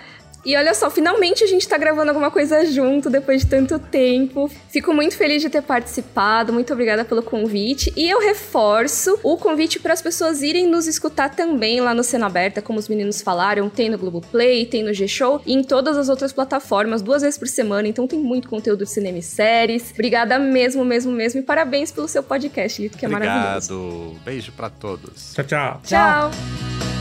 E 0.46 0.56
olha 0.56 0.74
só, 0.74 0.90
finalmente 0.90 1.44
a 1.44 1.48
gente 1.48 1.68
tá 1.68 1.78
gravando 1.78 2.10
alguma 2.10 2.32
coisa 2.32 2.66
junto 2.66 3.10
depois 3.10 3.42
de 3.42 3.48
tanto 3.48 3.78
tempo. 3.78 4.50
Fico 4.70 4.94
muito 4.94 5.16
feliz 5.16 5.42
de 5.42 5.50
ter 5.50 5.62
participado, 5.62 6.52
muito 6.52 6.74
obrigada 6.74 7.06
pelo 7.06 7.22
convite. 7.22 7.94
E 7.96 8.10
eu 8.10 8.20
reforço 8.20 9.20
o 9.24 9.38
convite 9.38 9.80
para 9.80 9.94
as 9.94 10.02
pessoas 10.02 10.42
irem 10.42 10.68
nos 10.68 10.88
escutar 10.88 11.30
também 11.30 11.80
lá 11.80 11.94
no 11.94 12.04
Cena 12.04 12.26
Aberta, 12.26 12.62
como 12.62 12.80
os 12.80 12.88
meninos 12.88 13.22
falaram, 13.22 13.70
tem 13.70 13.90
no 13.90 13.98
Globoplay, 13.98 14.66
tem 14.66 14.84
no 14.84 14.94
G-Show 14.94 15.42
e 15.46 15.54
em 15.54 15.64
todas 15.64 15.98
as 15.98 16.10
outras 16.10 16.34
plataformas, 16.34 17.02
duas 17.02 17.22
vezes 17.22 17.38
por 17.38 17.48
semana. 17.48 17.88
Então 17.88 18.08
tem 18.08 18.20
muito 18.20 18.50
conteúdo 18.50 18.84
de 18.84 18.90
cinema 18.90 19.20
e 19.20 19.24
séries. 19.24 19.92
Obrigada 19.94 20.40
mesmo, 20.40 20.84
mesmo, 20.84 21.12
mesmo. 21.12 21.40
E 21.40 21.44
parabéns 21.44 21.92
pelo 21.92 22.08
seu 22.08 22.24
podcast, 22.24 22.82
Lito, 22.82 22.98
que 22.98 23.06
é 23.06 23.10
maravilhoso. 23.10 23.76
Obrigado. 23.76 24.22
Beijo 24.26 24.52
pra 24.54 24.70
todos. 24.70 25.34
Tchau, 25.34 25.46
tchau. 25.46 25.82
Tchau. 25.84 27.01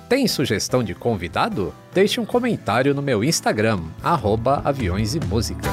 Tem 0.11 0.27
sugestão 0.27 0.83
de 0.83 0.93
convidado? 0.93 1.73
Deixe 1.93 2.19
um 2.19 2.25
comentário 2.25 2.93
no 2.93 3.01
meu 3.01 3.23
Instagram, 3.23 3.79
arroba 4.03 4.61
aviões 4.65 5.15
e 5.15 5.21
músicas. 5.21 5.71